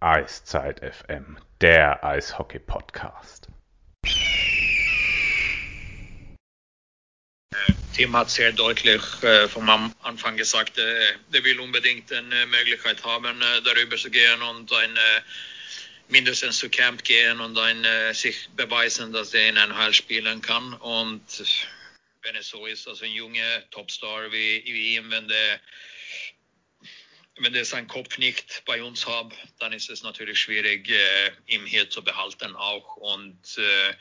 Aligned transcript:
Eiszeit 0.00 0.80
FM, 0.80 1.36
der 1.60 2.02
Eishockey-Podcast. 2.02 3.48
Tim 7.94 8.16
hat 8.16 8.30
sehr 8.30 8.52
deutlich 8.52 9.02
äh, 9.22 9.46
vom 9.46 9.68
Anfang 10.02 10.38
gesagt, 10.38 10.78
äh, 10.78 11.12
der 11.34 11.44
will 11.44 11.60
unbedingt 11.60 12.10
eine 12.10 12.46
Möglichkeit 12.46 13.04
haben, 13.04 13.42
äh, 13.42 13.62
darüber 13.62 13.98
zu 13.98 14.10
gehen 14.10 14.40
und 14.40 14.72
ein, 14.72 14.96
äh, 14.96 15.20
mindestens 16.08 16.56
zu 16.56 16.70
Camp 16.70 17.04
gehen 17.04 17.38
und 17.38 17.58
ein, 17.58 17.84
äh, 17.84 18.14
sich 18.14 18.48
beweisen, 18.56 19.12
dass 19.12 19.34
er 19.34 19.50
in 19.50 19.58
NHL 19.58 19.92
spielen 19.92 20.40
kann. 20.40 20.72
Und 20.72 21.22
wenn 22.22 22.36
es 22.36 22.48
so 22.48 22.64
ist, 22.64 22.88
also 22.88 23.04
ein 23.04 23.12
junger 23.12 23.70
Topstar 23.70 24.32
wie, 24.32 24.62
wie 24.64 24.94
ihm, 24.94 25.10
wenn 25.10 25.28
der 25.28 25.60
wenn 27.40 27.52
der 27.52 27.64
seinen 27.64 27.88
Kopf 27.88 28.18
nicht 28.18 28.62
bei 28.66 28.82
uns 28.82 29.06
hat, 29.06 29.32
dann 29.58 29.72
ist 29.72 29.90
es 29.90 30.02
natürlich 30.02 30.38
schwierig, 30.38 30.88
äh, 30.88 31.30
ihn 31.46 31.64
hier 31.64 31.88
zu 31.88 32.02
behalten 32.02 32.54
auch. 32.54 32.96
Und 32.96 33.58
äh, 33.58 33.94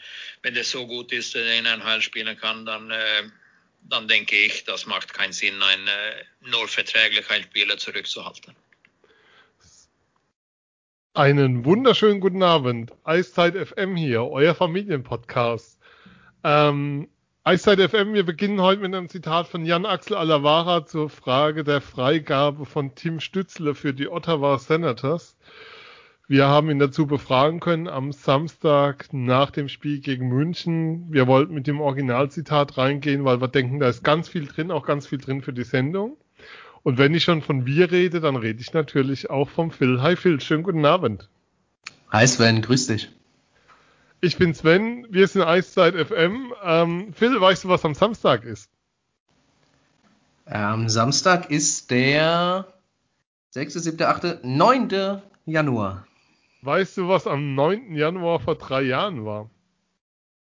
wenn 0.44 0.54
der 0.54 0.64
so 0.64 0.86
gut 0.86 1.12
ist, 1.12 1.36
dass 1.36 1.44
er 1.44 1.58
in 1.58 1.66
NHL 1.66 2.02
spielen 2.02 2.38
kann, 2.38 2.66
dann, 2.66 2.92
äh, 2.92 3.24
dann 3.84 4.08
denke 4.08 4.36
ich, 4.36 4.66
das 4.66 4.86
macht 4.86 5.14
keinen 5.14 5.34
Sinn, 5.34 5.62
einen 5.62 5.88
äh, 5.88 6.24
nur 6.42 6.68
verträglichen 6.68 7.44
Spieler 7.44 7.78
zurückzuhalten. 7.78 8.56
Einen 11.14 11.66
wunderschönen 11.66 12.20
guten 12.20 12.44
Abend. 12.44 12.94
Eiszeit 13.04 13.56
FM 13.56 13.96
hier, 13.96 14.24
euer 14.24 14.54
Familienpodcast. 14.54 15.80
Ähm, 16.44 17.10
Eiszeit 17.50 17.80
FM, 17.80 18.14
wir 18.14 18.28
beginnen 18.28 18.62
heute 18.62 18.84
mit 18.84 18.94
einem 18.94 19.10
Zitat 19.10 19.48
von 19.48 19.66
Jan 19.66 19.88
Axel 19.88 20.16
Alavara 20.16 20.86
zur 20.86 21.10
Frage 21.10 21.64
der 21.64 21.82
Freigabe 21.82 22.68
von 22.68 22.94
Tim 22.94 23.20
Stützle 23.20 23.74
für 23.74 23.92
die 23.92 24.08
Ottawa 24.08 24.60
Senators. 24.60 25.36
Wir 26.28 26.48
haben 26.48 26.70
ihn 26.70 26.78
dazu 26.78 27.08
befragen 27.08 27.60
können 27.60 27.88
am 27.88 28.12
Samstag 28.12 29.08
nach 29.14 29.50
dem 29.50 29.68
Spiel 29.68 30.00
gegen 30.00 30.28
München. 30.28 31.12
Wir 31.12 31.26
wollten 31.26 31.56
mit 31.56 31.66
dem 31.66 31.82
Originalzitat 31.82 32.78
reingehen, 32.78 33.26
weil 33.26 33.42
wir 33.42 33.48
denken, 33.48 33.80
da 33.80 33.90
ist 33.90 34.04
ganz 34.04 34.30
viel 34.30 34.46
drin, 34.46 34.70
auch 34.70 34.86
ganz 34.86 35.08
viel 35.08 35.18
drin 35.18 35.42
für 35.42 35.52
die 35.52 35.64
Sendung. 35.64 36.18
Und 36.84 37.00
wenn 37.00 37.16
ich 37.16 37.24
schon 37.24 37.42
von 37.42 37.66
wir 37.66 37.92
rede, 37.92 38.20
dann 38.20 38.36
rede 38.36 38.62
ich 38.62 38.74
natürlich 38.74 39.32
auch 39.32 39.50
vom 39.50 39.72
Phil. 39.72 40.04
Hi 40.04 40.16
Phil, 40.16 40.40
schönen 40.40 40.62
guten 40.62 40.86
Abend. 40.86 41.28
Hi 42.12 42.28
Sven, 42.28 42.62
grüß 42.62 42.86
dich. 42.86 43.10
Ich 44.22 44.38
bin 44.38 44.54
Sven, 44.54 45.08
wir 45.10 45.30
sind 45.30 45.44
Eiszeit 45.44 45.96
FM. 45.96 46.54
Ähm, 46.62 47.14
Phil, 47.14 47.40
weißt 47.40 47.64
du, 47.64 47.70
was 47.70 47.86
am 47.86 47.94
Samstag 47.94 48.44
ist? 48.44 48.70
Am 50.46 50.90
Samstag 50.90 51.50
ist 51.50 51.90
der 51.90 52.68
6., 53.52 53.76
7., 53.76 54.02
8., 54.02 54.44
9. 54.44 55.22
Januar. 55.46 56.06
Weißt 56.64 56.98
du, 56.98 57.08
was 57.08 57.28
am 57.28 57.56
9. 57.56 57.96
Januar 57.96 58.42
vor 58.42 58.56
drei 58.56 58.82
Jahren 58.82 59.24
war? 59.24 59.50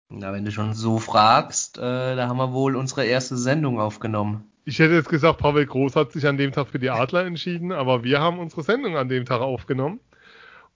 Na, 0.09 0.33
wenn 0.33 0.45
du 0.45 0.51
schon 0.51 0.73
so 0.73 0.97
fragst, 0.97 1.77
äh, 1.77 2.15
da 2.15 2.27
haben 2.27 2.37
wir 2.37 2.53
wohl 2.53 2.75
unsere 2.75 3.05
erste 3.05 3.37
Sendung 3.37 3.79
aufgenommen. 3.79 4.49
Ich 4.65 4.79
hätte 4.79 4.95
jetzt 4.95 5.09
gesagt, 5.09 5.37
Pavel 5.37 5.67
Groß 5.67 5.95
hat 5.95 6.13
sich 6.13 6.25
an 6.25 6.37
dem 6.37 6.51
Tag 6.51 6.69
für 6.69 6.79
die 6.79 6.89
Adler 6.89 7.25
entschieden, 7.25 7.71
aber 7.71 8.03
wir 8.03 8.21
haben 8.21 8.39
unsere 8.39 8.63
Sendung 8.63 8.97
an 8.97 9.07
dem 9.07 9.25
Tag 9.25 9.41
aufgenommen. 9.41 9.99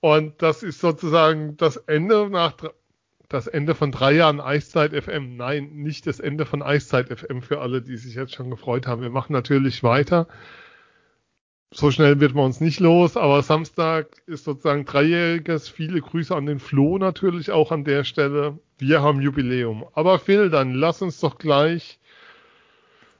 Und 0.01 0.41
das 0.41 0.61
ist 0.61 0.79
sozusagen 0.79 1.57
das 1.57 1.77
Ende 1.77 2.29
nach 2.29 2.53
das 3.33 3.47
Ende 3.47 3.75
von 3.75 3.91
drei 3.91 4.13
Jahren 4.13 4.41
Eiszeit 4.41 4.93
FM. 4.93 5.37
Nein, 5.37 5.71
nicht 5.73 6.05
das 6.07 6.19
Ende 6.19 6.45
von 6.45 6.61
Eiszeit 6.61 7.07
FM 7.07 7.41
für 7.41 7.61
alle, 7.61 7.81
die 7.81 7.97
sich 7.97 8.15
jetzt 8.15 8.35
schon 8.35 8.49
gefreut 8.49 8.87
haben. 8.87 9.01
Wir 9.01 9.09
machen 9.09 9.33
natürlich 9.33 9.83
weiter. 9.83 10.27
So 11.73 11.89
schnell 11.89 12.19
wird 12.19 12.35
man 12.35 12.45
uns 12.45 12.59
nicht 12.59 12.81
los, 12.81 13.15
aber 13.15 13.41
Samstag 13.43 14.21
ist 14.25 14.43
sozusagen 14.43 14.83
dreijähriges. 14.83 15.69
Viele 15.69 16.01
Grüße 16.01 16.35
an 16.35 16.45
den 16.45 16.59
Flo 16.59 16.97
natürlich 16.97 17.51
auch 17.51 17.71
an 17.71 17.85
der 17.85 18.03
Stelle. 18.03 18.59
Wir 18.77 19.01
haben 19.01 19.21
Jubiläum. 19.21 19.85
Aber 19.93 20.19
Phil, 20.19 20.49
dann 20.49 20.73
lass 20.73 21.01
uns 21.01 21.21
doch 21.21 21.37
gleich 21.37 21.99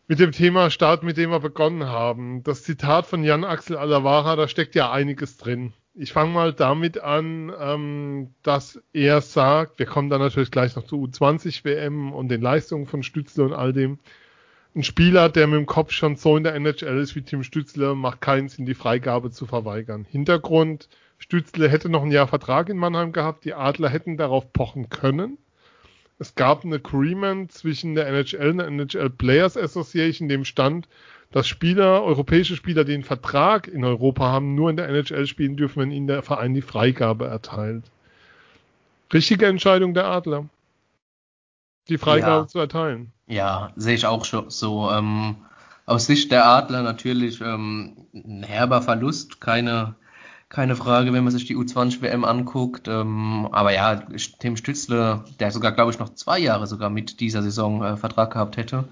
mit 0.07 0.19
dem 0.19 0.33
Thema 0.33 0.69
starten, 0.69 1.05
mit 1.05 1.15
dem 1.15 1.29
wir 1.29 1.39
begonnen 1.39 1.85
haben. 1.85 2.43
Das 2.43 2.63
Zitat 2.63 3.07
von 3.07 3.23
Jan 3.23 3.45
Axel 3.45 3.77
Alavara, 3.77 4.35
da 4.35 4.49
steckt 4.49 4.75
ja 4.75 4.91
einiges 4.91 5.37
drin 5.37 5.71
ich 5.93 6.13
fange 6.13 6.31
mal 6.31 6.53
damit 6.53 6.99
an, 6.99 7.51
ähm, 7.59 8.29
dass 8.43 8.81
er 8.93 9.21
sagt, 9.21 9.79
wir 9.79 9.85
kommen 9.85 10.09
dann 10.09 10.21
natürlich 10.21 10.51
gleich 10.51 10.75
noch 10.75 10.85
zu 10.85 10.95
U20 11.03 11.65
WM 11.65 12.13
und 12.13 12.29
den 12.29 12.41
Leistungen 12.41 12.85
von 12.85 13.03
Stützle 13.03 13.43
und 13.43 13.53
all 13.53 13.73
dem. 13.73 13.99
Ein 14.73 14.83
Spieler, 14.83 15.27
der 15.27 15.47
mit 15.47 15.57
dem 15.57 15.65
Kopf 15.65 15.91
schon 15.91 16.15
so 16.15 16.37
in 16.37 16.43
der 16.43 16.55
NHL 16.55 16.97
ist 16.99 17.15
wie 17.15 17.23
Tim 17.23 17.43
Stützle, 17.43 17.93
macht 17.93 18.21
keinen 18.21 18.47
Sinn, 18.47 18.65
die 18.65 18.73
Freigabe 18.73 19.29
zu 19.29 19.45
verweigern. 19.45 20.05
Hintergrund, 20.09 20.87
Stützle 21.17 21.67
hätte 21.67 21.89
noch 21.89 22.03
ein 22.03 22.11
Jahr 22.11 22.27
Vertrag 22.27 22.69
in 22.69 22.77
Mannheim 22.77 23.11
gehabt, 23.11 23.43
die 23.43 23.53
Adler 23.53 23.89
hätten 23.89 24.15
darauf 24.15 24.53
pochen 24.53 24.89
können. 24.89 25.37
Es 26.19 26.35
gab 26.35 26.63
ein 26.63 26.73
Agreement 26.73 27.51
zwischen 27.51 27.95
der 27.95 28.07
NHL 28.07 28.51
und 28.51 28.57
der 28.59 28.67
NHL 28.67 29.09
Players 29.09 29.57
Association, 29.57 30.29
dem 30.29 30.45
stand, 30.45 30.87
dass 31.31 31.47
Spieler, 31.47 32.03
europäische 32.03 32.55
Spieler, 32.55 32.83
die 32.83 32.93
einen 32.93 33.03
Vertrag 33.03 33.67
in 33.67 33.85
Europa 33.85 34.25
haben, 34.25 34.55
nur 34.55 34.69
in 34.69 34.75
der 34.75 34.89
NHL 34.89 35.27
spielen 35.27 35.55
dürfen, 35.55 35.81
wenn 35.81 35.91
ihnen 35.91 36.07
der 36.07 36.23
Verein 36.23 36.53
die 36.53 36.61
Freigabe 36.61 37.27
erteilt. 37.27 37.85
Richtige 39.13 39.45
Entscheidung 39.45 39.93
der 39.93 40.05
Adler, 40.05 40.45
die 41.87 41.97
Freigabe 41.97 42.43
ja. 42.43 42.47
zu 42.47 42.59
erteilen. 42.59 43.11
Ja, 43.27 43.71
sehe 43.75 43.95
ich 43.95 44.05
auch 44.05 44.25
schon 44.25 44.49
so. 44.49 44.89
Ähm, 44.91 45.37
aus 45.85 46.05
Sicht 46.05 46.31
der 46.31 46.45
Adler 46.45 46.83
natürlich 46.83 47.41
ähm, 47.41 48.07
ein 48.13 48.43
herber 48.43 48.81
Verlust, 48.81 49.41
keine, 49.41 49.95
keine 50.49 50.75
Frage, 50.75 51.11
wenn 51.13 51.23
man 51.23 51.31
sich 51.31 51.45
die 51.45 51.57
U20 51.57 52.01
WM 52.01 52.25
anguckt. 52.25 52.87
Ähm, 52.87 53.47
aber 53.51 53.73
ja, 53.73 53.95
Tim 54.39 54.57
Stützle, 54.57 55.23
der 55.39 55.51
sogar, 55.51 55.71
glaube 55.71 55.91
ich, 55.91 55.99
noch 55.99 56.13
zwei 56.13 56.39
Jahre 56.39 56.67
sogar 56.67 56.89
mit 56.89 57.19
dieser 57.19 57.41
Saison 57.41 57.83
äh, 57.83 57.97
Vertrag 57.97 58.31
gehabt 58.31 58.57
hätte. 58.57 58.85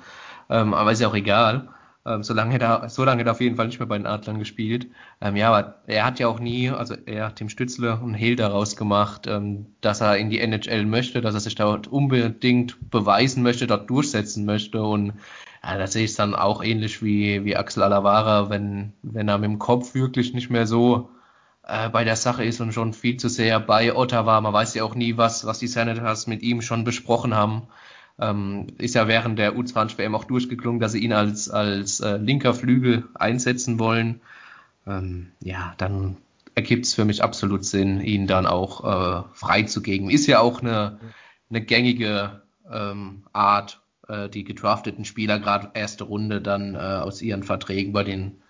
Ähm, 0.49 0.73
aber 0.73 0.91
ist 0.91 1.01
ja 1.01 1.09
auch 1.09 1.15
egal. 1.15 1.69
Ähm, 2.09 2.23
so 2.23 2.33
lange 2.33 2.55
hat 2.55 2.61
er, 2.61 2.89
so 2.89 3.03
lange 3.05 3.23
er 3.23 3.31
auf 3.31 3.41
jeden 3.41 3.55
Fall 3.55 3.67
nicht 3.67 3.79
mehr 3.79 3.87
bei 3.87 3.97
den 3.97 4.07
Adlern 4.07 4.39
gespielt. 4.39 4.87
Ähm, 5.21 5.35
ja, 5.35 5.49
aber 5.49 5.75
er 5.87 6.05
hat 6.05 6.19
ja 6.19 6.27
auch 6.27 6.39
nie, 6.39 6.69
also 6.69 6.95
er 7.05 7.27
hat 7.27 7.39
dem 7.39 7.49
Stützle 7.49 7.93
einen 7.93 8.15
Hehl 8.15 8.35
daraus 8.35 8.75
gemacht, 8.75 9.27
ähm, 9.27 9.67
dass 9.81 10.01
er 10.01 10.17
in 10.17 10.29
die 10.29 10.39
NHL 10.39 10.85
möchte, 10.85 11.21
dass 11.21 11.35
er 11.35 11.39
sich 11.39 11.55
dort 11.55 11.87
unbedingt 11.87 12.77
beweisen 12.89 13.43
möchte, 13.43 13.67
dort 13.67 13.89
durchsetzen 13.89 14.45
möchte 14.45 14.81
und 14.83 15.13
ja, 15.63 15.77
da 15.77 15.87
sehe 15.87 16.05
ich 16.05 16.11
es 16.11 16.17
dann 16.17 16.35
auch 16.35 16.63
ähnlich 16.63 17.03
wie, 17.03 17.43
wie 17.45 17.55
Axel 17.57 17.83
Alavara, 17.83 18.49
wenn, 18.49 18.93
wenn 19.03 19.27
er 19.27 19.37
mit 19.37 19.49
dem 19.49 19.59
Kopf 19.59 19.93
wirklich 19.93 20.33
nicht 20.33 20.49
mehr 20.49 20.65
so 20.65 21.09
äh, 21.63 21.89
bei 21.89 22.03
der 22.03 22.15
Sache 22.15 22.43
ist 22.43 22.61
und 22.61 22.73
schon 22.73 22.93
viel 22.93 23.17
zu 23.17 23.29
sehr 23.29 23.59
bei 23.59 23.95
Ottawa. 23.95 24.41
Man 24.41 24.53
weiß 24.53 24.73
ja 24.75 24.83
auch 24.83 24.95
nie, 24.95 25.17
was, 25.17 25.45
was 25.45 25.59
die 25.59 25.67
Senators 25.67 26.27
mit 26.27 26.41
ihm 26.41 26.61
schon 26.61 26.83
besprochen 26.85 27.35
haben. 27.35 27.67
Ähm, 28.19 28.67
ist 28.77 28.95
ja 28.95 29.07
während 29.07 29.39
der 29.39 29.55
U20-WM 29.55 30.15
auch 30.15 30.25
durchgeklungen, 30.25 30.79
dass 30.79 30.91
sie 30.91 30.99
ihn 30.99 31.13
als, 31.13 31.49
als 31.49 31.99
äh, 31.99 32.17
linker 32.17 32.53
Flügel 32.53 33.07
einsetzen 33.15 33.79
wollen. 33.79 34.21
Ähm, 34.85 35.31
ja, 35.41 35.73
dann 35.77 36.17
ergibt 36.55 36.85
es 36.85 36.93
für 36.93 37.05
mich 37.05 37.23
absolut 37.23 37.63
Sinn, 37.63 38.01
ihn 38.01 38.27
dann 38.27 38.45
auch 38.45 38.83
äh, 38.83 39.23
freizugeben. 39.33 40.09
Ist 40.09 40.27
ja 40.27 40.39
auch 40.39 40.61
eine, 40.61 40.99
eine 41.49 41.61
gängige 41.61 42.41
ähm, 42.69 43.23
Art, 43.31 43.81
äh, 44.07 44.27
die 44.27 44.43
gedrafteten 44.43 45.05
Spieler 45.05 45.39
gerade 45.39 45.71
erste 45.73 46.03
Runde 46.03 46.41
dann 46.41 46.75
äh, 46.75 46.77
aus 46.77 47.21
ihren 47.21 47.43
Verträgen 47.43 47.93
bei 47.93 48.03
den 48.03 48.41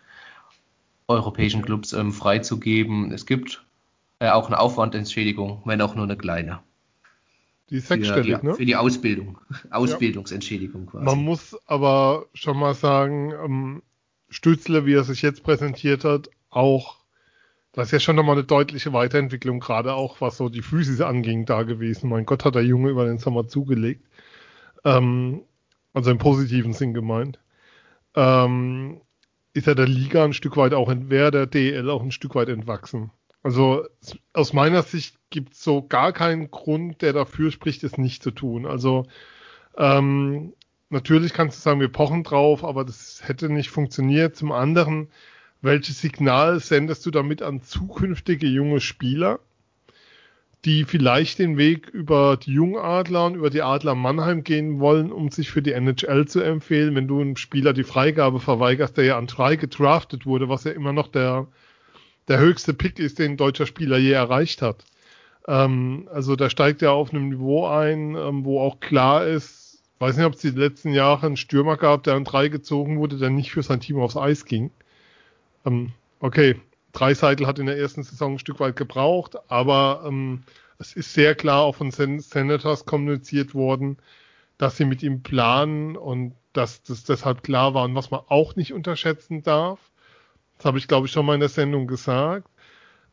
europäischen 1.07 1.62
Clubs 1.62 1.94
ähm, 1.94 2.13
freizugeben. 2.13 3.12
Es 3.12 3.25
gibt 3.25 3.66
äh, 4.19 4.30
auch 4.30 4.47
eine 4.47 4.59
Aufwandentschädigung, 4.59 5.62
wenn 5.66 5.81
auch 5.81 5.96
nur 5.96 6.06
eine 6.06 6.18
kleine. 6.18 6.59
Die 7.69 7.78
ist 7.78 7.88
sechsstellig, 7.88 8.35
für 8.35 8.41
die, 8.41 8.47
ne? 8.47 8.56
Für 8.56 8.66
die 8.66 8.75
Ausbildung. 8.75 9.38
Ausbildungsentschädigung 9.69 10.88
quasi. 10.88 11.06
Man 11.06 11.24
muss 11.24 11.56
aber 11.68 12.25
schon 12.34 12.57
mal 12.57 12.74
sagen, 12.74 13.31
ähm, 13.31 13.84
Stützle, 14.30 14.86
wie 14.86 14.94
er 14.94 15.04
sich 15.04 15.21
jetzt 15.21 15.44
präsentiert 15.44 16.04
hat, 16.04 16.30
auch, 16.50 16.98
das 17.71 17.88
ist 17.88 17.92
ja 17.92 18.00
schon 18.00 18.16
nochmal 18.16 18.36
eine 18.36 18.44
deutliche 18.44 18.94
Weiterentwicklung, 18.94 19.60
gerade 19.60 19.94
auch 19.94 20.21
was 20.21 20.38
so 20.38 20.50
die 20.50 20.62
Physis 20.62 21.01
anging, 21.01 21.45
da 21.45 21.63
gewesen. 21.63 22.10
Mein 22.10 22.25
Gott, 22.25 22.45
hat 22.45 22.56
der 22.56 22.66
Junge 22.66 22.89
über 22.89 23.06
den 23.06 23.19
Sommer 23.19 23.48
zugelegt. 23.48 24.06
Ähm, 24.83 25.42
also 25.94 26.12
im 26.12 26.18
positiven 26.18 26.74
Sinn 26.74 26.94
gemeint. 26.94 27.39
Ähm, 28.15 29.01
ist 29.54 29.68
er 29.68 29.75
der 29.75 29.88
Liga 29.88 30.24
ein 30.24 30.33
Stück 30.33 30.57
weit 30.57 30.74
auch, 30.74 30.92
wäre 30.92 31.31
der 31.31 31.48
DL 31.48 31.89
auch 31.89 32.01
ein 32.01 32.12
Stück 32.12 32.36
weit 32.36 32.50
entwachsen. 32.50 33.12
Also 33.44 33.86
aus 34.33 34.54
meiner 34.54 34.83
Sicht 34.83 35.19
gibt 35.30 35.56
so 35.56 35.81
gar 35.81 36.12
keinen 36.14 36.52
Grund, 36.52 37.02
der 37.02 37.14
dafür 37.14 37.52
spricht, 37.52 37.84
es 37.84 37.98
nicht 37.98 38.24
zu 38.24 38.31
tun. 38.31 38.66
Also 38.66 39.06
ähm, 39.78 40.54
natürlich 40.90 41.34
kannst 41.34 41.58
du 41.58 41.62
sagen, 41.62 41.80
wir 41.80 41.90
pochen 41.90 42.24
drauf, 42.24 42.64
aber 42.64 42.86
das 42.86 43.22
hätte 43.24 43.50
nicht 43.50 43.70
funktioniert. 43.70 44.36
Zum 44.36 44.52
anderen, 44.52 45.10
welches 45.62 46.02
Signal 46.02 46.60
sendest 46.60 47.06
du 47.06 47.12
damit 47.12 47.42
an 47.42 47.62
zukünftige 47.62 48.48
junge 48.48 48.81
Spieler, 48.81 49.40
die 50.66 50.84
vielleicht 50.84 51.40
den 51.40 51.58
Weg 51.58 51.88
über 51.88 52.38
die 52.38 52.52
Jungadler 52.52 53.25
und 53.25 53.36
über 53.36 53.50
die 53.50 53.62
Adler 53.62 53.96
Mannheim 53.96 54.44
gehen 54.44 54.80
wollen, 54.80 55.12
um 55.12 55.30
sich 55.30 55.52
für 55.52 55.62
die 55.62 55.72
NHL 55.72 56.28
zu 56.28 56.42
empfehlen, 56.42 56.96
wenn 56.96 57.08
du 57.08 57.22
einem 57.22 57.38
Spieler 57.38 57.72
die 57.74 57.84
Freigabe 57.84 58.40
verweigerst, 58.40 58.98
der 58.98 59.06
ja 59.06 59.18
an 59.18 59.28
drei 59.28 59.56
gedraftet 59.56 60.25
wurde, 60.25 60.50
was 60.50 60.66
ja 60.66 60.72
immer 60.72 60.92
noch 60.92 61.08
der 61.08 61.48
der 62.30 62.40
höchste 62.40 62.74
Pick 62.74 63.00
ist, 63.00 63.20
den 63.20 63.32
ein 63.32 63.38
deutscher 63.38 63.66
Spieler 63.66 63.98
je 63.98 64.12
erreicht 64.12 64.62
hat. 64.62 64.86
Ähm, 65.50 66.07
also 66.13 66.36
da 66.36 66.50
steigt 66.50 66.84
er 66.84 66.92
auf 66.94 67.12
einem 67.12 67.30
Niveau 67.30 67.68
ein, 67.68 68.16
ähm, 68.16 68.46
wo 68.46 68.62
auch 68.62 68.80
klar 68.80 69.25
ist, 69.25 69.81
weiß 69.98 70.16
nicht, 70.16 70.25
ob 70.28 70.36
es 70.36 70.42
die 70.42 70.51
letzten 70.51 70.94
Jahre 70.94 71.25
einen 71.25 71.38
Stürmer 71.38 71.75
gab, 71.75 72.04
der 72.04 72.13
an 72.13 72.24
drei 72.24 72.50
gezogen 72.50 73.00
wurde, 73.00 73.18
der 73.18 73.31
nicht 73.31 73.51
für 73.51 73.63
sein 73.63 73.80
Team 73.81 74.00
aufs 74.00 74.16
Eis 74.16 74.46
ging. 74.46 74.69
Ähm, 75.66 75.92
okay, 76.19 76.62
Dreiseitel 76.94 77.48
hat 77.48 77.57
in 77.57 77.66
der 77.66 77.80
ersten 77.80 78.04
Saison 78.04 78.34
ein 78.34 78.40
Stück 78.40 78.60
weit 78.60 78.75
gebraucht, 78.75 79.38
aber 79.50 80.04
ähm, 80.06 80.44
es 80.78 80.94
ist 80.94 81.13
sehr 81.13 81.34
klar 81.34 81.63
auch 81.63 81.75
von 81.75 81.90
Sen 81.92 82.19
Senators 82.19 82.86
kommuniziert 82.86 83.56
worden, 83.56 83.98
dass 84.60 84.78
sie 84.78 84.86
mit 84.86 85.01
ihm 85.01 85.24
planen 85.24 85.98
und 85.98 86.36
dass 86.54 86.84
das 86.84 87.04
deshalb 87.06 87.42
klar 87.44 87.74
war 87.74 87.86
und 87.86 87.96
was 87.96 88.12
man 88.12 88.22
auch 88.28 88.56
nicht 88.56 88.74
unterschätzen 88.74 89.42
darf. 89.42 89.80
Das 90.57 90.66
habe 90.66 90.78
ich, 90.78 90.88
glaube 90.88 91.07
ich, 91.07 91.13
schon 91.13 91.25
mal 91.25 91.34
in 91.34 91.40
der 91.40 91.50
Sendung 91.50 91.88
gesagt. 91.88 92.48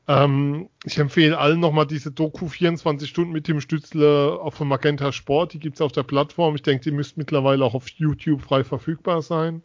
Ähm, 0.08 0.69
ich 0.85 0.99
empfehle 0.99 1.38
allen 1.38 1.61
nochmal 1.61 1.87
diese 1.87 2.12
Doku 2.12 2.49
24 2.49 3.08
Stunden 3.08 3.32
mit 3.32 3.44
Tim 3.44 3.61
Stützle 3.61 4.38
auf 4.41 4.55
von 4.55 4.69
Magenta 4.69 5.12
Sport. 5.12 5.53
Die 5.53 5.58
gibt 5.58 5.76
es 5.76 5.81
auf 5.81 5.93
der 5.93 6.05
Plattform. 6.05 6.55
Ich 6.55 6.62
denke, 6.62 6.85
die 6.85 6.93
müsste 6.93 7.19
mittlerweile 7.19 7.64
auch 7.64 7.75
auf 7.75 7.88
YouTube 7.88 8.43
frei 8.43 8.62
verfügbar 8.62 9.23
sein, 9.23 9.62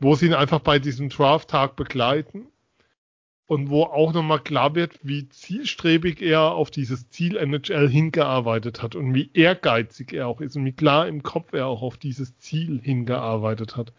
wo 0.00 0.14
sie 0.14 0.26
ihn 0.26 0.34
einfach 0.34 0.60
bei 0.60 0.78
diesem 0.78 1.08
Draft-Tag 1.08 1.76
begleiten 1.76 2.46
und 3.46 3.70
wo 3.70 3.84
auch 3.84 4.12
nochmal 4.12 4.40
klar 4.40 4.74
wird, 4.74 4.98
wie 5.02 5.28
zielstrebig 5.28 6.20
er 6.22 6.52
auf 6.52 6.70
dieses 6.70 7.10
Ziel 7.10 7.36
NHL 7.36 7.88
hingearbeitet 7.88 8.82
hat 8.82 8.94
und 8.94 9.14
wie 9.14 9.30
ehrgeizig 9.34 10.12
er 10.12 10.28
auch 10.28 10.40
ist 10.40 10.56
und 10.56 10.64
wie 10.64 10.72
klar 10.72 11.08
im 11.08 11.22
Kopf 11.22 11.52
er 11.52 11.66
auch 11.66 11.82
auf 11.82 11.96
dieses 11.96 12.38
Ziel 12.38 12.80
hingearbeitet 12.82 13.76
hat. 13.76 13.92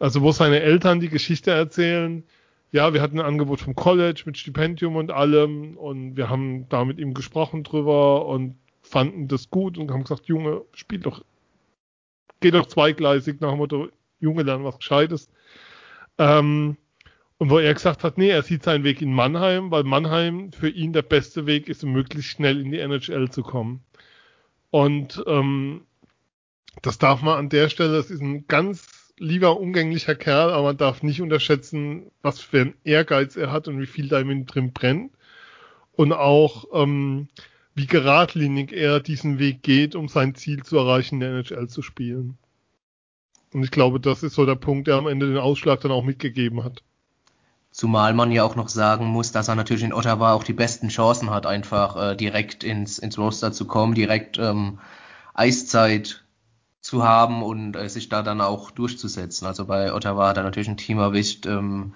Also 0.00 0.22
wo 0.22 0.32
seine 0.32 0.60
Eltern 0.60 1.00
die 1.00 1.08
Geschichte 1.08 1.50
erzählen, 1.50 2.24
ja, 2.70 2.92
wir 2.92 3.00
hatten 3.00 3.18
ein 3.18 3.26
Angebot 3.26 3.60
vom 3.60 3.74
College 3.74 4.22
mit 4.26 4.36
Stipendium 4.36 4.96
und 4.96 5.10
allem 5.10 5.76
und 5.76 6.16
wir 6.16 6.28
haben 6.28 6.68
da 6.68 6.84
mit 6.84 6.98
ihm 6.98 7.14
gesprochen 7.14 7.64
drüber 7.64 8.26
und 8.26 8.56
fanden 8.82 9.28
das 9.28 9.50
gut 9.50 9.78
und 9.78 9.90
haben 9.90 10.02
gesagt, 10.02 10.26
Junge, 10.26 10.62
spiel 10.74 11.00
doch, 11.00 11.24
geh 12.40 12.50
doch 12.50 12.66
zweigleisig 12.66 13.40
nach 13.40 13.50
dem 13.50 13.58
Motto, 13.58 13.88
Junge, 14.20 14.42
lern 14.42 14.64
was 14.64 14.78
Gescheites. 14.78 15.30
Ähm, 16.18 16.76
und 17.38 17.50
wo 17.50 17.58
er 17.58 17.72
gesagt 17.72 18.02
hat, 18.02 18.18
nee, 18.18 18.30
er 18.30 18.42
sieht 18.42 18.64
seinen 18.64 18.84
Weg 18.84 19.00
in 19.00 19.12
Mannheim, 19.12 19.70
weil 19.70 19.84
Mannheim 19.84 20.50
für 20.52 20.68
ihn 20.68 20.92
der 20.92 21.02
beste 21.02 21.46
Weg 21.46 21.68
ist, 21.68 21.84
um 21.84 21.92
möglichst 21.92 22.30
schnell 22.30 22.60
in 22.60 22.72
die 22.72 22.80
NHL 22.80 23.30
zu 23.30 23.42
kommen. 23.42 23.84
Und 24.70 25.22
ähm, 25.26 25.82
das 26.82 26.98
darf 26.98 27.22
man 27.22 27.38
an 27.38 27.48
der 27.48 27.68
Stelle, 27.68 27.96
das 27.96 28.10
ist 28.10 28.20
ein 28.20 28.46
ganz 28.48 28.97
lieber, 29.20 29.58
umgänglicher 29.60 30.14
Kerl, 30.14 30.50
aber 30.52 30.68
man 30.68 30.76
darf 30.76 31.02
nicht 31.02 31.20
unterschätzen, 31.20 32.10
was 32.22 32.40
für 32.40 32.60
ein 32.60 32.74
Ehrgeiz 32.84 33.36
er 33.36 33.52
hat 33.52 33.68
und 33.68 33.80
wie 33.80 33.86
viel 33.86 34.08
da 34.08 34.20
ihm 34.20 34.46
drin 34.46 34.72
brennt. 34.72 35.12
Und 35.92 36.12
auch, 36.12 36.66
ähm, 36.72 37.28
wie 37.74 37.86
geradlinig 37.86 38.72
er 38.72 39.00
diesen 39.00 39.38
Weg 39.38 39.62
geht, 39.62 39.94
um 39.94 40.08
sein 40.08 40.34
Ziel 40.34 40.62
zu 40.62 40.78
erreichen, 40.78 41.16
in 41.16 41.20
der 41.20 41.30
NHL 41.30 41.68
zu 41.68 41.82
spielen. 41.82 42.38
Und 43.52 43.62
ich 43.62 43.70
glaube, 43.70 44.00
das 44.00 44.22
ist 44.22 44.34
so 44.34 44.46
der 44.46 44.56
Punkt, 44.56 44.88
der 44.88 44.96
am 44.96 45.06
Ende 45.06 45.26
den 45.26 45.38
Ausschlag 45.38 45.80
dann 45.80 45.90
auch 45.90 46.04
mitgegeben 46.04 46.64
hat. 46.64 46.82
Zumal 47.70 48.14
man 48.14 48.32
ja 48.32 48.44
auch 48.44 48.56
noch 48.56 48.68
sagen 48.68 49.06
muss, 49.06 49.30
dass 49.32 49.48
er 49.48 49.54
natürlich 49.54 49.84
in 49.84 49.92
Ottawa 49.92 50.32
auch 50.32 50.44
die 50.44 50.52
besten 50.52 50.88
Chancen 50.88 51.30
hat, 51.30 51.46
einfach 51.46 52.12
äh, 52.12 52.16
direkt 52.16 52.64
ins, 52.64 52.98
ins 52.98 53.18
Roster 53.18 53.52
zu 53.52 53.66
kommen, 53.66 53.94
direkt 53.94 54.38
ähm, 54.38 54.78
Eiszeit 55.34 56.24
zu 56.88 57.04
haben 57.04 57.42
und 57.42 57.76
äh, 57.76 57.90
sich 57.90 58.08
da 58.08 58.22
dann 58.22 58.40
auch 58.40 58.70
durchzusetzen. 58.70 59.46
Also 59.46 59.66
bei 59.66 59.92
Ottawa 59.92 60.28
hat 60.28 60.38
er 60.38 60.42
natürlich 60.42 60.70
ein 60.70 60.78
Team 60.78 60.98
erwischt, 60.98 61.44
ähm, 61.44 61.94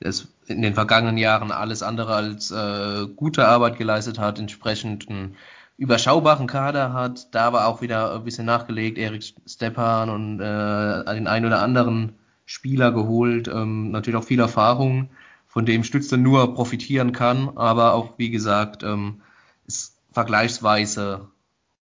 das 0.00 0.28
in 0.46 0.62
den 0.62 0.72
vergangenen 0.72 1.18
Jahren 1.18 1.52
alles 1.52 1.82
andere 1.82 2.14
als 2.14 2.50
äh, 2.50 3.06
gute 3.16 3.46
Arbeit 3.46 3.76
geleistet 3.76 4.18
hat, 4.18 4.38
entsprechend 4.38 5.10
einen 5.10 5.36
überschaubaren 5.76 6.46
Kader 6.46 6.94
hat, 6.94 7.34
da 7.34 7.48
aber 7.48 7.66
auch 7.66 7.82
wieder 7.82 8.14
ein 8.14 8.24
bisschen 8.24 8.46
nachgelegt, 8.46 8.96
Erik 8.96 9.24
Stepan 9.46 10.08
und 10.08 10.40
äh, 10.40 11.14
den 11.14 11.26
einen 11.26 11.44
oder 11.44 11.60
anderen 11.60 12.14
Spieler 12.46 12.92
geholt, 12.92 13.46
ähm, 13.46 13.90
natürlich 13.90 14.18
auch 14.18 14.24
viel 14.24 14.40
Erfahrung 14.40 15.10
von 15.48 15.66
dem 15.66 15.84
Stütze 15.84 16.16
nur 16.16 16.54
profitieren 16.54 17.12
kann, 17.12 17.58
aber 17.58 17.92
auch, 17.92 18.14
wie 18.16 18.30
gesagt, 18.30 18.84
ähm, 18.84 19.20
es 19.66 19.98
vergleichsweise 20.12 21.28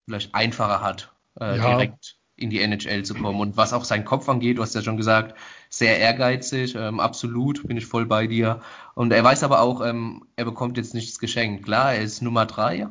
vielleicht 0.04 0.34
einfacher 0.34 0.80
hat, 0.80 1.12
äh, 1.40 1.56
ja. 1.56 1.68
direkt 1.76 2.19
in 2.40 2.50
die 2.50 2.60
NHL 2.60 3.04
zu 3.04 3.14
kommen. 3.14 3.40
Und 3.40 3.56
was 3.56 3.72
auch 3.72 3.84
seinen 3.84 4.04
Kopf 4.04 4.28
angeht, 4.28 4.58
du 4.58 4.62
hast 4.62 4.74
ja 4.74 4.82
schon 4.82 4.96
gesagt, 4.96 5.36
sehr 5.68 5.98
ehrgeizig, 5.98 6.74
ähm, 6.74 7.00
absolut, 7.00 7.66
bin 7.66 7.76
ich 7.76 7.86
voll 7.86 8.06
bei 8.06 8.26
dir. 8.26 8.60
Und 8.94 9.12
er 9.12 9.22
weiß 9.22 9.44
aber 9.44 9.60
auch, 9.60 9.84
ähm, 9.84 10.24
er 10.36 10.44
bekommt 10.44 10.76
jetzt 10.76 10.94
nichts 10.94 11.18
geschenkt. 11.18 11.64
Klar, 11.64 11.94
er 11.94 12.02
ist 12.02 12.22
Nummer 12.22 12.46
drei, 12.46 12.88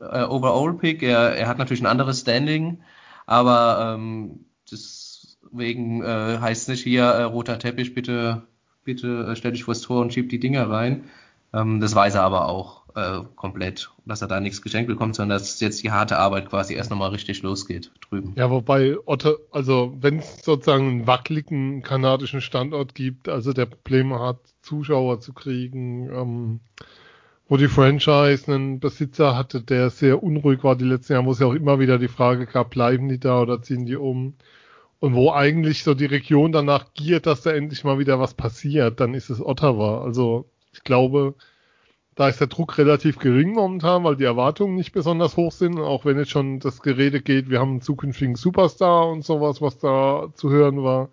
äh, 0.00 0.22
Overall-Pick, 0.24 1.02
er, 1.02 1.36
er 1.36 1.48
hat 1.48 1.58
natürlich 1.58 1.82
ein 1.82 1.86
anderes 1.86 2.20
Standing, 2.20 2.82
aber 3.26 3.94
ähm, 3.94 4.46
deswegen 4.70 6.02
äh, 6.02 6.38
heißt 6.40 6.68
nicht 6.68 6.82
hier, 6.82 7.04
äh, 7.04 7.22
roter 7.22 7.58
Teppich, 7.58 7.94
bitte 7.94 8.42
bitte 8.86 9.26
äh, 9.28 9.36
stell 9.36 9.52
dich 9.52 9.64
vors 9.64 9.82
Tor 9.82 10.00
und 10.00 10.14
schieb 10.14 10.30
die 10.30 10.40
Dinger 10.40 10.70
rein. 10.70 11.04
Ähm, 11.52 11.80
das 11.80 11.94
weiß 11.94 12.14
er 12.14 12.22
aber 12.22 12.48
auch 12.48 12.85
äh, 12.96 13.20
komplett, 13.36 13.90
dass 14.06 14.22
er 14.22 14.28
da 14.28 14.40
nichts 14.40 14.62
geschenkt 14.62 14.88
bekommt, 14.88 15.14
sondern 15.14 15.38
dass 15.38 15.60
jetzt 15.60 15.82
die 15.82 15.90
harte 15.90 16.18
Arbeit 16.18 16.48
quasi 16.48 16.74
erst 16.74 16.90
nochmal 16.90 17.10
richtig 17.10 17.42
losgeht 17.42 17.90
drüben. 18.08 18.32
Ja, 18.36 18.50
wobei 18.50 18.96
Otto, 19.04 19.36
also 19.52 19.94
wenn 20.00 20.20
es 20.20 20.42
sozusagen 20.42 20.88
einen 20.88 21.06
wackeligen 21.06 21.82
kanadischen 21.82 22.40
Standort 22.40 22.94
gibt, 22.94 23.28
also 23.28 23.52
der 23.52 23.66
Probleme 23.66 24.18
hat, 24.18 24.38
Zuschauer 24.62 25.20
zu 25.20 25.34
kriegen, 25.34 26.08
ähm, 26.10 26.60
wo 27.48 27.58
die 27.58 27.68
Franchise 27.68 28.50
einen 28.52 28.80
Besitzer 28.80 29.36
hatte, 29.36 29.60
der 29.62 29.90
sehr 29.90 30.22
unruhig 30.22 30.64
war 30.64 30.74
die 30.74 30.84
letzten 30.84 31.12
Jahre, 31.12 31.26
wo 31.26 31.32
es 31.32 31.38
ja 31.38 31.46
auch 31.46 31.54
immer 31.54 31.78
wieder 31.78 31.98
die 31.98 32.08
Frage 32.08 32.46
gab, 32.46 32.70
bleiben 32.70 33.08
die 33.08 33.20
da 33.20 33.42
oder 33.42 33.62
ziehen 33.62 33.84
die 33.84 33.96
um? 33.96 34.34
Und 34.98 35.14
wo 35.14 35.30
eigentlich 35.30 35.84
so 35.84 35.92
die 35.92 36.06
Region 36.06 36.50
danach 36.50 36.94
giert, 36.94 37.26
dass 37.26 37.42
da 37.42 37.52
endlich 37.52 37.84
mal 37.84 37.98
wieder 37.98 38.18
was 38.18 38.32
passiert, 38.32 38.98
dann 39.00 39.12
ist 39.12 39.28
es 39.28 39.44
Ottawa. 39.44 40.02
Also 40.02 40.46
ich 40.72 40.82
glaube, 40.82 41.34
da 42.16 42.28
ist 42.28 42.40
der 42.40 42.46
Druck 42.46 42.78
relativ 42.78 43.18
gering 43.18 43.52
momentan, 43.52 44.02
weil 44.02 44.16
die 44.16 44.24
Erwartungen 44.24 44.74
nicht 44.74 44.92
besonders 44.92 45.36
hoch 45.36 45.52
sind. 45.52 45.78
Auch 45.78 46.06
wenn 46.06 46.18
jetzt 46.18 46.30
schon 46.30 46.60
das 46.60 46.80
Gerede 46.80 47.20
geht, 47.20 47.50
wir 47.50 47.60
haben 47.60 47.72
einen 47.72 47.80
zukünftigen 47.82 48.36
Superstar 48.36 49.10
und 49.10 49.22
sowas, 49.22 49.60
was 49.60 49.78
da 49.78 50.28
zu 50.34 50.50
hören 50.50 50.82
war. 50.82 51.10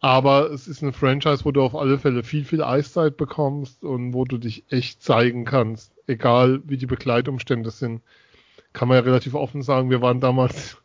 Aber 0.00 0.50
es 0.50 0.68
ist 0.68 0.82
eine 0.82 0.92
Franchise, 0.92 1.46
wo 1.46 1.50
du 1.50 1.62
auf 1.62 1.74
alle 1.74 1.98
Fälle 1.98 2.22
viel, 2.22 2.44
viel 2.44 2.62
Eiszeit 2.62 3.16
bekommst 3.16 3.82
und 3.84 4.12
wo 4.12 4.26
du 4.26 4.36
dich 4.36 4.64
echt 4.68 5.02
zeigen 5.02 5.46
kannst. 5.46 5.92
Egal 6.06 6.60
wie 6.66 6.76
die 6.76 6.86
Begleitumstände 6.86 7.70
sind. 7.70 8.02
Kann 8.74 8.88
man 8.88 8.98
ja 8.98 9.02
relativ 9.02 9.32
offen 9.34 9.62
sagen, 9.62 9.88
wir 9.88 10.02
waren 10.02 10.20
damals 10.20 10.76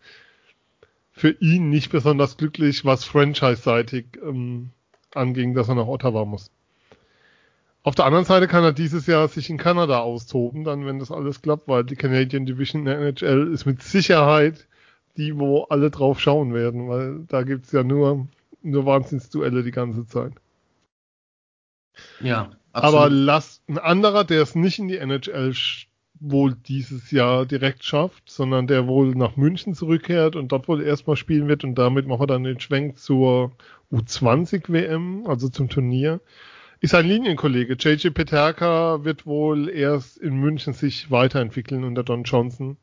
für 1.11 1.31
ihn 1.41 1.69
nicht 1.69 1.91
besonders 1.91 2.37
glücklich, 2.37 2.85
was 2.85 3.03
franchise-seitig 3.03 4.05
ähm, 4.23 4.69
anging, 5.13 5.53
dass 5.53 5.67
er 5.67 5.75
nach 5.75 5.87
Ottawa 5.87 6.23
muss. 6.23 6.49
Auf 7.83 7.95
der 7.95 8.05
anderen 8.05 8.25
Seite 8.25 8.47
kann 8.47 8.63
er 8.63 8.73
dieses 8.73 9.07
Jahr 9.07 9.27
sich 9.27 9.49
in 9.49 9.57
Kanada 9.57 9.99
austoben, 9.99 10.63
dann 10.63 10.85
wenn 10.85 10.99
das 10.99 11.11
alles 11.11 11.41
klappt, 11.41 11.67
weil 11.67 11.83
die 11.83 11.95
Canadian 11.95 12.45
Division 12.45 12.81
in 12.81 12.85
der 12.85 12.99
NHL 12.99 13.51
ist 13.51 13.65
mit 13.65 13.81
Sicherheit 13.81 14.67
die, 15.17 15.37
wo 15.37 15.63
alle 15.63 15.89
drauf 15.89 16.19
schauen 16.19 16.53
werden, 16.53 16.87
weil 16.87 17.25
da 17.27 17.43
gibt's 17.43 17.71
ja 17.71 17.83
nur, 17.83 18.27
nur 18.61 18.85
Wahnsinnsduelle 18.85 19.63
die 19.63 19.71
ganze 19.71 20.05
Zeit. 20.05 20.33
Ja, 22.21 22.51
absolut. 22.71 22.99
Aber 22.99 23.09
lass 23.09 23.61
ein 23.67 23.79
anderer, 23.79 24.23
der 24.23 24.43
es 24.43 24.55
nicht 24.55 24.79
in 24.79 24.87
die 24.87 24.97
NHL 24.97 25.53
wohl 26.21 26.53
dieses 26.53 27.09
Jahr 27.09 27.47
direkt 27.47 27.83
schafft, 27.83 28.29
sondern 28.29 28.67
der 28.67 28.87
wohl 28.87 29.15
nach 29.15 29.37
München 29.37 29.73
zurückkehrt 29.73 30.35
und 30.35 30.51
dort 30.51 30.67
wohl 30.67 30.81
erstmal 30.81 31.15
spielen 31.15 31.47
wird 31.47 31.63
und 31.63 31.75
damit 31.75 32.07
machen 32.07 32.21
wir 32.21 32.27
dann 32.27 32.43
den 32.43 32.59
Schwenk 32.59 32.99
zur 32.99 33.51
U20 33.91 34.71
WM, 34.71 35.25
also 35.25 35.49
zum 35.49 35.67
Turnier. 35.67 36.21
Ist 36.83 36.95
ein 36.95 37.05
Linienkollege. 37.05 37.75
JJ 37.79 38.09
Peterka 38.09 39.03
wird 39.03 39.27
wohl 39.27 39.69
erst 39.69 40.17
in 40.17 40.33
München 40.37 40.73
sich 40.73 41.11
weiterentwickeln 41.11 41.83
unter 41.83 42.01
Don 42.01 42.23
Johnson 42.23 42.75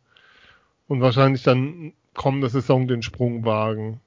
und 0.86 1.00
wahrscheinlich 1.00 1.42
dann 1.42 1.92
kommende 2.14 2.48
Saison 2.48 2.86
den 2.86 3.02
Sprung 3.02 3.44
wagen. 3.44 4.00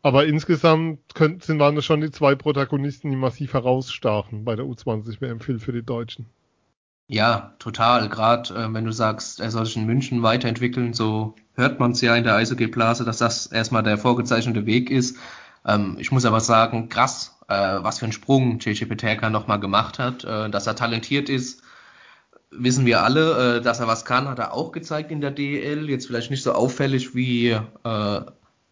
Aber 0.00 0.24
insgesamt 0.24 1.00
sind, 1.18 1.58
waren 1.58 1.76
das 1.76 1.84
schon 1.84 2.00
die 2.00 2.12
zwei 2.12 2.34
Protagonisten, 2.34 3.10
die 3.10 3.16
massiv 3.16 3.52
herausstachen 3.52 4.46
bei 4.46 4.56
der 4.56 4.64
U20 4.64 5.20
WM 5.20 5.40
für 5.40 5.72
die 5.72 5.82
Deutschen. 5.82 6.24
Ja, 7.06 7.54
total. 7.58 8.08
Gerade 8.08 8.54
äh, 8.54 8.72
wenn 8.72 8.86
du 8.86 8.92
sagst, 8.92 9.38
er 9.38 9.50
soll 9.50 9.66
sich 9.66 9.76
in 9.76 9.84
München 9.84 10.22
weiterentwickeln, 10.22 10.94
so 10.94 11.34
hört 11.52 11.78
man 11.78 11.90
es 11.90 12.00
ja 12.00 12.16
in 12.16 12.24
der 12.24 12.36
Eishockey-Blase, 12.36 13.04
dass 13.04 13.18
das 13.18 13.48
erstmal 13.48 13.82
der 13.82 13.98
vorgezeichnete 13.98 14.64
Weg 14.64 14.90
ist. 14.90 15.18
Ähm, 15.66 15.96
ich 15.98 16.12
muss 16.12 16.24
aber 16.24 16.40
sagen, 16.40 16.88
krass, 16.88 17.33
was 17.48 17.98
für 17.98 18.06
einen 18.06 18.12
Sprung 18.12 18.58
JJ 18.58 18.84
Peterka 18.86 19.30
nochmal 19.30 19.60
gemacht 19.60 19.98
hat. 19.98 20.24
Äh, 20.24 20.50
dass 20.50 20.66
er 20.66 20.76
talentiert 20.76 21.28
ist, 21.28 21.62
wissen 22.50 22.86
wir 22.86 23.02
alle. 23.02 23.56
Äh, 23.56 23.60
dass 23.62 23.80
er 23.80 23.86
was 23.86 24.04
kann, 24.04 24.28
hat 24.28 24.38
er 24.38 24.54
auch 24.54 24.72
gezeigt 24.72 25.10
in 25.10 25.20
der 25.20 25.30
DEL. 25.30 25.88
Jetzt 25.88 26.06
vielleicht 26.06 26.30
nicht 26.30 26.42
so 26.42 26.52
auffällig 26.52 27.14
wie 27.14 27.50
äh, 27.50 28.20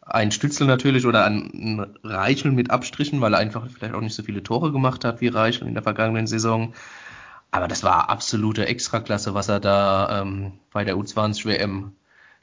ein 0.03 0.33
Stützel 0.33 0.67
natürlich 0.67 1.07
oder 1.07 1.25
ein 1.25 1.97
Reichel 2.03 2.53
mit 2.53 2.71
Abstrichen, 2.71 3.21
weil 3.21 3.35
er 3.35 3.41
einfach 3.41 3.67
vielleicht 3.71 3.95
auch 3.95 4.01
nicht 4.01 4.15
so 4.15 4.23
viele 4.23 4.43
Tore 4.43 4.73
gemacht 4.73 5.05
hat 5.05 5.21
wie 5.21 5.29
Reichel 5.29 5.69
in 5.69 5.75
der 5.75 5.83
vergangenen 5.83 6.27
Saison. 6.27 6.75
Aber 7.51 7.69
das 7.69 7.83
war 7.83 8.09
absolute 8.09 8.67
Extraklasse, 8.67 9.35
was 9.35 9.49
er 9.49 9.61
da 9.61 10.23
ähm, 10.23 10.53
bei 10.73 10.85
der 10.85 10.97
U20 10.97 11.45
WM 11.45 11.93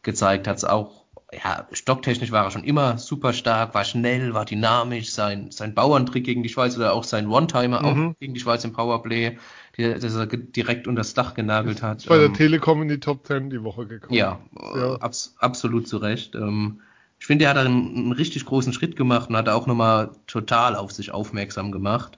gezeigt 0.04 0.48
hat. 0.48 0.64
Auch 0.66 0.99
ja, 1.32 1.68
stocktechnisch 1.72 2.32
war 2.32 2.46
er 2.46 2.52
schon 2.52 2.64
immer 2.64 2.98
super 2.98 3.34
stark, 3.34 3.76
war 3.76 3.86
schnell, 3.86 4.34
war 4.34 4.46
dynamisch, 4.46 5.12
sein, 5.12 5.52
sein 5.52 5.76
Bauerntrick 5.76 6.24
gegen 6.24 6.42
die 6.42 6.50
Schweiz 6.50 6.76
oder 6.76 6.94
auch 6.94 7.04
sein 7.04 7.28
One-Timer 7.28 7.82
mhm. 7.82 8.10
auch 8.10 8.20
gegen 8.20 8.34
die 8.34 8.40
Schweiz 8.40 8.64
im 8.64 8.74
Powerplay, 8.74 9.38
der, 9.78 10.00
der 10.00 10.12
er 10.12 10.26
direkt 10.26 10.88
unter 10.88 11.02
das 11.02 11.14
Dach 11.14 11.36
genagelt 11.36 11.84
hat. 11.84 12.06
Bei 12.08 12.18
der 12.18 12.28
ähm, 12.28 12.34
Telekom 12.34 12.82
in 12.82 12.88
die 12.88 13.00
Top 13.00 13.28
10 13.28 13.50
die 13.52 13.64
Woche 13.64 13.86
gekommen. 13.86 14.18
Ja, 14.18 14.40
ja. 14.76 14.96
Abs 14.96 15.36
absolut 15.38 15.88
zu 15.88 15.98
Recht. 15.98 16.34
Ähm, 16.36 16.82
ich 17.20 17.28
finde, 17.28 17.46
er 17.46 17.52
hat 17.52 17.58
einen, 17.58 17.96
einen, 17.96 18.12
richtig 18.12 18.46
großen 18.46 18.74
Schritt 18.74 18.96
gemacht 18.96 19.30
und 19.30 19.38
hat 19.38 19.50
auch 19.50 19.68
nochmal 19.68 20.12
total 20.26 20.76
auf 20.76 20.92
sich 20.92 21.12
aufmerksam 21.12 21.72
gemacht. 21.72 22.18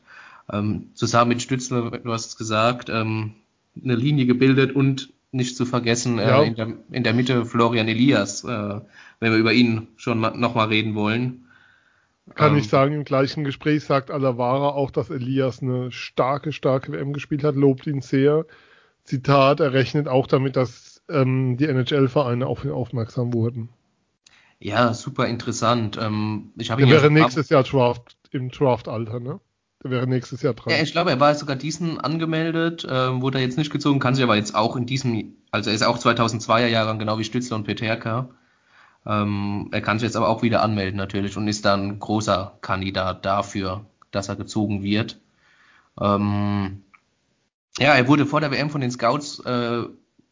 Ähm, 0.52 0.92
zusammen 0.94 1.30
mit 1.30 1.42
Stützler, 1.42 1.92
du 1.92 2.14
hast 2.14 2.28
es 2.28 2.38
gesagt, 2.38 2.90
ähm, 2.90 3.34
eine 3.84 3.96
Linie 3.96 4.26
gebildet 4.26 4.74
und 4.74 5.12
nicht 5.32 5.56
zu 5.56 5.66
vergessen, 5.66 6.20
äh, 6.20 6.28
ja. 6.28 6.44
in, 6.44 6.56
der, 6.56 6.74
in, 6.92 7.04
der, 7.04 7.14
Mitte 7.14 7.46
Florian 7.46 7.88
Elias, 7.88 8.44
äh, 8.44 8.82
wenn 9.20 9.32
wir 9.32 9.40
über 9.40 9.54
ihn 9.54 9.88
schon 9.96 10.20
nochmal 10.20 10.68
reden 10.68 10.96
wollen. 10.96 11.46
Kann 12.36 12.54
ähm, 12.54 12.58
ich 12.60 12.70
sagen, 12.70 12.94
im 12.94 13.04
gleichen 13.06 13.44
Gespräch 13.44 13.84
sagt 13.84 14.12
Alavara 14.12 14.70
auch, 14.70 14.92
dass 14.92 15.10
Elias 15.10 15.62
eine 15.62 15.92
starke, 15.92 16.52
starke 16.52 16.92
WM 16.92 17.14
gespielt 17.14 17.44
hat, 17.44 17.56
lobt 17.56 17.88
ihn 17.88 18.02
sehr. 18.02 18.46
Zitat, 19.04 19.60
er 19.60 19.74
rechnet 19.74 20.08
auch 20.08 20.28
damit, 20.28 20.56
dass 20.56 21.02
ähm, 21.10 21.58
die 21.58 21.66
NHL-Vereine 21.66 22.46
auf 22.46 22.64
ihn 22.64 22.72
aufmerksam 22.72 23.34
wurden. 23.34 23.70
Ja, 24.60 24.94
super 24.94 25.28
interessant. 25.28 25.98
Ähm, 26.00 26.52
ich 26.58 26.70
habe 26.70 26.88
wäre 26.88 27.10
nächstes 27.10 27.50
Jahr 27.50 27.64
Draft, 27.64 28.16
im 28.32 28.50
Draft-Alter, 28.50 29.20
ne? 29.20 29.40
Der 29.84 29.92
wäre 29.92 30.08
nächstes 30.08 30.42
Jahr 30.42 30.54
dran. 30.54 30.74
Ja, 30.74 30.82
ich 30.82 30.92
glaube, 30.92 31.10
er 31.10 31.20
war 31.20 31.34
sogar 31.34 31.56
diesen 31.56 32.00
angemeldet, 32.00 32.86
äh, 32.86 33.22
wurde 33.22 33.40
er 33.40 33.44
jetzt 33.44 33.58
nicht 33.58 33.72
gezogen, 33.72 34.00
kann 34.00 34.14
sich 34.14 34.24
aber 34.24 34.36
jetzt 34.36 34.54
auch 34.54 34.76
in 34.76 34.86
diesem, 34.86 35.34
also 35.50 35.70
er 35.70 35.76
ist 35.76 35.84
auch 35.84 35.98
2002er 35.98 36.68
Jahrgang, 36.68 37.00
genau 37.00 37.18
wie 37.18 37.24
Stützler 37.24 37.58
und 37.58 37.64
Peterka. 37.64 38.30
Ähm, 39.06 39.70
er 39.72 39.82
kann 39.82 39.98
sich 39.98 40.06
jetzt 40.06 40.16
aber 40.16 40.30
auch 40.30 40.44
wieder 40.44 40.62
anmelden 40.62 40.98
natürlich 40.98 41.36
und 41.36 41.48
ist 41.48 41.66
dann 41.66 41.98
großer 42.00 42.58
Kandidat 42.62 43.26
dafür, 43.26 43.86
dass 44.12 44.30
er 44.30 44.36
gezogen 44.36 44.84
wird. 44.84 45.20
Ähm, 46.00 46.84
ja, 47.80 47.96
er 47.96 48.08
wurde 48.08 48.28
vor 48.28 48.42
der 48.42 48.52
WM 48.52 48.70
von 48.70 48.82
den 48.82 48.92
Scouts 48.92 49.40
äh, 49.40 49.84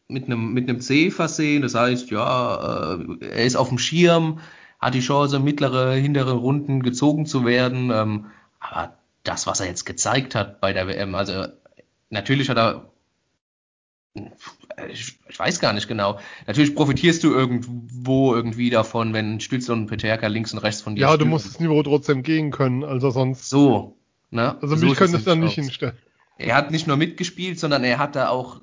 mit 0.08 0.26
einem 0.26 0.54
mit 0.54 0.70
einem 0.70 0.82
C 0.82 1.10
versehen. 1.10 1.64
Das 1.64 1.74
heißt, 1.74 2.12
ja, 2.12 2.96
äh, 2.96 3.26
er 3.26 3.46
ist 3.46 3.56
auf 3.56 3.70
dem 3.70 3.80
Schirm, 3.80 4.40
hat 4.80 4.94
die 4.94 5.00
Chance, 5.00 5.40
mittlere, 5.40 5.94
hintere 5.94 6.34
Runden 6.34 6.84
gezogen 6.84 7.26
zu 7.26 7.46
werden. 7.46 7.90
Ähm, 7.92 8.26
aber 8.60 8.99
das, 9.24 9.48
was 9.48 9.60
er 9.60 9.68
jetzt 9.68 9.86
gezeigt 9.86 10.36
hat 10.36 10.62
bei 10.62 10.74
der 10.74 10.88
WM, 10.88 11.16
also 11.16 11.46
natürlich 12.10 12.50
hat 12.50 12.58
er 12.58 12.90
ich, 14.92 15.20
ich, 15.28 15.40
weiß 15.40 15.60
gar 15.60 15.74
nicht 15.74 15.88
genau. 15.88 16.20
Natürlich 16.48 16.76
profitierst 16.76 17.24
du 17.24 17.34
irgendwo 17.34 18.34
irgendwie 18.34 18.70
davon, 18.70 19.14
wenn 19.14 19.40
Stützel 19.40 19.74
und 19.74 19.88
Peterka 19.88 20.28
links 20.28 20.54
und 20.54 20.60
rechts 20.60 20.82
von 20.82 20.96
dir 20.96 21.02
Ja, 21.02 21.08
stützen. 21.10 21.26
du 21.26 21.30
musst 21.30 21.46
das 21.46 21.60
Niveau 21.60 21.82
trotzdem 21.84 22.24
gehen 22.24 22.52
können, 22.52 22.84
also 22.84 23.12
sonst. 23.12 23.50
So, 23.50 23.98
ne? 24.32 24.58
Also 24.62 24.76
so 24.76 24.86
mich 24.86 24.98
könnte 24.98 25.18
es 25.18 25.26
dann 25.26 25.40
nicht 25.42 25.56
hinstellen. 25.56 25.98
Er 26.38 26.56
hat 26.56 26.72
nicht 26.72 26.88
nur 26.88 26.96
mitgespielt, 26.96 27.60
sondern 27.60 27.84
er 27.84 28.00
hat 28.00 28.16
da 28.16 28.30
auch 28.30 28.62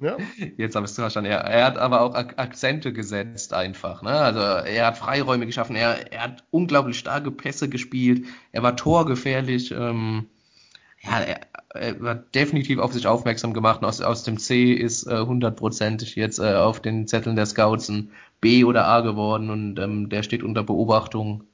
ja. 0.00 0.16
Jetzt 0.56 0.74
habe 0.76 0.84
ich 0.84 0.90
es 0.90 0.96
verstanden. 0.96 1.30
Er, 1.30 1.40
er 1.40 1.66
hat 1.66 1.78
aber 1.78 2.00
auch 2.00 2.14
Akzente 2.14 2.92
gesetzt 2.92 3.52
einfach. 3.52 4.02
Ne? 4.02 4.10
Also 4.10 4.40
er 4.40 4.86
hat 4.86 4.98
Freiräume 4.98 5.46
geschaffen. 5.46 5.76
Er, 5.76 6.12
er 6.12 6.22
hat 6.22 6.44
unglaublich 6.50 6.98
starke 6.98 7.30
Pässe 7.30 7.68
gespielt. 7.68 8.26
Er 8.52 8.62
war 8.62 8.76
torgefährlich. 8.76 9.70
Ähm, 9.72 10.26
ja, 11.02 11.20
er, 11.20 11.40
er 11.74 12.00
hat 12.00 12.34
definitiv 12.34 12.78
auf 12.78 12.92
sich 12.92 13.06
aufmerksam 13.06 13.52
gemacht. 13.54 13.84
Aus, 13.84 14.00
aus 14.00 14.22
dem 14.22 14.38
C 14.38 14.72
ist 14.72 15.06
äh, 15.06 15.20
hundertprozentig 15.20 16.16
äh, 16.16 16.20
jetzt 16.20 16.38
äh, 16.38 16.54
auf 16.54 16.80
den 16.80 17.06
Zetteln 17.06 17.36
der 17.36 17.46
Scouts 17.46 17.88
ein 17.88 18.10
B 18.40 18.64
oder 18.64 18.86
A 18.86 19.00
geworden 19.00 19.50
und 19.50 19.78
ähm, 19.78 20.08
der 20.08 20.22
steht 20.22 20.42
unter 20.42 20.64
Beobachtung 20.64 21.44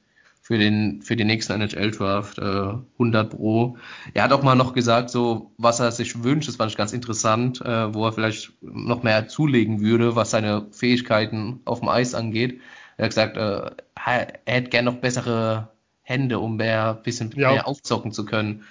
für 0.49 0.57
den, 0.57 1.03
für 1.03 1.15
den 1.15 1.27
nächsten 1.27 1.61
NHL-Draft, 1.61 2.39
äh, 2.39 2.73
100 2.93 3.29
Pro. 3.29 3.77
Er 4.15 4.23
hat 4.23 4.33
auch 4.33 4.41
mal 4.41 4.55
noch 4.55 4.73
gesagt, 4.73 5.11
so, 5.11 5.51
was 5.59 5.79
er 5.79 5.91
sich 5.91 6.23
wünscht, 6.23 6.47
das 6.47 6.55
fand 6.55 6.71
ich 6.71 6.77
ganz 6.77 6.91
interessant, 6.91 7.61
äh, 7.61 7.93
wo 7.93 8.03
er 8.07 8.13
vielleicht 8.13 8.53
noch 8.63 9.03
mehr 9.03 9.27
zulegen 9.27 9.79
würde, 9.81 10.15
was 10.15 10.31
seine 10.31 10.65
Fähigkeiten 10.71 11.59
auf 11.65 11.81
dem 11.81 11.89
Eis 11.89 12.15
angeht. 12.15 12.61
Er 12.97 13.05
hat 13.05 13.11
gesagt, 13.11 13.37
äh, 13.37 13.69
er 14.03 14.27
hätte 14.47 14.71
gern 14.71 14.85
noch 14.85 14.95
bessere 14.95 15.69
Hände, 16.01 16.39
um 16.39 16.55
mehr, 16.55 16.95
bisschen 16.95 17.31
ja. 17.35 17.51
mehr 17.51 17.67
aufzocken 17.67 18.11
zu 18.11 18.25
können. 18.25 18.63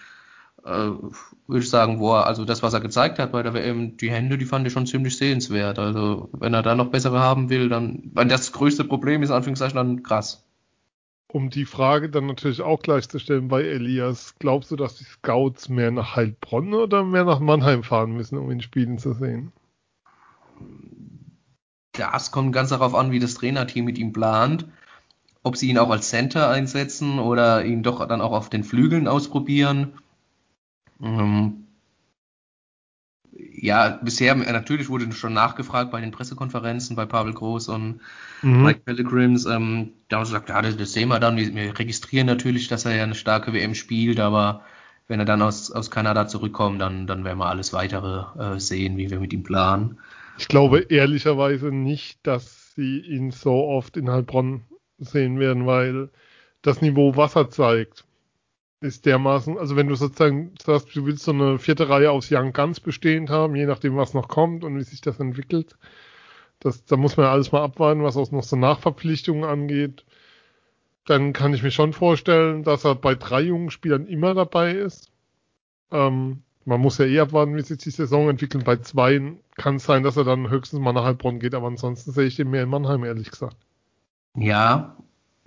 Äh, 0.64 0.70
würde 0.70 1.60
ich 1.60 1.70
sagen, 1.70 2.00
wo 2.00 2.12
er, 2.12 2.26
also 2.26 2.44
das, 2.44 2.60
was 2.60 2.74
er 2.74 2.80
gezeigt 2.80 3.20
hat 3.20 3.30
bei 3.30 3.44
der 3.44 3.54
WM, 3.54 3.96
die 3.96 4.10
Hände, 4.10 4.36
die 4.36 4.46
fand 4.46 4.66
ich 4.66 4.72
schon 4.72 4.86
ziemlich 4.86 5.16
sehenswert. 5.16 5.78
Also, 5.78 6.28
wenn 6.32 6.54
er 6.54 6.62
da 6.64 6.74
noch 6.74 6.90
bessere 6.90 7.20
haben 7.20 7.50
will, 7.50 7.68
dann, 7.68 8.10
wenn 8.14 8.28
das 8.28 8.50
größte 8.50 8.82
Problem 8.82 9.22
ist, 9.22 9.30
Anführungszeichen, 9.30 9.76
dann 9.76 10.02
krass 10.02 10.47
um 11.30 11.50
die 11.50 11.66
Frage 11.66 12.08
dann 12.08 12.26
natürlich 12.26 12.62
auch 12.62 12.80
gleich 12.80 13.08
zu 13.08 13.18
stellen 13.18 13.48
bei 13.48 13.62
Elias, 13.62 14.34
glaubst 14.38 14.70
du, 14.70 14.76
dass 14.76 14.96
die 14.96 15.04
Scouts 15.04 15.68
mehr 15.68 15.90
nach 15.90 16.16
Heilbronn 16.16 16.72
oder 16.74 17.04
mehr 17.04 17.24
nach 17.24 17.40
Mannheim 17.40 17.82
fahren 17.82 18.12
müssen, 18.12 18.38
um 18.38 18.50
ihn 18.50 18.62
spielen 18.62 18.98
zu 18.98 19.12
sehen? 19.12 19.52
Das 21.92 22.30
kommt 22.30 22.52
ganz 22.52 22.70
darauf 22.70 22.94
an, 22.94 23.10
wie 23.10 23.18
das 23.18 23.34
Trainerteam 23.34 23.84
mit 23.84 23.98
ihm 23.98 24.12
plant. 24.12 24.66
Ob 25.42 25.56
sie 25.56 25.68
ihn 25.68 25.78
auch 25.78 25.90
als 25.90 26.08
Center 26.08 26.48
einsetzen 26.48 27.18
oder 27.18 27.64
ihn 27.64 27.82
doch 27.82 28.06
dann 28.06 28.20
auch 28.20 28.32
auf 28.32 28.48
den 28.48 28.64
Flügeln 28.64 29.06
ausprobieren. 29.06 29.98
Ähm, 31.02 31.67
ja, 33.32 33.98
bisher 34.02 34.34
natürlich 34.34 34.88
wurde 34.88 35.10
schon 35.12 35.34
nachgefragt 35.34 35.90
bei 35.90 36.00
den 36.00 36.10
Pressekonferenzen 36.10 36.96
bei 36.96 37.06
Pavel 37.06 37.34
Groß 37.34 37.68
und 37.68 38.00
mhm. 38.42 38.62
Mike 38.64 38.80
Pellegrims. 38.84 39.46
Ähm, 39.46 39.92
da 40.08 40.16
haben 40.16 40.24
sie 40.24 40.32
gesagt, 40.32 40.48
ja, 40.48 40.62
das, 40.62 40.76
das 40.76 40.92
sehen 40.92 41.08
wir 41.08 41.20
dann. 41.20 41.36
Wir, 41.36 41.54
wir, 41.54 41.78
registrieren 41.78 42.26
natürlich, 42.26 42.68
dass 42.68 42.84
er 42.84 42.96
ja 42.96 43.02
eine 43.02 43.14
starke 43.14 43.52
WM 43.52 43.74
spielt, 43.74 44.20
aber 44.20 44.62
wenn 45.06 45.20
er 45.20 45.26
dann 45.26 45.42
aus, 45.42 45.70
aus 45.70 45.90
Kanada 45.90 46.26
zurückkommt, 46.26 46.80
dann, 46.80 47.06
dann 47.06 47.24
werden 47.24 47.38
wir 47.38 47.46
alles 47.46 47.72
weitere 47.72 48.24
äh, 48.38 48.60
sehen, 48.60 48.96
wie 48.96 49.10
wir 49.10 49.20
mit 49.20 49.32
ihm 49.32 49.42
planen. 49.42 49.98
Ich 50.38 50.48
glaube 50.48 50.80
ehrlicherweise 50.88 51.72
nicht, 51.72 52.20
dass 52.26 52.74
sie 52.74 53.00
ihn 53.00 53.30
so 53.30 53.66
oft 53.66 53.96
in 53.96 54.10
Heilbronn 54.10 54.62
sehen 54.98 55.38
werden, 55.38 55.66
weil 55.66 56.10
das 56.62 56.80
Niveau 56.80 57.16
Wasser 57.16 57.50
zeigt 57.50 58.04
ist 58.80 59.06
dermaßen, 59.06 59.58
also 59.58 59.76
wenn 59.76 59.88
du 59.88 59.94
sozusagen 59.96 60.54
sagst, 60.62 60.94
du 60.94 61.04
willst 61.04 61.24
so 61.24 61.32
eine 61.32 61.58
vierte 61.58 61.88
Reihe 61.88 62.10
aus 62.10 62.30
Young 62.30 62.52
Guns 62.52 62.80
bestehend 62.80 63.30
haben, 63.30 63.56
je 63.56 63.66
nachdem, 63.66 63.96
was 63.96 64.14
noch 64.14 64.28
kommt 64.28 64.64
und 64.64 64.76
wie 64.76 64.84
sich 64.84 65.00
das 65.00 65.18
entwickelt, 65.18 65.76
das, 66.60 66.84
da 66.84 66.96
muss 66.96 67.16
man 67.16 67.26
ja 67.26 67.32
alles 67.32 67.52
mal 67.52 67.62
abwarten, 67.62 68.02
was 68.02 68.16
auch 68.16 68.30
noch 68.30 68.42
so 68.42 68.56
Nachverpflichtungen 68.56 69.44
angeht. 69.44 70.04
Dann 71.06 71.32
kann 71.32 71.54
ich 71.54 71.62
mir 71.62 71.70
schon 71.70 71.92
vorstellen, 71.92 72.62
dass 72.62 72.84
er 72.84 72.94
bei 72.94 73.14
drei 73.14 73.40
jungen 73.40 73.70
Spielern 73.70 74.06
immer 74.06 74.34
dabei 74.34 74.72
ist. 74.72 75.10
Ähm, 75.90 76.42
man 76.64 76.80
muss 76.80 76.98
ja 76.98 77.06
eh 77.06 77.20
abwarten, 77.20 77.56
wie 77.56 77.62
sich 77.62 77.78
die 77.78 77.90
Saison 77.90 78.28
entwickelt. 78.28 78.64
Bei 78.64 78.76
zwei 78.76 79.36
kann 79.56 79.76
es 79.76 79.84
sein, 79.84 80.02
dass 80.02 80.16
er 80.16 80.24
dann 80.24 80.50
höchstens 80.50 80.80
mal 80.80 80.92
nach 80.92 81.04
Heilbronn 81.04 81.40
geht, 81.40 81.54
aber 81.54 81.66
ansonsten 81.66 82.12
sehe 82.12 82.26
ich 82.26 82.36
den 82.36 82.50
mehr 82.50 82.64
in 82.64 82.68
Mannheim, 82.68 83.04
ehrlich 83.04 83.30
gesagt. 83.30 83.56
Ja, 84.36 84.96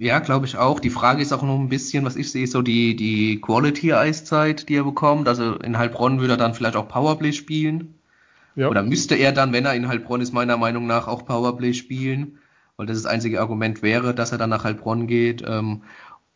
ja, 0.02 0.18
glaube 0.18 0.48
ich 0.48 0.58
auch. 0.58 0.80
Die 0.80 0.90
Frage 0.90 1.22
ist 1.22 1.32
auch 1.32 1.44
noch 1.44 1.60
ein 1.60 1.70
bisschen, 1.70 2.04
was 2.06 2.16
ich 2.16 2.32
sehe, 2.32 2.48
so 2.48 2.64
die, 2.64 2.96
die 2.96 3.40
Quality-Eiszeit, 3.40 4.68
die 4.68 4.78
er 4.78 4.84
bekommt. 4.84 5.28
Also 5.28 5.58
in 5.58 5.78
Heilbronn 5.78 6.20
würde 6.20 6.34
er 6.34 6.38
dann 6.38 6.56
vielleicht 6.56 6.76
auch 6.76 6.88
Powerplay 6.88 7.32
spielen. 7.34 7.94
Ja. 8.56 8.68
Oder 8.68 8.82
müsste 8.82 9.14
er 9.14 9.32
dann, 9.32 9.54
wenn 9.54 9.64
er 9.64 9.76
in 9.76 9.88
Heilbronn 9.88 10.22
ist, 10.22 10.34
meiner 10.34 10.58
Meinung 10.58 10.88
nach 10.88 11.08
auch 11.08 11.24
Powerplay 11.24 11.76
spielen. 11.76 12.40
Weil 12.78 12.88
das 12.88 13.04
das 13.04 13.06
einzige 13.06 13.42
Argument 13.42 13.84
wäre, 13.84 14.16
dass 14.16 14.32
er 14.32 14.40
dann 14.40 14.50
nach 14.50 14.64
Heilbronn 14.64 15.06
geht. 15.06 15.44
Ähm, 15.48 15.84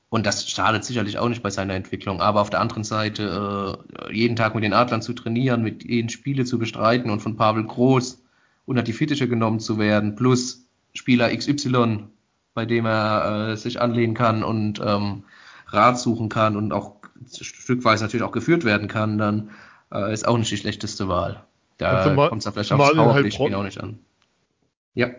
und 0.10 0.28
das 0.28 0.48
schadet 0.48 0.86
sicherlich 0.86 1.18
auch 1.18 1.28
nicht 1.28 1.42
bei 1.42 1.50
seiner 1.50 1.74
Entwicklung. 1.74 2.22
Aber 2.22 2.42
auf 2.42 2.52
der 2.52 2.62
anderen 2.62 2.84
Seite, 2.84 3.82
äh, 3.98 4.14
jeden 4.14 4.36
Tag 4.36 4.54
mit 4.54 4.64
den 4.64 4.74
Adlern 4.74 5.02
zu 5.02 5.14
trainieren, 5.14 5.64
mit 5.64 5.84
ihnen 5.84 6.10
Spiele 6.10 6.46
zu 6.46 6.60
bestreiten 6.60 7.10
und 7.10 7.22
von 7.22 7.36
Pavel 7.36 7.64
Groß 7.64 8.22
unter 8.68 8.84
die 8.84 8.94
Fittiche 8.94 9.28
genommen 9.28 9.60
zu 9.60 9.80
werden, 9.80 10.16
plus 10.16 10.68
Spieler 10.94 11.36
XY 11.36 12.10
bei 12.56 12.66
dem 12.66 12.86
er 12.86 13.50
äh, 13.52 13.58
sich 13.58 13.80
anlehnen 13.80 14.16
kann 14.16 14.44
und 14.44 14.82
ähm, 14.84 15.26
Rat 15.68 16.00
suchen 16.00 16.30
kann 16.30 16.56
und 16.56 16.72
auch 16.72 16.96
stückweise 17.40 18.04
natürlich 18.04 18.24
auch 18.24 18.32
geführt 18.32 18.64
werden 18.64 18.88
kann, 18.88 19.18
dann 19.18 19.52
äh, 19.92 20.12
ist 20.12 20.28
auch 20.28 20.38
nicht 20.38 20.50
die 20.52 20.58
schlechteste 20.58 21.08
Wahl. 21.08 21.44
Da 21.78 22.16
kommt 22.16 22.40
es 22.40 22.46
ja 22.46 22.52
vielleicht 22.52 22.72
aufs 22.72 22.94
Powerplay-Spiel 22.94 23.54
auch 23.54 23.64
nicht 23.64 23.82
an. 23.82 24.00
Ja. 24.94 25.10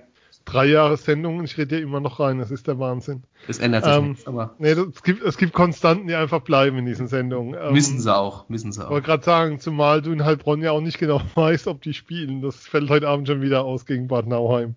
Drei 0.46 0.66
Jahre 0.66 0.96
Sendung 0.96 1.38
und 1.38 1.44
ich 1.44 1.58
rede 1.58 1.76
ja 1.76 1.82
immer 1.82 1.98
noch 1.98 2.20
rein, 2.20 2.38
das 2.38 2.52
ist 2.52 2.68
der 2.68 2.78
Wahnsinn. 2.78 3.24
Das 3.48 3.58
ändert 3.58 3.84
sich 3.84 3.92
ähm, 3.92 4.10
nichts, 4.10 4.26
aber. 4.28 4.54
Nee, 4.58 4.70
es 4.70 5.02
gibt, 5.02 5.22
es 5.22 5.36
gibt 5.38 5.52
Konstanten, 5.52 6.06
die 6.06 6.14
einfach 6.14 6.40
bleiben 6.40 6.78
in 6.78 6.86
diesen 6.86 7.08
Sendungen. 7.08 7.58
Ähm, 7.60 7.72
müssen 7.72 8.00
sie 8.00 8.16
auch, 8.16 8.48
müssen 8.48 8.70
sie 8.70 8.80
auch. 8.80 8.86
Ich 8.86 8.90
wollte 8.92 9.06
gerade 9.06 9.24
sagen, 9.24 9.58
zumal 9.58 10.02
du 10.02 10.12
in 10.12 10.24
Heilbronn 10.24 10.62
ja 10.62 10.70
auch 10.70 10.80
nicht 10.80 10.98
genau 10.98 11.20
weißt, 11.34 11.66
ob 11.66 11.82
die 11.82 11.94
spielen. 11.94 12.42
Das 12.42 12.56
fällt 12.56 12.88
heute 12.88 13.08
Abend 13.08 13.26
schon 13.26 13.42
wieder 13.42 13.64
aus 13.64 13.86
gegen 13.86 14.06
Bad 14.06 14.28
Nauheim. 14.28 14.76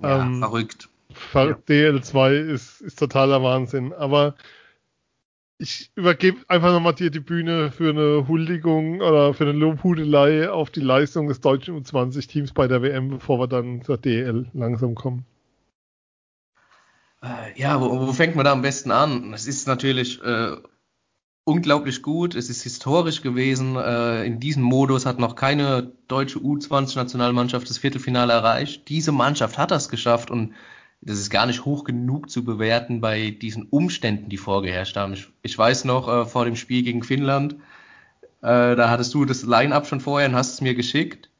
Ja, 0.00 0.22
ähm, 0.22 0.38
verrückt 0.38 0.88
Ja. 1.34 1.42
DL2 1.68 2.32
ist, 2.32 2.80
ist 2.80 2.98
totaler 2.98 3.42
Wahnsinn. 3.42 3.92
Aber 3.92 4.34
ich 5.58 5.92
übergebe 5.94 6.38
einfach 6.48 6.72
nochmal 6.72 6.94
dir 6.94 7.10
die 7.10 7.20
Bühne 7.20 7.70
für 7.70 7.90
eine 7.90 8.26
Huldigung 8.26 9.00
oder 9.00 9.32
für 9.32 9.44
eine 9.44 9.52
Lobhudelei 9.52 10.50
auf 10.50 10.70
die 10.70 10.80
Leistung 10.80 11.28
des 11.28 11.40
deutschen 11.40 11.80
U20-Teams 11.80 12.52
bei 12.52 12.66
der 12.66 12.82
WM, 12.82 13.10
bevor 13.10 13.38
wir 13.38 13.46
dann 13.46 13.82
zur 13.82 13.96
DL 13.96 14.50
langsam 14.52 14.94
kommen. 14.94 15.24
Äh, 17.22 17.58
ja, 17.58 17.80
wo, 17.80 18.08
wo 18.08 18.12
fängt 18.12 18.34
man 18.34 18.44
da 18.44 18.52
am 18.52 18.62
besten 18.62 18.90
an? 18.90 19.32
Es 19.32 19.46
ist 19.46 19.68
natürlich 19.68 20.20
äh, 20.22 20.56
unglaublich 21.44 22.02
gut. 22.02 22.34
Es 22.34 22.50
ist 22.50 22.62
historisch 22.62 23.22
gewesen. 23.22 23.76
Äh, 23.76 24.24
in 24.24 24.40
diesem 24.40 24.62
Modus 24.64 25.06
hat 25.06 25.18
noch 25.20 25.36
keine 25.36 25.92
deutsche 26.08 26.40
U20-Nationalmannschaft 26.40 27.68
das 27.70 27.78
Viertelfinale 27.78 28.32
erreicht. 28.32 28.88
Diese 28.88 29.12
Mannschaft 29.12 29.58
hat 29.58 29.70
das 29.70 29.88
geschafft 29.88 30.30
und 30.30 30.54
das 31.02 31.18
ist 31.18 31.30
gar 31.30 31.46
nicht 31.46 31.64
hoch 31.64 31.84
genug 31.84 32.30
zu 32.30 32.44
bewerten 32.44 33.00
bei 33.00 33.30
diesen 33.30 33.64
Umständen, 33.64 34.28
die 34.28 34.36
vorgeherrscht 34.36 34.96
haben. 34.96 35.12
Ich, 35.12 35.28
ich 35.42 35.58
weiß 35.58 35.84
noch 35.84 36.08
äh, 36.08 36.24
vor 36.24 36.44
dem 36.44 36.56
Spiel 36.56 36.82
gegen 36.82 37.02
Finnland, 37.02 37.56
äh, 38.42 38.76
da 38.76 38.88
hattest 38.88 39.12
du 39.14 39.24
das 39.24 39.42
Line-up 39.42 39.86
schon 39.86 40.00
vorher 40.00 40.28
und 40.28 40.34
hast 40.34 40.54
es 40.54 40.60
mir 40.60 40.74
geschickt. 40.74 41.30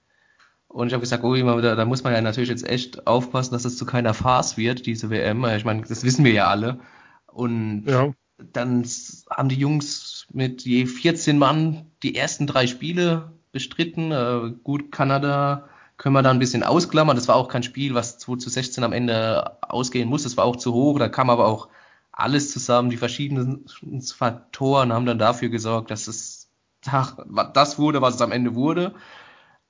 Und 0.68 0.86
ich 0.86 0.94
habe 0.94 1.02
gesagt, 1.02 1.22
oh, 1.22 1.34
da, 1.34 1.74
da 1.74 1.84
muss 1.84 2.02
man 2.02 2.12
ja 2.12 2.20
natürlich 2.20 2.48
jetzt 2.48 2.66
echt 2.66 3.06
aufpassen, 3.06 3.52
dass 3.52 3.64
es 3.64 3.76
zu 3.76 3.84
keiner 3.84 4.14
Farce 4.14 4.56
wird, 4.56 4.86
diese 4.86 5.10
WM. 5.10 5.44
Ich 5.44 5.64
meine, 5.64 5.82
das 5.82 6.02
wissen 6.02 6.24
wir 6.24 6.32
ja 6.32 6.46
alle. 6.46 6.80
Und 7.26 7.84
ja. 7.86 8.12
dann 8.52 8.84
haben 9.30 9.48
die 9.48 9.56
Jungs 9.56 10.26
mit 10.32 10.62
je 10.62 10.86
14 10.86 11.38
Mann 11.38 11.86
die 12.02 12.16
ersten 12.16 12.46
drei 12.46 12.66
Spiele 12.66 13.32
bestritten. 13.52 14.12
Äh, 14.12 14.54
gut, 14.62 14.90
Kanada 14.90 15.68
können 16.02 16.16
wir 16.16 16.22
da 16.22 16.30
ein 16.30 16.40
bisschen 16.40 16.64
ausklammern. 16.64 17.14
Das 17.14 17.28
war 17.28 17.36
auch 17.36 17.46
kein 17.46 17.62
Spiel, 17.62 17.94
was 17.94 18.18
2 18.18 18.34
zu 18.38 18.50
16 18.50 18.82
am 18.82 18.92
Ende 18.92 19.56
ausgehen 19.62 20.08
muss. 20.08 20.24
Das 20.24 20.36
war 20.36 20.44
auch 20.44 20.56
zu 20.56 20.74
hoch. 20.74 20.98
Da 20.98 21.08
kam 21.08 21.30
aber 21.30 21.46
auch 21.46 21.68
alles 22.10 22.50
zusammen. 22.50 22.90
Die 22.90 22.96
verschiedenen 22.96 23.66
Faktoren 24.12 24.92
haben 24.92 25.06
dann 25.06 25.20
dafür 25.20 25.48
gesorgt, 25.48 25.92
dass 25.92 26.08
es 26.08 26.50
das 26.82 27.78
wurde, 27.78 28.02
was 28.02 28.16
es 28.16 28.20
am 28.20 28.32
Ende 28.32 28.56
wurde. 28.56 28.96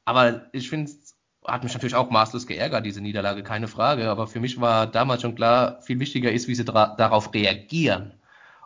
Aber 0.07 0.47
ich 0.53 0.71
finde, 0.71 0.91
hat 1.47 1.65
mich 1.65 1.75
natürlich 1.75 1.97
auch 1.97 2.09
maßlos 2.09 2.47
geärgert, 2.47 2.87
diese 2.87 3.03
Niederlage, 3.03 3.43
keine 3.43 3.69
Frage. 3.69 4.09
Aber 4.09 4.27
für 4.27 4.41
mich 4.41 4.59
war 4.59 4.87
damals 4.87 5.21
schon 5.21 5.35
klar, 5.35 5.83
viel 5.83 6.01
wichtiger 6.01 6.33
ist, 6.33 6.49
wie 6.49 6.55
sie 6.55 6.65
darauf 6.65 7.35
reagieren. 7.35 8.15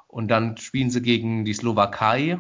Und 0.06 0.28
dann 0.28 0.56
spielen 0.56 0.90
sie 0.90 1.02
gegen 1.02 1.44
die 1.44 1.54
Slowakei 1.54 2.38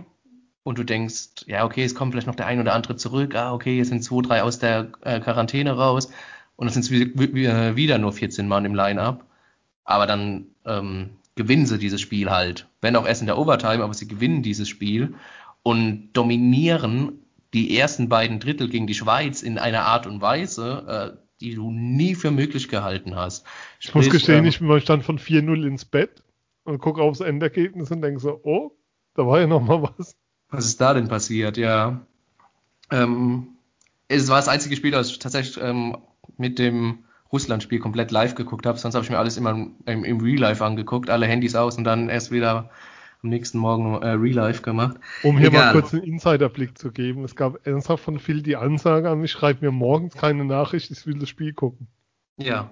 und 0.66 0.78
du 0.78 0.82
denkst, 0.82 1.46
ja, 1.46 1.64
okay, 1.64 1.84
es 1.84 1.94
kommt 1.94 2.12
vielleicht 2.12 2.26
noch 2.26 2.34
der 2.34 2.46
ein 2.46 2.58
oder 2.58 2.74
andere 2.74 2.96
zurück, 2.96 3.36
ah, 3.36 3.54
okay, 3.54 3.76
jetzt 3.78 3.90
sind 3.90 4.02
zwei, 4.02 4.20
drei 4.20 4.42
aus 4.42 4.58
der 4.58 4.90
äh, 5.02 5.20
Quarantäne 5.20 5.70
raus 5.70 6.10
und 6.56 6.66
dann 6.66 6.82
sind 6.82 6.82
es 6.82 7.76
wieder 7.76 7.98
nur 7.98 8.12
14 8.12 8.48
Mann 8.48 8.64
im 8.64 8.74
Line-Up. 8.74 9.24
Aber 9.84 10.08
dann 10.08 10.46
ähm, 10.64 11.10
gewinnen 11.36 11.66
sie 11.66 11.78
dieses 11.78 12.00
Spiel 12.00 12.32
halt, 12.32 12.66
wenn 12.80 12.96
auch 12.96 13.06
erst 13.06 13.20
in 13.20 13.28
der 13.28 13.38
Overtime, 13.38 13.84
aber 13.84 13.94
sie 13.94 14.08
gewinnen 14.08 14.42
dieses 14.42 14.68
Spiel 14.68 15.14
und 15.62 16.12
dominieren 16.14 17.20
die 17.54 17.78
ersten 17.78 18.08
beiden 18.08 18.40
Drittel 18.40 18.68
gegen 18.68 18.88
die 18.88 18.94
Schweiz 18.94 19.44
in 19.44 19.58
einer 19.58 19.82
Art 19.82 20.08
und 20.08 20.20
Weise, 20.20 21.14
äh, 21.14 21.26
die 21.40 21.54
du 21.54 21.70
nie 21.70 22.16
für 22.16 22.32
möglich 22.32 22.66
gehalten 22.66 23.14
hast. 23.14 23.46
Sprich, 23.78 23.88
ich 23.88 23.94
muss 23.94 24.10
gestehen, 24.10 24.38
ähm, 24.38 24.46
ich 24.46 24.58
bin 24.58 24.66
mal 24.66 24.80
stand 24.80 25.04
von 25.04 25.20
4-0 25.20 25.64
ins 25.64 25.84
Bett 25.84 26.24
und 26.64 26.80
gucke 26.80 27.02
aufs 27.02 27.20
Endergebnis 27.20 27.92
und 27.92 28.02
denke 28.02 28.18
so, 28.18 28.40
oh, 28.42 28.72
da 29.14 29.24
war 29.28 29.38
ja 29.38 29.46
noch 29.46 29.62
mal 29.62 29.80
was. 29.80 30.16
Was 30.50 30.66
ist 30.66 30.80
da 30.80 30.94
denn 30.94 31.08
passiert? 31.08 31.56
Ja. 31.56 32.00
Ähm, 32.90 33.48
es 34.08 34.28
war 34.28 34.36
das 34.36 34.48
einzige 34.48 34.76
Spiel, 34.76 34.92
das 34.92 35.10
ich 35.10 35.18
tatsächlich 35.18 35.62
ähm, 35.62 35.96
mit 36.36 36.58
dem 36.58 37.04
Russland-Spiel 37.32 37.80
komplett 37.80 38.10
live 38.10 38.34
geguckt 38.34 38.66
habe. 38.66 38.78
Sonst 38.78 38.94
habe 38.94 39.04
ich 39.04 39.10
mir 39.10 39.18
alles 39.18 39.36
immer 39.36 39.50
im, 39.50 40.04
im 40.04 40.20
Real 40.20 40.38
Life 40.38 40.64
angeguckt, 40.64 41.10
alle 41.10 41.26
Handys 41.26 41.56
aus 41.56 41.76
und 41.76 41.84
dann 41.84 42.08
erst 42.08 42.30
wieder 42.30 42.70
am 43.22 43.30
nächsten 43.30 43.58
Morgen 43.58 44.00
äh, 44.02 44.10
Real 44.10 44.36
Life 44.36 44.62
gemacht. 44.62 44.96
Um 45.22 45.38
hier 45.38 45.48
Egal. 45.48 45.66
mal 45.66 45.80
kurz 45.80 45.92
einen 45.92 46.04
Insiderblick 46.04 46.78
zu 46.78 46.92
geben. 46.92 47.24
Es 47.24 47.34
gab 47.34 47.66
ernsthaft 47.66 48.04
von 48.04 48.18
Phil 48.20 48.42
die 48.42 48.56
Ansage 48.56 49.10
an 49.10 49.20
mich, 49.20 49.32
schreib 49.32 49.62
mir 49.62 49.72
morgens 49.72 50.14
keine 50.14 50.44
Nachricht, 50.44 50.90
ich 50.90 51.06
will 51.06 51.18
das 51.18 51.28
Spiel 51.28 51.52
gucken. 51.52 51.88
Ja. 52.36 52.70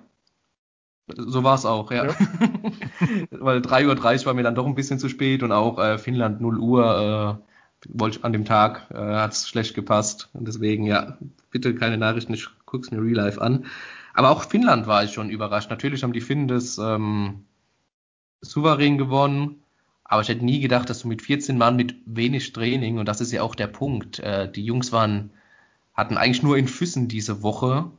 So 1.17 1.43
war 1.43 1.57
es 1.57 1.67
auch, 1.67 1.91
ja. 1.91 2.07
ja. 2.07 2.15
Weil 3.31 3.59
3.30 3.59 4.21
Uhr 4.21 4.27
war 4.27 4.35
mir 4.35 4.43
dann 4.43 4.55
doch 4.55 4.67
ein 4.67 4.75
bisschen 4.75 4.99
zu 4.99 5.09
spät 5.09 5.43
und 5.43 5.53
auch 5.53 5.79
äh, 5.79 5.99
Finnland 5.99 6.41
0 6.41 6.59
Uhr. 6.59 7.41
Äh, 7.43 7.54
wollte 7.93 8.25
an 8.25 8.33
dem 8.33 8.45
Tag, 8.45 8.91
äh, 8.91 8.97
hat 8.97 9.33
es 9.33 9.49
schlecht 9.49 9.75
gepasst. 9.75 10.31
Und 10.33 10.49
deswegen, 10.49 10.85
ja, 10.87 11.19
bitte 11.51 11.75
keine 11.75 11.99
Nachrichten, 11.99 12.35
ich 12.35 12.49
guck's 12.67 12.91
mir 12.91 13.03
real 13.03 13.15
life 13.15 13.41
an. 13.41 13.67
Aber 14.15 14.31
auch 14.31 14.45
Finnland 14.45 14.87
war 14.87 15.05
ich 15.05 15.13
schon 15.13 15.31
überrascht. 15.31 15.71
Natürlich 15.71 16.03
haben 16.03 16.13
die 16.13 16.21
Finnen 16.21 16.49
das 16.49 16.79
ähm, 16.79 17.45
souverän 18.41 18.99
gewonnen. 18.99 19.63
Aber 20.05 20.23
ich 20.23 20.29
hätte 20.29 20.45
nie 20.45 20.61
gedacht, 20.61 20.91
dass 20.91 21.01
du 21.01 21.09
mit 21.09 21.23
14 21.23 21.57
Mann 21.57 21.77
mit 21.77 21.97
wenig 22.05 22.53
Training, 22.53 22.99
und 22.99 23.07
das 23.07 23.21
ist 23.21 23.33
ja 23.33 23.43
auch 23.43 23.55
der 23.55 23.67
Punkt, 23.67 24.19
äh, 24.21 24.51
die 24.51 24.65
Jungs 24.65 24.93
waren, 24.93 25.31
hatten 25.95 26.17
eigentlich 26.17 26.43
nur 26.43 26.59
in 26.59 26.69
Füssen 26.69 27.09
diese 27.09 27.43
Woche, 27.43 27.91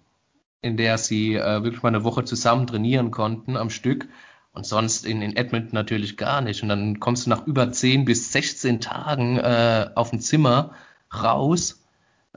in 0.62 0.78
der 0.78 0.98
sie 0.98 1.36
äh, 1.36 1.64
wirklich 1.64 1.84
mal 1.84 1.90
eine 1.90 2.04
Woche 2.04 2.24
zusammen 2.24 2.68
trainieren 2.68 3.12
konnten 3.12 3.58
am 3.58 3.70
Stück. 3.70 4.08
Und 4.56 4.66
sonst 4.66 5.06
in, 5.06 5.22
in 5.22 5.36
Edmonton 5.36 5.74
natürlich 5.74 6.18
gar 6.18 6.42
nicht. 6.42 6.64
Und 6.64 6.70
dann 6.70 7.00
kommst 7.00 7.26
du 7.26 7.30
nach 7.30 7.46
über 7.46 7.72
10 7.72 8.06
bis 8.06 8.32
16 8.32 8.80
Tagen 8.80 9.38
äh, 9.38 9.90
auf 9.96 10.10
dem 10.12 10.20
Zimmer 10.20 10.72
raus 11.14 11.86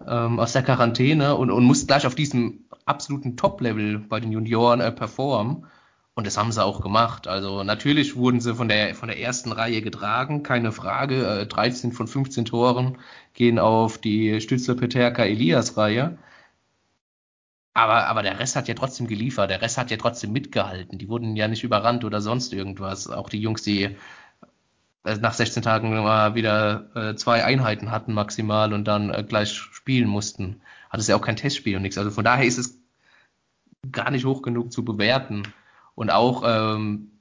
ähm, 0.06 0.38
aus 0.38 0.52
der 0.52 0.62
Quarantäne 0.62 1.36
und, 1.36 1.50
und 1.50 1.64
musst 1.64 1.88
gleich 1.88 2.06
auf 2.06 2.14
diesem 2.14 2.64
absoluten 2.84 3.36
Top-Level 3.36 3.98
bei 3.98 4.20
den 4.20 4.32
Junioren 4.32 4.80
äh, 4.80 4.92
performen. 4.92 5.66
Und 6.14 6.26
das 6.26 6.36
haben 6.36 6.50
sie 6.50 6.64
auch 6.64 6.80
gemacht. 6.80 7.28
Also 7.28 7.62
natürlich 7.62 8.16
wurden 8.16 8.40
sie 8.40 8.54
von 8.54 8.68
der, 8.68 8.94
von 8.96 9.08
der 9.08 9.20
ersten 9.20 9.52
Reihe 9.52 9.82
getragen, 9.82 10.42
keine 10.42 10.72
Frage. 10.72 11.42
Äh, 11.42 11.46
13 11.46 11.92
von 11.92 12.08
15 12.08 12.44
Toren 12.44 12.98
gehen 13.34 13.58
auf 13.58 13.98
die 13.98 14.40
Stützler 14.40 14.74
Peterka 14.74 15.24
Elias 15.24 15.76
Reihe. 15.76 16.18
Aber, 17.74 18.06
aber 18.06 18.22
der 18.22 18.38
Rest 18.38 18.56
hat 18.56 18.68
ja 18.68 18.74
trotzdem 18.74 19.06
geliefert, 19.06 19.50
der 19.50 19.62
Rest 19.62 19.78
hat 19.78 19.90
ja 19.90 19.96
trotzdem 19.96 20.32
mitgehalten. 20.32 20.98
Die 20.98 21.08
wurden 21.08 21.36
ja 21.36 21.48
nicht 21.48 21.64
überrannt 21.64 22.04
oder 22.04 22.20
sonst 22.20 22.52
irgendwas. 22.52 23.08
Auch 23.08 23.28
die 23.28 23.40
Jungs, 23.40 23.62
die 23.62 23.96
äh, 25.04 25.16
nach 25.20 25.34
16 25.34 25.62
Tagen 25.62 25.90
mal 25.90 26.34
wieder 26.34 26.90
äh, 26.94 27.14
zwei 27.14 27.44
Einheiten 27.44 27.90
hatten 27.90 28.12
maximal 28.12 28.72
und 28.72 28.84
dann 28.84 29.10
äh, 29.10 29.24
gleich 29.26 29.52
spielen 29.52 30.08
mussten. 30.08 30.60
Hat 30.90 31.00
es 31.00 31.06
ja 31.06 31.16
auch 31.16 31.22
kein 31.22 31.36
Testspiel 31.36 31.76
und 31.76 31.82
nichts. 31.82 31.98
Also 31.98 32.10
von 32.10 32.24
daher 32.24 32.44
ist 32.44 32.58
es 32.58 32.78
gar 33.92 34.10
nicht 34.10 34.24
hoch 34.24 34.42
genug 34.42 34.72
zu 34.72 34.84
bewerten. 34.84 35.42
Und 35.94 36.10
auch 36.10 36.42
ähm, 36.46 37.12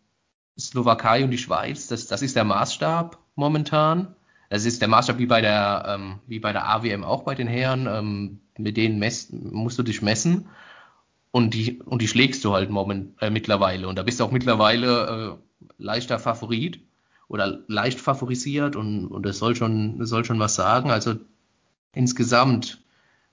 Slowakei 0.59 1.23
und 1.23 1.31
die 1.31 1.37
Schweiz, 1.37 1.87
das, 1.87 2.07
das 2.07 2.21
ist 2.21 2.35
der 2.35 2.43
Maßstab 2.43 3.17
momentan. 3.35 4.15
Das 4.49 4.65
ist 4.65 4.81
der 4.81 4.87
Maßstab 4.87 5.17
wie 5.17 5.25
bei 5.25 5.41
der, 5.41 5.83
ähm, 5.87 6.19
wie 6.27 6.39
bei 6.39 6.53
der 6.53 6.67
AWM 6.69 7.03
auch 7.03 7.23
bei 7.23 7.35
den 7.35 7.47
Herren. 7.47 7.87
Ähm, 7.87 8.39
mit 8.57 8.77
denen 8.77 8.99
mess, 8.99 9.31
musst 9.31 9.77
du 9.77 9.83
dich 9.83 10.01
messen 10.01 10.47
und 11.31 11.53
die, 11.53 11.81
und 11.81 12.01
die 12.01 12.07
schlägst 12.07 12.43
du 12.43 12.53
halt 12.53 12.69
moment, 12.69 13.21
äh, 13.21 13.29
mittlerweile. 13.29 13.87
Und 13.87 13.97
da 13.97 14.03
bist 14.03 14.19
du 14.19 14.23
auch 14.23 14.31
mittlerweile 14.31 15.37
äh, 15.37 15.63
leichter 15.77 16.19
Favorit 16.19 16.79
oder 17.27 17.59
leicht 17.67 17.99
favorisiert 17.99 18.75
und, 18.75 19.07
und 19.07 19.25
das 19.25 19.37
soll 19.37 19.55
schon, 19.55 19.99
das 19.99 20.09
soll 20.09 20.25
schon 20.25 20.39
was 20.39 20.55
sagen. 20.55 20.91
Also 20.91 21.15
insgesamt, 21.93 22.81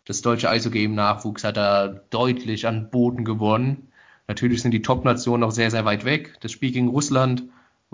das 0.04 0.20
deutsche 0.20 0.50
Eishockey 0.50 0.84
im 0.84 0.94
Nachwuchs 0.94 1.44
hat 1.44 1.56
da 1.56 1.88
deutlich 1.88 2.66
an 2.66 2.90
Boden 2.90 3.24
gewonnen. 3.24 3.88
Natürlich 4.26 4.62
sind 4.62 4.72
die 4.72 4.82
Top-Nationen 4.82 5.40
noch 5.40 5.52
sehr, 5.52 5.70
sehr 5.70 5.84
weit 5.84 6.04
weg. 6.04 6.36
Das 6.40 6.52
Spiel 6.52 6.72
gegen 6.72 6.88
Russland 6.88 7.44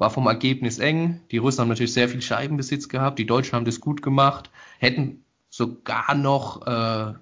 war 0.00 0.10
vom 0.10 0.26
Ergebnis 0.26 0.78
eng. 0.78 1.20
Die 1.30 1.36
Russen 1.36 1.60
haben 1.60 1.68
natürlich 1.68 1.92
sehr 1.92 2.08
viel 2.08 2.22
Scheibenbesitz 2.22 2.88
gehabt. 2.88 3.18
Die 3.18 3.26
Deutschen 3.26 3.52
haben 3.52 3.66
das 3.66 3.80
gut 3.80 4.00
gemacht. 4.00 4.50
Hätten 4.78 5.22
sogar 5.50 6.14
noch 6.14 6.66
äh, 6.66 7.12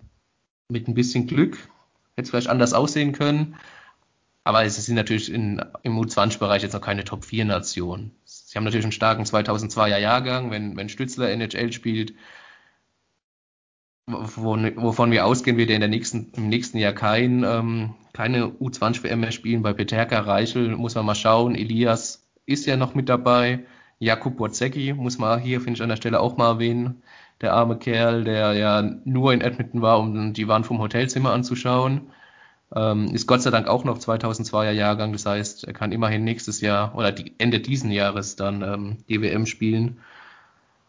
mit 0.68 0.86
ein 0.86 0.94
bisschen 0.94 1.26
Glück, 1.26 1.56
hätte 2.14 2.22
es 2.22 2.30
vielleicht 2.30 2.48
anders 2.48 2.74
aussehen 2.74 3.12
können. 3.12 3.56
Aber 4.44 4.64
es 4.64 4.76
sind 4.76 4.94
natürlich 4.94 5.30
in, 5.30 5.60
im 5.82 5.98
U20-Bereich 5.98 6.62
jetzt 6.62 6.72
noch 6.72 6.80
keine 6.80 7.04
Top-4-Nation. 7.04 8.12
Sie 8.24 8.56
haben 8.56 8.64
natürlich 8.64 8.84
einen 8.84 8.92
starken 8.92 9.24
2002er 9.24 9.98
Jahrgang, 9.98 10.50
wenn, 10.50 10.76
wenn 10.76 10.88
Stützler 10.88 11.30
NHL 11.30 11.72
spielt, 11.72 12.14
wovon, 14.06 14.72
wovon 14.76 15.10
wir 15.10 15.26
ausgehen, 15.26 15.56
wird 15.56 15.70
er 15.70 15.74
in 15.74 15.80
der 15.80 15.90
nächsten, 15.90 16.32
im 16.36 16.48
nächsten 16.48 16.78
Jahr 16.78 16.92
kein, 16.92 17.42
ähm, 17.44 17.94
keine 18.12 18.46
U20-WM 18.46 19.20
mehr 19.20 19.32
spielen. 19.32 19.62
Bei 19.62 19.72
Peterka 19.72 20.20
Reichel 20.20 20.76
muss 20.76 20.94
man 20.94 21.04
mal 21.04 21.14
schauen. 21.14 21.54
Elias 21.54 22.27
ist 22.48 22.66
ja 22.66 22.76
noch 22.76 22.94
mit 22.94 23.08
dabei. 23.08 23.60
Jakub 23.98 24.36
Borzecki 24.36 24.92
muss 24.92 25.18
man 25.18 25.40
hier, 25.40 25.60
finde 25.60 25.78
ich, 25.78 25.82
an 25.82 25.88
der 25.88 25.96
Stelle 25.96 26.20
auch 26.20 26.36
mal 26.36 26.52
erwähnen 26.52 27.02
der 27.40 27.52
arme 27.52 27.78
Kerl, 27.78 28.24
der 28.24 28.52
ja 28.54 28.82
nur 29.04 29.32
in 29.32 29.40
Edmonton 29.40 29.82
war, 29.82 29.98
um 30.00 30.32
die 30.32 30.48
Wand 30.48 30.66
vom 30.66 30.78
Hotelzimmer 30.78 31.32
anzuschauen. 31.32 32.10
Ähm, 32.74 33.14
ist 33.14 33.26
Gott 33.26 33.42
sei 33.42 33.50
Dank 33.50 33.66
auch 33.66 33.84
noch 33.84 33.98
2002er 33.98 34.72
Jahrgang, 34.72 35.12
das 35.12 35.24
heißt, 35.24 35.64
er 35.64 35.72
kann 35.72 35.92
immerhin 35.92 36.24
nächstes 36.24 36.60
Jahr 36.60 36.94
oder 36.94 37.12
die, 37.12 37.34
Ende 37.38 37.60
diesen 37.60 37.90
Jahres 37.90 38.36
dann 38.36 38.62
ähm, 38.62 38.96
die 39.08 39.22
WM 39.22 39.46
spielen. 39.46 40.00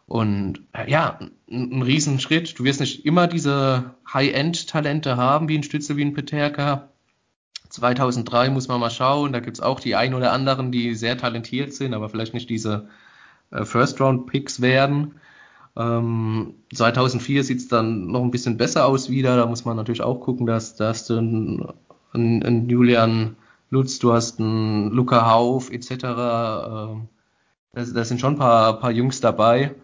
Und 0.07 0.61
äh, 0.73 0.89
ja, 0.89 1.19
ein, 1.49 1.71
ein 1.71 1.81
Riesenschritt. 1.83 2.57
Du 2.57 2.63
wirst 2.63 2.79
nicht 2.79 3.05
immer 3.05 3.27
diese 3.27 3.93
High-End-Talente 4.11 5.17
haben, 5.17 5.47
wie 5.47 5.57
ein 5.57 5.63
Stütze, 5.63 5.95
wie 5.95 6.03
ein 6.03 6.13
Peterka. 6.15 6.89
2003 7.69 8.49
muss 8.49 8.67
man 8.67 8.79
mal 8.79 8.89
schauen. 8.89 9.33
Da 9.33 9.39
gibt 9.39 9.57
es 9.57 9.61
auch 9.61 9.79
die 9.79 9.95
ein 9.95 10.13
oder 10.13 10.31
anderen, 10.31 10.71
die 10.71 10.95
sehr 10.95 11.17
talentiert 11.17 11.73
sind, 11.73 11.93
aber 11.93 12.09
vielleicht 12.09 12.33
nicht 12.33 12.49
diese 12.49 12.89
äh, 13.51 13.65
First-Round-Picks 13.65 14.61
werden. 14.61 15.15
Ähm, 15.77 16.55
2004 16.73 17.43
sieht 17.43 17.59
es 17.59 17.67
dann 17.67 18.07
noch 18.07 18.23
ein 18.23 18.31
bisschen 18.31 18.57
besser 18.57 18.85
aus 18.85 19.09
wieder. 19.09 19.37
Da 19.37 19.45
muss 19.45 19.65
man 19.65 19.77
natürlich 19.77 20.01
auch 20.01 20.19
gucken, 20.19 20.45
dass, 20.45 20.75
dass 20.75 21.07
du 21.07 21.17
einen, 22.13 22.69
Julian 22.69 23.35
Lutz, 23.69 23.99
du 23.99 24.13
hast 24.13 24.39
einen 24.39 24.91
Luca 24.91 25.29
Hauf 25.29 25.71
etc. 25.71 25.91
Ähm, 25.91 27.07
da, 27.73 27.83
da 27.93 28.03
sind 28.03 28.19
schon 28.19 28.33
ein 28.33 28.39
paar, 28.39 28.79
paar 28.79 28.91
Jungs 28.91 29.21
dabei, 29.21 29.75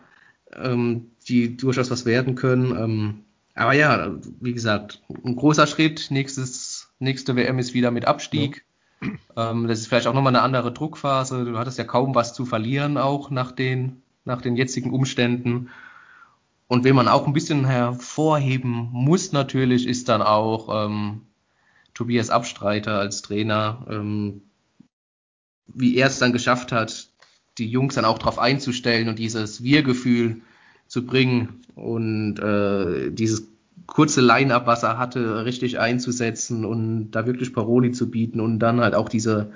ähm, 0.53 1.11
die 1.27 1.55
durchaus 1.55 1.91
was 1.91 2.05
werden 2.05 2.35
können. 2.35 2.75
Ähm, 2.75 3.19
aber 3.53 3.73
ja, 3.73 4.11
wie 4.41 4.53
gesagt, 4.53 5.01
ein 5.23 5.35
großer 5.35 5.65
Schritt. 5.65 6.07
Nächstes, 6.09 6.74
nächste 6.99 7.35
WM 7.35 7.59
ist 7.59 7.73
wieder 7.73 7.91
mit 7.91 8.05
Abstieg. 8.05 8.65
Ja. 9.01 9.51
Ähm, 9.51 9.67
das 9.67 9.79
ist 9.79 9.87
vielleicht 9.87 10.07
auch 10.07 10.13
nochmal 10.13 10.35
eine 10.35 10.43
andere 10.43 10.71
Druckphase. 10.71 11.45
Du 11.45 11.57
hattest 11.57 11.77
ja 11.77 11.83
kaum 11.83 12.15
was 12.15 12.33
zu 12.33 12.45
verlieren, 12.45 12.97
auch 12.97 13.29
nach 13.29 13.51
den, 13.51 14.01
nach 14.23 14.41
den 14.41 14.55
jetzigen 14.55 14.91
Umständen. 14.91 15.69
Und 16.67 16.83
wen 16.83 16.95
man 16.95 17.07
auch 17.07 17.27
ein 17.27 17.33
bisschen 17.33 17.65
hervorheben 17.65 18.89
muss 18.91 19.31
natürlich, 19.31 19.87
ist 19.87 20.09
dann 20.09 20.21
auch 20.21 20.87
ähm, 20.87 21.21
Tobias 21.93 22.29
Abstreiter 22.29 22.99
als 22.99 23.21
Trainer, 23.21 23.85
ähm, 23.89 24.41
wie 25.67 25.95
er 25.97 26.07
es 26.07 26.19
dann 26.19 26.33
geschafft 26.33 26.71
hat, 26.71 27.09
die 27.57 27.69
Jungs 27.69 27.95
dann 27.95 28.05
auch 28.05 28.17
darauf 28.17 28.39
einzustellen 28.39 29.07
und 29.07 29.19
dieses 29.19 29.63
Wir-Gefühl 29.63 30.41
zu 30.87 31.05
bringen 31.05 31.61
und 31.75 32.39
äh, 32.39 33.11
dieses 33.11 33.47
kurze 33.87 34.21
Line-up, 34.21 34.67
was 34.67 34.83
er 34.83 34.97
hatte, 34.97 35.45
richtig 35.45 35.79
einzusetzen 35.79 36.65
und 36.65 37.11
da 37.11 37.25
wirklich 37.25 37.53
Paroli 37.53 37.91
zu 37.91 38.09
bieten 38.09 38.39
und 38.39 38.59
dann 38.59 38.81
halt 38.81 38.95
auch 38.95 39.09
diese 39.09 39.51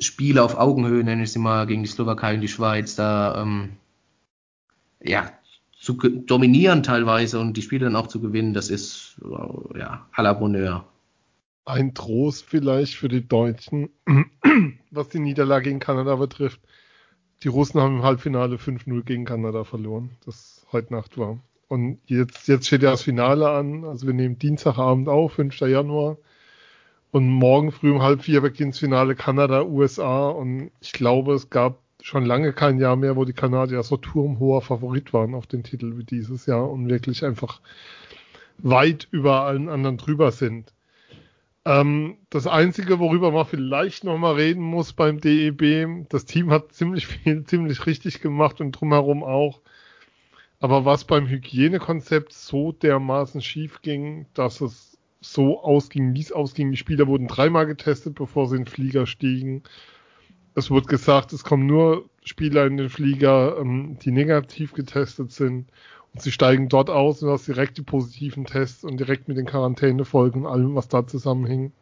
Spiele 0.00 0.42
auf 0.42 0.56
Augenhöhe, 0.58 1.04
nenne 1.04 1.22
ich 1.22 1.32
sie 1.32 1.38
mal, 1.38 1.66
gegen 1.66 1.82
die 1.82 1.88
Slowakei 1.88 2.34
und 2.34 2.40
die 2.40 2.48
Schweiz, 2.48 2.96
da 2.96 3.42
ähm, 3.42 3.70
ja, 5.02 5.30
zu 5.78 5.94
dominieren 5.94 6.82
teilweise 6.82 7.38
und 7.38 7.56
die 7.56 7.62
Spiele 7.62 7.84
dann 7.84 7.96
auch 7.96 8.06
zu 8.06 8.20
gewinnen, 8.20 8.54
das 8.54 8.70
ist 8.70 9.16
ja 9.76 10.06
à 10.14 10.22
la 10.22 10.32
Bonheur. 10.32 10.86
Ein 11.66 11.94
Trost 11.94 12.44
vielleicht 12.44 12.94
für 12.94 13.08
die 13.08 13.26
Deutschen, 13.26 13.90
was 14.90 15.08
die 15.08 15.18
Niederlage 15.18 15.64
gegen 15.64 15.78
Kanada 15.78 16.16
betrifft. 16.16 16.60
Die 17.42 17.48
Russen 17.48 17.80
haben 17.80 17.98
im 17.98 18.02
Halbfinale 18.02 18.56
5-0 18.56 19.02
gegen 19.02 19.24
Kanada 19.24 19.64
verloren, 19.64 20.10
das 20.24 20.66
heute 20.72 20.92
Nacht 20.94 21.18
war. 21.18 21.38
Und 21.74 21.98
jetzt, 22.06 22.46
jetzt 22.46 22.68
steht 22.68 22.84
ja 22.84 22.92
das 22.92 23.02
Finale 23.02 23.50
an. 23.50 23.84
Also 23.84 24.06
wir 24.06 24.14
nehmen 24.14 24.38
Dienstagabend 24.38 25.08
auf, 25.08 25.32
5. 25.32 25.58
Januar. 25.58 26.18
Und 27.10 27.28
morgen 27.28 27.72
früh 27.72 27.90
um 27.90 28.00
halb 28.00 28.22
vier 28.22 28.42
beginnt 28.42 28.74
das 28.74 28.78
Finale 28.78 29.16
Kanada-USA. 29.16 30.28
Und 30.28 30.70
ich 30.80 30.92
glaube, 30.92 31.34
es 31.34 31.50
gab 31.50 31.80
schon 32.00 32.24
lange 32.24 32.52
kein 32.52 32.78
Jahr 32.78 32.94
mehr, 32.94 33.16
wo 33.16 33.24
die 33.24 33.32
Kanadier 33.32 33.82
so 33.82 33.96
turmhoher 33.96 34.62
Favorit 34.62 35.12
waren 35.12 35.34
auf 35.34 35.48
den 35.48 35.64
Titel 35.64 35.98
wie 35.98 36.04
dieses 36.04 36.46
Jahr 36.46 36.70
und 36.70 36.88
wirklich 36.88 37.24
einfach 37.24 37.60
weit 38.58 39.08
über 39.10 39.40
allen 39.40 39.68
anderen 39.68 39.96
drüber 39.96 40.30
sind. 40.30 40.72
Ähm, 41.64 42.18
das 42.30 42.46
Einzige, 42.46 43.00
worüber 43.00 43.32
man 43.32 43.46
vielleicht 43.46 44.04
nochmal 44.04 44.34
reden 44.34 44.62
muss 44.62 44.92
beim 44.92 45.20
DEB, 45.20 46.06
das 46.08 46.24
Team 46.24 46.52
hat 46.52 46.72
ziemlich 46.72 47.08
viel, 47.08 47.42
ziemlich 47.42 47.84
richtig 47.86 48.20
gemacht 48.20 48.60
und 48.60 48.70
drumherum 48.70 49.24
auch. 49.24 49.60
Aber 50.64 50.86
was 50.86 51.04
beim 51.04 51.28
Hygienekonzept 51.28 52.32
so 52.32 52.72
dermaßen 52.72 53.42
schief 53.42 53.82
ging, 53.82 54.24
dass 54.32 54.62
es 54.62 54.96
so 55.20 55.62
ausging, 55.62 56.14
wie 56.14 56.22
es 56.22 56.32
ausging, 56.32 56.70
die 56.70 56.78
Spieler 56.78 57.06
wurden 57.06 57.28
dreimal 57.28 57.66
getestet, 57.66 58.14
bevor 58.14 58.48
sie 58.48 58.56
in 58.56 58.62
den 58.62 58.70
Flieger 58.70 59.06
stiegen. 59.06 59.62
Es 60.54 60.70
wurde 60.70 60.86
gesagt, 60.86 61.34
es 61.34 61.44
kommen 61.44 61.66
nur 61.66 62.08
Spieler 62.24 62.64
in 62.64 62.78
den 62.78 62.88
Flieger, 62.88 63.58
ähm, 63.58 63.98
die 64.00 64.10
negativ 64.10 64.72
getestet 64.72 65.32
sind. 65.32 65.68
Und 66.14 66.22
sie 66.22 66.32
steigen 66.32 66.70
dort 66.70 66.88
aus 66.88 67.22
und 67.22 67.28
hast 67.28 67.46
direkt 67.46 67.76
die 67.76 67.82
positiven 67.82 68.46
Tests 68.46 68.84
und 68.84 68.98
direkt 68.98 69.28
mit 69.28 69.36
den 69.36 69.44
Quarantänefolgen 69.44 70.46
und 70.46 70.50
allem, 70.50 70.74
was 70.74 70.88
da 70.88 71.06
zusammenhing. 71.06 71.72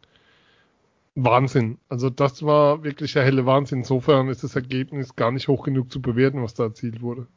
Wahnsinn. 1.15 1.77
Also 1.87 2.09
das 2.09 2.43
war 2.43 2.83
wirklich 2.83 3.13
der 3.13 3.23
helle 3.23 3.45
Wahnsinn. 3.45 3.79
Insofern 3.79 4.27
ist 4.27 4.43
das 4.43 4.57
Ergebnis 4.57 5.15
gar 5.15 5.31
nicht 5.31 5.47
hoch 5.47 5.63
genug 5.63 5.89
zu 5.89 6.01
bewerten, 6.01 6.43
was 6.43 6.53
da 6.53 6.63
erzielt 6.63 7.01
wurde. 7.01 7.27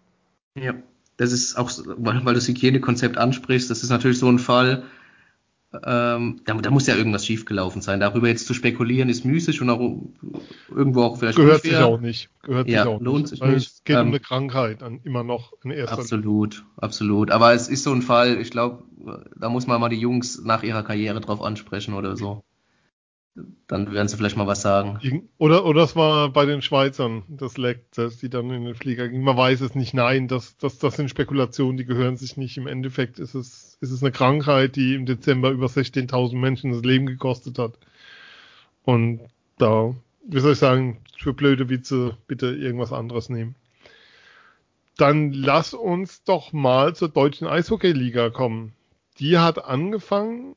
Ja, 0.58 0.74
das 1.16 1.32
ist 1.32 1.56
auch, 1.56 1.70
weil 1.86 2.22
du 2.22 2.32
das 2.32 2.48
Hygienekonzept 2.48 3.16
ansprichst, 3.18 3.70
das 3.70 3.82
ist 3.82 3.90
natürlich 3.90 4.18
so 4.18 4.28
ein 4.28 4.38
Fall, 4.38 4.84
ähm, 5.84 6.40
da, 6.44 6.54
da, 6.54 6.70
muss 6.70 6.86
ja 6.86 6.96
irgendwas 6.96 7.26
schiefgelaufen 7.26 7.82
sein. 7.82 8.00
Darüber 8.00 8.28
jetzt 8.28 8.46
zu 8.46 8.54
spekulieren 8.54 9.08
ist 9.08 9.24
müßig 9.24 9.60
und 9.60 9.68
auch 9.68 10.00
irgendwo 10.70 11.02
auch 11.02 11.18
vielleicht 11.18 11.36
Gehört 11.36 11.64
unfair. 11.64 11.78
sich 11.78 11.86
auch 11.86 12.00
nicht. 12.00 12.30
Gehört 12.42 12.68
ja, 12.68 12.82
sich 12.82 12.92
auch 12.92 13.00
lohnt 13.00 13.30
nicht. 13.30 13.30
Sich 13.30 13.42
nicht. 13.42 13.56
Es 13.56 13.84
geht 13.84 13.96
ähm, 13.96 14.02
um 14.02 14.08
eine 14.08 14.20
Krankheit 14.20 14.82
an, 14.82 15.00
immer 15.04 15.24
noch 15.24 15.52
in 15.64 15.72
erster 15.72 15.98
Absolut, 15.98 16.64
absolut. 16.76 17.30
Aber 17.30 17.52
es 17.52 17.68
ist 17.68 17.82
so 17.82 17.92
ein 17.92 18.02
Fall, 18.02 18.40
ich 18.40 18.50
glaube, 18.50 18.84
da 19.36 19.48
muss 19.48 19.66
man 19.66 19.80
mal 19.80 19.88
die 19.88 20.00
Jungs 20.00 20.42
nach 20.44 20.62
ihrer 20.62 20.82
Karriere 20.82 21.20
drauf 21.20 21.42
ansprechen 21.42 21.94
oder 21.94 22.16
so 22.16 22.42
dann 23.66 23.92
werden 23.92 24.08
sie 24.08 24.16
vielleicht 24.16 24.36
mal 24.36 24.46
was 24.46 24.62
sagen. 24.62 25.28
Oder, 25.38 25.64
oder 25.66 25.82
es 25.82 25.96
war 25.96 26.30
bei 26.30 26.46
den 26.46 26.62
Schweizern 26.62 27.24
das 27.28 27.58
Leck, 27.58 27.90
dass 27.92 28.18
die 28.18 28.30
dann 28.30 28.50
in 28.50 28.64
den 28.64 28.74
Flieger 28.74 29.08
gingen. 29.08 29.24
Man 29.24 29.36
weiß 29.36 29.60
es 29.60 29.74
nicht. 29.74 29.92
Nein, 29.92 30.28
das, 30.28 30.56
das, 30.56 30.78
das 30.78 30.96
sind 30.96 31.10
Spekulationen, 31.10 31.76
die 31.76 31.84
gehören 31.84 32.16
sich 32.16 32.36
nicht. 32.36 32.56
Im 32.56 32.66
Endeffekt 32.66 33.18
ist 33.18 33.34
es, 33.34 33.76
ist 33.80 33.90
es 33.90 34.02
eine 34.02 34.12
Krankheit, 34.12 34.76
die 34.76 34.94
im 34.94 35.04
Dezember 35.04 35.50
über 35.50 35.66
16.000 35.66 36.36
Menschen 36.36 36.72
das 36.72 36.82
Leben 36.82 37.06
gekostet 37.06 37.58
hat. 37.58 37.72
Und 38.84 39.20
da, 39.58 39.94
wie 40.24 40.40
soll 40.40 40.52
ich 40.52 40.58
sagen, 40.58 40.98
für 41.18 41.34
blöde 41.34 41.68
Witze 41.68 42.16
bitte 42.26 42.54
irgendwas 42.54 42.92
anderes 42.92 43.28
nehmen. 43.28 43.54
Dann 44.96 45.32
lass 45.32 45.74
uns 45.74 46.24
doch 46.24 46.52
mal 46.52 46.94
zur 46.94 47.08
deutschen 47.08 47.46
Eishockey-Liga 47.46 48.30
kommen. 48.30 48.72
Die 49.18 49.38
hat 49.38 49.62
angefangen 49.62 50.56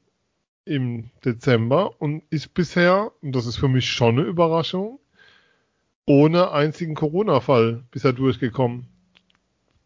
im 0.70 1.10
Dezember 1.26 2.00
und 2.00 2.24
ist 2.30 2.54
bisher, 2.54 3.12
und 3.22 3.36
das 3.36 3.48
ist 3.48 3.58
für 3.58 3.68
mich 3.68 3.90
schon 3.90 4.20
eine 4.20 4.28
Überraschung, 4.28 5.00
ohne 6.06 6.52
einzigen 6.52 6.96
Corona-Fall 6.96 7.84
bisher 7.92 8.14
durchgekommen. 8.14 8.88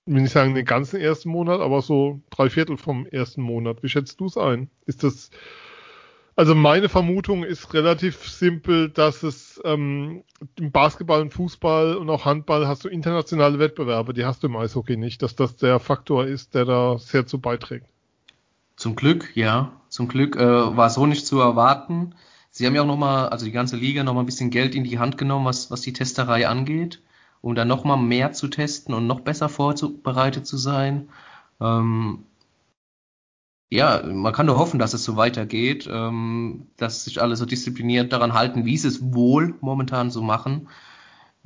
Ich 0.06 0.14
will 0.14 0.22
nicht 0.22 0.32
sagen 0.34 0.54
den 0.54 0.66
ganzen 0.66 1.00
ersten 1.00 1.30
Monat, 1.30 1.62
aber 1.62 1.82
so 1.82 2.20
drei 2.30 2.50
Viertel 2.50 2.78
vom 2.78 3.06
ersten 3.06 3.42
Monat. 3.42 3.82
Wie 3.82 3.90
schätzt 3.90 4.20
du 4.20 4.26
es 4.26 4.38
ein? 4.38 4.70
Ist 4.86 5.04
das, 5.04 5.32
also 6.36 6.54
meine 6.54 6.90
Vermutung 6.90 7.46
ist 7.46 7.74
relativ 7.74 8.28
simpel, 8.28 8.90
dass 8.90 9.24
es 9.24 9.62
ähm, 9.64 10.24
im 10.60 10.72
Basketball 10.72 11.22
und 11.22 11.34
Fußball 11.34 11.96
und 11.96 12.10
auch 12.10 12.26
Handball 12.26 12.68
hast 12.68 12.84
du 12.84 12.90
internationale 12.90 13.60
Wettbewerbe, 13.60 14.14
die 14.14 14.26
hast 14.26 14.44
du 14.44 14.48
im 14.48 14.58
Eishockey 14.58 14.98
nicht, 14.98 15.22
dass 15.22 15.38
das 15.38 15.56
der 15.56 15.80
Faktor 15.80 16.26
ist, 16.26 16.56
der 16.56 16.66
da 16.66 16.98
sehr 16.98 17.26
zu 17.26 17.40
beiträgt. 17.40 17.86
Zum 18.76 18.96
Glück, 18.96 19.32
ja. 19.36 19.80
Zum 19.94 20.08
Glück 20.08 20.38
äh, 20.38 20.76
war 20.76 20.90
so 20.90 21.06
nicht 21.06 21.28
zu 21.28 21.40
erwarten. 21.40 22.16
Sie 22.50 22.66
haben 22.66 22.74
ja 22.74 22.82
auch 22.82 22.88
nochmal, 22.88 23.30
also 23.30 23.46
die 23.46 23.52
ganze 23.52 23.78
Liga, 23.78 24.04
nochmal 24.04 24.24
ein 24.24 24.26
bisschen 24.26 24.50
Geld 24.50 24.74
in 24.74 24.84
die 24.84 24.98
Hand 24.98 25.20
genommen, 25.20 25.46
was, 25.46 25.70
was 25.70 25.82
die 25.82 25.94
Testerei 25.94 26.48
angeht, 26.48 27.04
um 27.42 27.54
dann 27.54 27.68
nochmal 27.68 27.98
mehr 27.98 28.32
zu 28.32 28.48
testen 28.48 28.96
und 28.96 29.06
noch 29.06 29.20
besser 29.20 29.50
vorbereitet 29.50 30.48
zu 30.48 30.58
sein. 30.58 31.10
Ähm, 31.62 32.24
ja, 33.70 34.02
man 34.04 34.34
kann 34.34 34.48
nur 34.48 34.58
hoffen, 34.58 34.80
dass 34.80 34.96
es 34.96 35.04
so 35.04 35.16
weitergeht, 35.16 35.88
ähm, 35.92 36.66
dass 36.78 37.06
sich 37.06 37.22
alle 37.22 37.36
so 37.36 37.46
diszipliniert 37.46 38.12
daran 38.14 38.34
halten, 38.34 38.66
wie 38.66 38.78
sie 38.78 38.88
es 38.88 39.14
wohl 39.14 39.54
momentan 39.62 40.10
so 40.10 40.24
machen, 40.24 40.70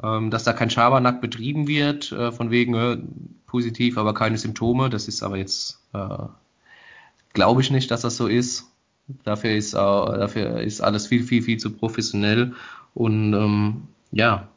ähm, 0.01 0.31
dass 0.31 0.45
da 0.45 0.53
kein 0.53 0.69
Schabernack 0.69 1.19
betrieben 1.19 1.67
wird, 1.67 2.13
äh, 2.13 2.31
von 2.31 2.49
wegen 2.49 2.75
äh, 2.75 2.97
positiv, 3.45 3.97
aber 3.97 4.13
keine 4.13 4.37
Symptome. 4.37 4.89
Das 4.89 5.09
ist 5.09 5.21
aber 5.21 5.35
jetzt 5.35 5.81
äh, 5.93 6.27
glaube 7.33 7.61
ich 7.61 7.71
nicht, 7.71 7.91
dass 7.91 8.01
das 8.01 8.17
so 8.17 8.27
ist. 8.27 8.71
Dafür 9.23 9.51
ist, 9.51 9.73
äh, 9.73 9.77
dafür 9.77 10.61
ist 10.61 10.81
alles 10.81 11.07
viel, 11.07 11.23
viel, 11.23 11.41
viel 11.41 11.57
zu 11.57 11.71
professionell. 11.71 12.53
Und 12.93 13.33
ähm, 13.33 13.87
ja, 14.11 14.49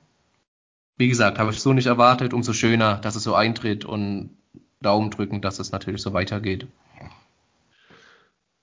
wie 0.96 1.08
gesagt, 1.08 1.38
habe 1.38 1.50
ich 1.50 1.60
so 1.60 1.72
nicht 1.72 1.86
erwartet. 1.86 2.34
Umso 2.34 2.52
schöner, 2.52 2.96
dass 2.96 3.16
es 3.16 3.22
so 3.22 3.34
eintritt 3.34 3.84
und 3.84 4.30
Daumen 4.80 5.10
drücken, 5.10 5.40
dass 5.40 5.58
es 5.58 5.72
natürlich 5.72 6.02
so 6.02 6.12
weitergeht. 6.12 6.66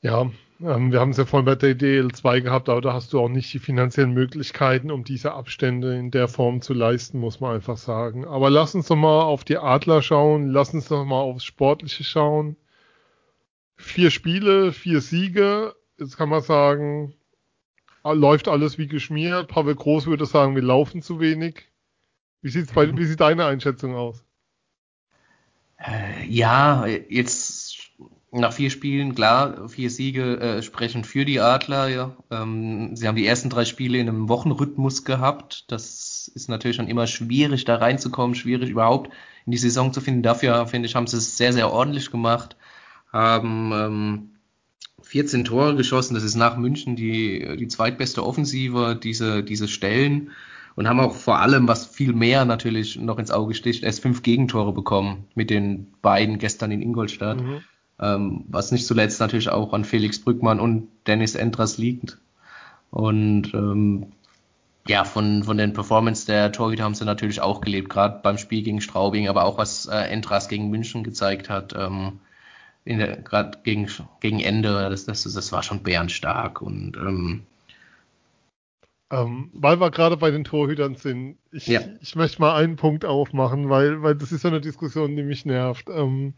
Ja, 0.02 0.30
ähm, 0.62 0.92
wir 0.92 1.00
haben 1.00 1.12
es 1.12 1.18
ja 1.18 1.26
vorhin 1.26 1.46
bei 1.46 1.56
der 1.56 1.78
DL2 1.78 2.42
gehabt, 2.42 2.70
aber 2.70 2.82
da 2.82 2.94
hast 2.94 3.14
du 3.14 3.20
auch 3.20 3.30
nicht 3.30 3.54
die 3.54 3.60
finanziellen 3.60 4.14
Möglichkeiten, 4.14 4.92
um 4.92 5.04
diese 5.04 5.34
Abstände 5.34 5.96
in 5.96 6.12
der 6.12 6.28
Form 6.28 6.62
zu 6.62 6.74
leisten, 6.74 7.20
muss 7.20 7.40
man 7.40 7.56
einfach 7.56 7.78
sagen. 7.78 8.26
Aber 8.26 8.50
lass 8.50 8.76
uns 8.76 8.88
doch 8.88 8.96
mal 8.96 9.22
auf 9.22 9.44
die 9.44 9.58
Adler 9.58 10.02
schauen, 10.02 10.50
lass 10.50 10.74
uns 10.74 10.88
doch 10.88 11.06
mal 11.06 11.22
aufs 11.22 11.46
Sportliche 11.46 12.04
schauen 12.04 12.58
vier 13.78 14.12
Spiele, 14.12 14.74
vier 14.74 15.02
Siege. 15.02 15.76
Jetzt 15.98 16.18
kann 16.18 16.30
man 16.30 16.42
sagen, 16.42 17.14
läuft 18.04 18.48
alles 18.48 18.78
wie 18.78 18.88
geschmiert. 18.88 19.48
Pavel 19.48 19.76
Groß 19.76 20.08
würde 20.08 20.26
sagen, 20.26 20.56
wir 20.56 20.64
laufen 20.64 21.02
zu 21.02 21.20
wenig. 21.20 21.66
Wie, 22.42 22.50
sieht's 22.50 22.74
bei, 22.74 22.96
wie 22.96 23.06
sieht 23.06 23.20
deine 23.20 23.46
Einschätzung 23.46 23.96
aus? 23.96 24.24
Äh, 25.78 26.26
ja, 26.28 26.86
jetzt 26.86 27.78
nach 28.32 28.54
vier 28.54 28.70
Spielen, 28.70 29.16
klar, 29.16 29.70
vier 29.70 29.90
Siege 29.90 30.40
äh, 30.40 30.62
sprechen 30.62 31.04
für 31.04 31.26
die 31.26 31.40
Adler. 31.40 31.88
Ja. 31.88 32.18
Ähm, 32.30 32.96
sie 32.96 33.08
haben 33.08 33.16
die 33.16 33.26
ersten 33.26 33.50
drei 33.50 33.66
Spiele 33.66 33.98
in 33.98 34.10
einem 34.10 34.30
Wochenrhythmus 34.30 35.04
gehabt. 35.04 35.72
Das 35.72 36.30
ist 36.34 36.50
natürlich 36.50 36.78
schon 36.78 36.88
immer 36.88 37.08
schwierig, 37.08 37.66
da 37.66 37.76
reinzukommen, 37.76 38.36
schwierig 38.36 38.70
überhaupt 38.70 39.12
in 39.46 39.52
die 39.52 39.58
Saison 39.58 39.94
zu 39.94 40.02
finden. 40.02 40.24
Dafür, 40.24 40.68
finde 40.68 40.88
ich, 40.88 40.96
haben 40.96 41.08
sie 41.08 41.18
es 41.18 41.38
sehr, 41.38 41.54
sehr 41.54 41.72
ordentlich 41.72 42.12
gemacht. 42.12 42.56
Haben 43.18 43.72
ähm, 43.74 44.30
14 45.02 45.46
Tore 45.46 45.76
geschossen. 45.76 46.14
Das 46.14 46.24
ist 46.24 46.36
nach 46.36 46.58
München 46.58 46.96
die, 46.96 47.58
die 47.58 47.68
zweitbeste 47.68 48.26
Offensive, 48.26 49.00
diese, 49.02 49.44
diese 49.44 49.68
Stellen. 49.68 50.32
Und 50.76 50.88
haben 50.88 51.00
auch 51.00 51.16
vor 51.16 51.40
allem, 51.40 51.68
was 51.68 51.88
viel 51.88 52.14
mehr 52.14 52.46
natürlich 52.46 53.00
noch 53.00 53.18
ins 53.18 53.32
Auge 53.32 53.56
sticht, 53.56 53.84
erst 53.84 54.02
fünf 54.02 54.22
Gegentore 54.22 54.74
bekommen 54.74 55.26
mit 55.34 55.50
den 55.50 55.88
beiden 56.04 56.38
gestern 56.38 56.72
in 56.72 56.84
Ingolstadt. 56.84 57.42
Mhm. 57.42 57.62
Ähm, 58.00 58.46
was 58.48 58.72
nicht 58.72 58.86
zuletzt 58.86 59.20
natürlich 59.20 59.50
auch 59.50 59.74
an 59.74 59.86
Felix 59.86 60.20
Brückmann 60.20 60.60
und 60.60 60.88
Dennis 61.08 61.34
Endras 61.34 61.80
liegt. 61.80 62.20
Und 62.92 63.54
ähm, 63.56 64.08
ja, 64.88 65.04
von, 65.04 65.44
von 65.44 65.58
den 65.58 65.74
Performance 65.74 66.28
der 66.28 66.52
Torhüter 66.52 66.84
haben 66.84 66.96
sie 66.96 67.06
natürlich 67.06 67.42
auch 67.42 67.62
gelebt, 67.62 67.90
gerade 67.90 68.20
beim 68.22 68.38
Spiel 68.38 68.62
gegen 68.62 68.82
Straubing, 68.82 69.28
aber 69.28 69.46
auch 69.46 69.58
was 69.58 69.88
äh, 69.88 69.98
Endras 69.98 70.48
gegen 70.48 70.70
München 70.70 71.04
gezeigt 71.04 71.50
hat, 71.50 71.74
ähm, 71.78 72.20
gerade 72.88 73.60
gegen, 73.64 73.88
gegen 74.20 74.40
Ende, 74.40 74.90
das, 74.90 75.06
das, 75.06 75.24
das 75.24 75.52
war 75.52 75.64
schon 75.64 75.84
bärenstark 75.84 76.62
und 76.62 76.98
ähm, 76.98 77.44
ähm, 79.10 79.50
weil 79.54 79.80
wir 79.80 79.90
gerade 79.90 80.18
bei 80.18 80.32
den 80.32 80.44
Torhütern 80.44 80.96
sind, 80.96 81.38
ich, 81.52 81.68
ja. 81.68 81.82
ich 82.02 82.16
möchte 82.16 82.42
mal 82.42 82.56
einen 82.56 82.76
Punkt 82.76 83.06
aufmachen, 83.06 83.70
weil, 83.70 84.04
weil 84.04 84.16
das 84.16 84.34
ist 84.34 84.42
so 84.42 84.50
eine 84.50 84.60
Diskussion, 84.60 85.16
die 85.16 85.24
mich 85.24 85.46
nervt. 85.46 85.88
Ähm, 85.90 86.34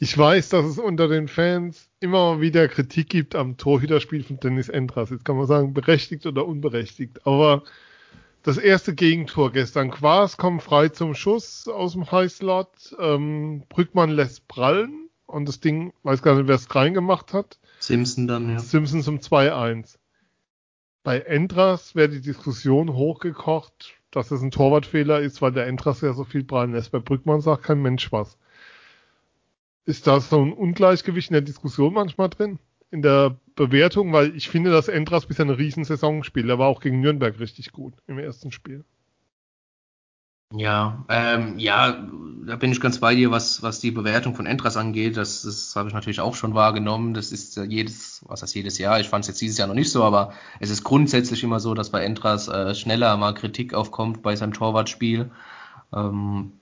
ich 0.00 0.18
weiß, 0.18 0.48
dass 0.48 0.64
es 0.64 0.78
unter 0.78 1.06
den 1.06 1.28
Fans 1.28 1.88
immer 2.00 2.40
wieder 2.40 2.66
Kritik 2.66 3.08
gibt 3.08 3.36
am 3.36 3.56
Torhüterspiel 3.56 4.24
von 4.24 4.40
Dennis 4.40 4.68
Endras. 4.68 5.10
Jetzt 5.10 5.24
kann 5.24 5.36
man 5.36 5.46
sagen, 5.46 5.74
berechtigt 5.74 6.26
oder 6.26 6.44
unberechtigt. 6.44 7.24
Aber 7.24 7.62
das 8.42 8.58
erste 8.58 8.96
Gegentor 8.96 9.52
gestern. 9.52 9.92
Quas 9.92 10.36
kommt 10.36 10.64
frei 10.64 10.88
zum 10.88 11.14
Schuss 11.14 11.68
aus 11.68 11.92
dem 11.92 12.10
Highslot. 12.10 12.96
Ähm, 12.98 13.62
Brückmann 13.68 14.10
lässt 14.10 14.48
prallen 14.48 15.08
und 15.32 15.48
das 15.48 15.60
Ding, 15.60 15.92
weiß 16.02 16.22
gar 16.22 16.36
nicht, 16.36 16.48
wer 16.48 16.54
es 16.54 16.74
reingemacht 16.74 17.32
hat. 17.32 17.58
Simpson 17.80 18.26
dann, 18.26 18.50
ja. 18.50 18.58
Simpson 18.58 19.02
zum 19.02 19.18
2-1. 19.18 19.98
Bei 21.02 21.20
Endras 21.20 21.94
wäre 21.94 22.10
die 22.10 22.20
Diskussion 22.20 22.94
hochgekocht, 22.94 23.94
dass 24.10 24.30
es 24.30 24.42
ein 24.42 24.50
Torwartfehler 24.50 25.20
ist, 25.20 25.42
weil 25.42 25.52
der 25.52 25.66
Endras 25.66 26.00
ja 26.00 26.12
so 26.12 26.24
viel 26.24 26.44
prallen 26.44 26.72
lässt. 26.72 26.92
Bei 26.92 27.00
Brückmann 27.00 27.40
sagt 27.40 27.64
kein 27.64 27.82
Mensch 27.82 28.12
was. 28.12 28.38
Ist 29.84 30.06
da 30.06 30.20
so 30.20 30.40
ein 30.40 30.52
Ungleichgewicht 30.52 31.30
in 31.30 31.34
der 31.34 31.42
Diskussion 31.42 31.94
manchmal 31.94 32.28
drin? 32.28 32.60
In 32.92 33.02
der 33.02 33.36
Bewertung? 33.56 34.12
Weil 34.12 34.36
ich 34.36 34.48
finde, 34.48 34.70
dass 34.70 34.86
Endras 34.86 35.26
bisher 35.26 35.44
eine 35.44 35.58
Riesensaison 35.58 36.22
spielt. 36.22 36.48
Er 36.48 36.58
war 36.58 36.68
auch 36.68 36.80
gegen 36.80 37.00
Nürnberg 37.00 37.40
richtig 37.40 37.72
gut 37.72 37.94
im 38.06 38.18
ersten 38.18 38.52
Spiel. 38.52 38.84
Ja, 40.54 41.04
ähm, 41.08 41.58
ja, 41.58 41.96
da 42.44 42.56
bin 42.56 42.72
ich 42.72 42.80
ganz 42.80 42.98
bei 42.98 43.14
dir, 43.14 43.30
was, 43.30 43.62
was 43.62 43.80
die 43.80 43.90
Bewertung 43.90 44.34
von 44.34 44.46
Entras 44.46 44.76
angeht. 44.76 45.16
Das, 45.16 45.42
das 45.42 45.74
habe 45.76 45.88
ich 45.88 45.94
natürlich 45.94 46.20
auch 46.20 46.34
schon 46.34 46.54
wahrgenommen. 46.54 47.14
Das 47.14 47.32
ist 47.32 47.56
jedes, 47.56 48.22
was 48.26 48.42
heißt 48.42 48.54
jedes 48.54 48.78
Jahr? 48.78 49.00
Ich 49.00 49.08
fand 49.08 49.24
es 49.24 49.28
jetzt 49.28 49.40
dieses 49.40 49.58
Jahr 49.58 49.68
noch 49.68 49.74
nicht 49.74 49.90
so, 49.90 50.02
aber 50.04 50.32
es 50.60 50.70
ist 50.70 50.84
grundsätzlich 50.84 51.42
immer 51.42 51.60
so, 51.60 51.74
dass 51.74 51.90
bei 51.90 52.04
Entras 52.04 52.48
äh, 52.48 52.74
schneller 52.74 53.16
mal 53.16 53.32
Kritik 53.34 53.74
aufkommt 53.74 54.22
bei 54.22 54.36
seinem 54.36 54.52
Torwartspiel. 54.52 55.30
Ähm, 55.94 56.52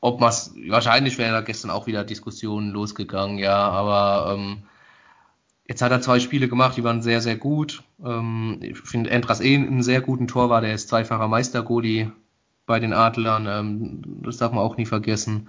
ob 0.00 0.20
man 0.20 0.32
wahrscheinlich 0.68 1.18
wäre 1.18 1.32
da 1.32 1.40
gestern 1.40 1.70
auch 1.70 1.86
wieder 1.86 2.04
Diskussionen 2.04 2.70
losgegangen, 2.70 3.38
ja, 3.38 3.56
aber 3.56 4.34
ähm, 4.34 4.62
jetzt 5.68 5.82
hat 5.82 5.92
er 5.92 6.00
zwei 6.00 6.18
Spiele 6.18 6.48
gemacht, 6.48 6.76
die 6.76 6.84
waren 6.84 7.02
sehr, 7.02 7.20
sehr 7.20 7.36
gut. 7.36 7.82
Ähm, 8.04 8.58
ich 8.62 8.78
finde 8.78 9.10
Entras 9.10 9.40
eh 9.40 9.54
einen 9.54 9.82
sehr 9.82 10.00
guten 10.00 10.26
Tor 10.26 10.50
war, 10.50 10.60
der 10.60 10.74
ist 10.74 10.88
zweifacher 10.88 11.28
Meistergoli 11.28 12.10
bei 12.66 12.80
den 12.80 12.92
Adlern, 12.92 13.46
ähm, 13.46 14.02
das 14.22 14.38
darf 14.38 14.52
man 14.52 14.64
auch 14.64 14.76
nie 14.76 14.86
vergessen. 14.86 15.48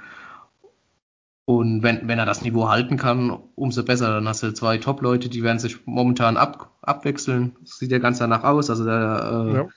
Und 1.46 1.82
wenn, 1.82 2.08
wenn 2.08 2.20
er 2.20 2.28
das 2.28 2.44
Niveau 2.44 2.70
halten 2.70 2.98
kann, 2.98 3.36
umso 3.56 3.84
besser. 3.84 4.14
Dann 4.14 4.28
hast 4.28 4.44
du 4.44 4.54
zwei 4.54 4.78
Top-Leute, 4.78 5.30
die 5.30 5.42
werden 5.42 5.58
sich 5.58 5.80
momentan 5.88 6.38
ab, 6.38 6.70
abwechseln. 6.84 7.56
Das 7.62 7.80
sieht 7.80 7.92
ja 7.92 7.98
ganz 7.98 8.20
danach 8.20 8.44
aus. 8.44 8.70
Also 8.70 8.86
da 8.86 9.48
äh, 9.48 9.54
ja. 9.56 9.68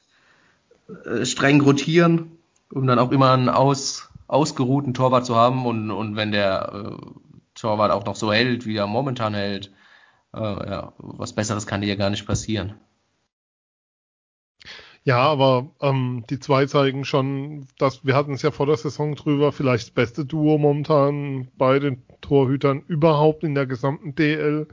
äh, 1.11 1.25
streng 1.25 1.63
rotieren, 1.63 2.33
um 2.71 2.87
dann 2.87 2.99
auch 2.99 3.11
immer 3.11 3.33
einen 3.33 3.49
Aus, 3.49 4.11
ausgeruhten 4.29 4.93
Torwart 4.93 5.25
zu 5.25 5.35
haben 5.35 5.65
und, 5.65 5.91
und 5.91 6.15
wenn 6.15 6.31
der 6.31 6.73
äh, 6.75 7.07
Torwart 7.55 7.91
auch 7.91 8.05
noch 8.05 8.17
so 8.17 8.31
hält, 8.31 8.67
wie 8.67 8.77
er 8.77 8.87
momentan 8.87 9.33
hält, 9.33 9.73
äh, 10.35 10.39
ja, 10.41 10.93
was 10.99 11.35
Besseres 11.35 11.67
kann 11.67 11.81
dir 11.81 11.89
ja 11.89 11.95
gar 11.97 12.11
nicht 12.11 12.27
passieren. 12.27 12.75
Ja, 15.05 15.19
aber 15.19 15.71
ähm, 15.81 16.25
die 16.31 16.39
zwei 16.39 16.67
zeigen 16.67 17.05
schon, 17.05 17.67
dass 17.79 18.07
wir 18.07 18.15
hatten 18.15 18.35
es 18.35 18.43
ja 18.43 18.53
vor 18.53 18.67
der 18.67 18.77
Saison 18.77 19.17
drüber, 19.17 19.51
vielleicht 19.51 19.89
das 19.89 19.91
beste 19.95 20.25
Duo 20.25 20.59
momentan 20.59 21.49
bei 21.59 21.81
den 21.81 22.03
Torhütern 22.21 22.83
überhaupt 22.87 23.43
in 23.43 23.55
der 23.57 23.67
gesamten 23.67 24.15
DL. 24.15 24.69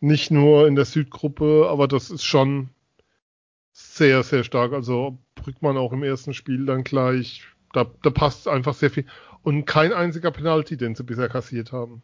Nicht 0.00 0.30
nur 0.30 0.66
in 0.68 0.76
der 0.76 0.84
Südgruppe, 0.84 1.66
aber 1.68 1.88
das 1.88 2.10
ist 2.10 2.24
schon 2.24 2.70
sehr, 3.72 4.22
sehr 4.22 4.44
stark. 4.44 4.72
Also 4.72 5.18
Brückmann 5.34 5.76
auch 5.76 5.92
im 5.92 6.04
ersten 6.04 6.32
Spiel 6.32 6.64
dann 6.66 6.84
gleich 6.84 7.42
da, 7.72 7.86
da 8.02 8.10
passt 8.10 8.48
einfach 8.48 8.74
sehr 8.74 8.90
viel. 8.90 9.06
Und 9.42 9.64
kein 9.64 9.92
einziger 9.92 10.30
Penalty, 10.30 10.76
den 10.76 10.94
sie 10.94 11.04
bisher 11.04 11.28
kassiert 11.28 11.72
haben. 11.72 12.02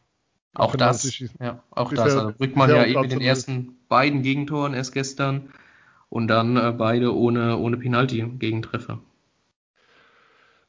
Auch 0.55 0.75
das, 0.77 1.19
ja, 1.41 1.63
auch 1.71 1.93
das. 1.93 2.17
Also 2.17 2.33
Brückmann 2.33 2.71
ja 2.71 2.85
eben 2.85 3.01
mit 3.03 3.13
den 3.13 3.21
ersten 3.21 3.77
beiden 3.89 4.23
Gegentoren 4.23 4.73
erst 4.75 4.93
gestern 4.93 5.51
und 6.09 6.29
dann 6.29 6.57
äh, 6.57 6.73
beide 6.73 7.15
ohne, 7.15 7.59
ohne 7.59 7.77
Penalty-Gegentreffer. 7.77 9.01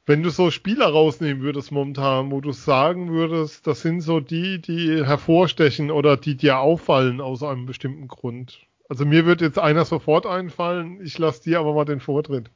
Wenn 0.04 0.22
du 0.22 0.30
so 0.30 0.50
Spieler 0.50 0.86
rausnehmen 0.86 1.42
würdest 1.42 1.70
momentan, 1.70 2.30
wo 2.30 2.40
du 2.40 2.52
sagen 2.52 3.10
würdest, 3.10 3.66
das 3.66 3.82
sind 3.82 4.00
so 4.00 4.20
die, 4.20 4.58
die 4.58 5.04
hervorstechen 5.04 5.90
oder 5.90 6.16
die 6.16 6.34
dir 6.34 6.58
auffallen 6.58 7.20
aus 7.20 7.42
einem 7.42 7.66
bestimmten 7.66 8.08
Grund. 8.08 8.60
Also 8.88 9.04
mir 9.04 9.26
wird 9.26 9.42
jetzt 9.42 9.58
einer 9.58 9.84
sofort 9.84 10.24
einfallen, 10.24 11.02
ich 11.02 11.18
lasse 11.18 11.42
dir 11.42 11.60
aber 11.60 11.74
mal 11.74 11.84
den 11.84 12.00
Vortritt. 12.00 12.50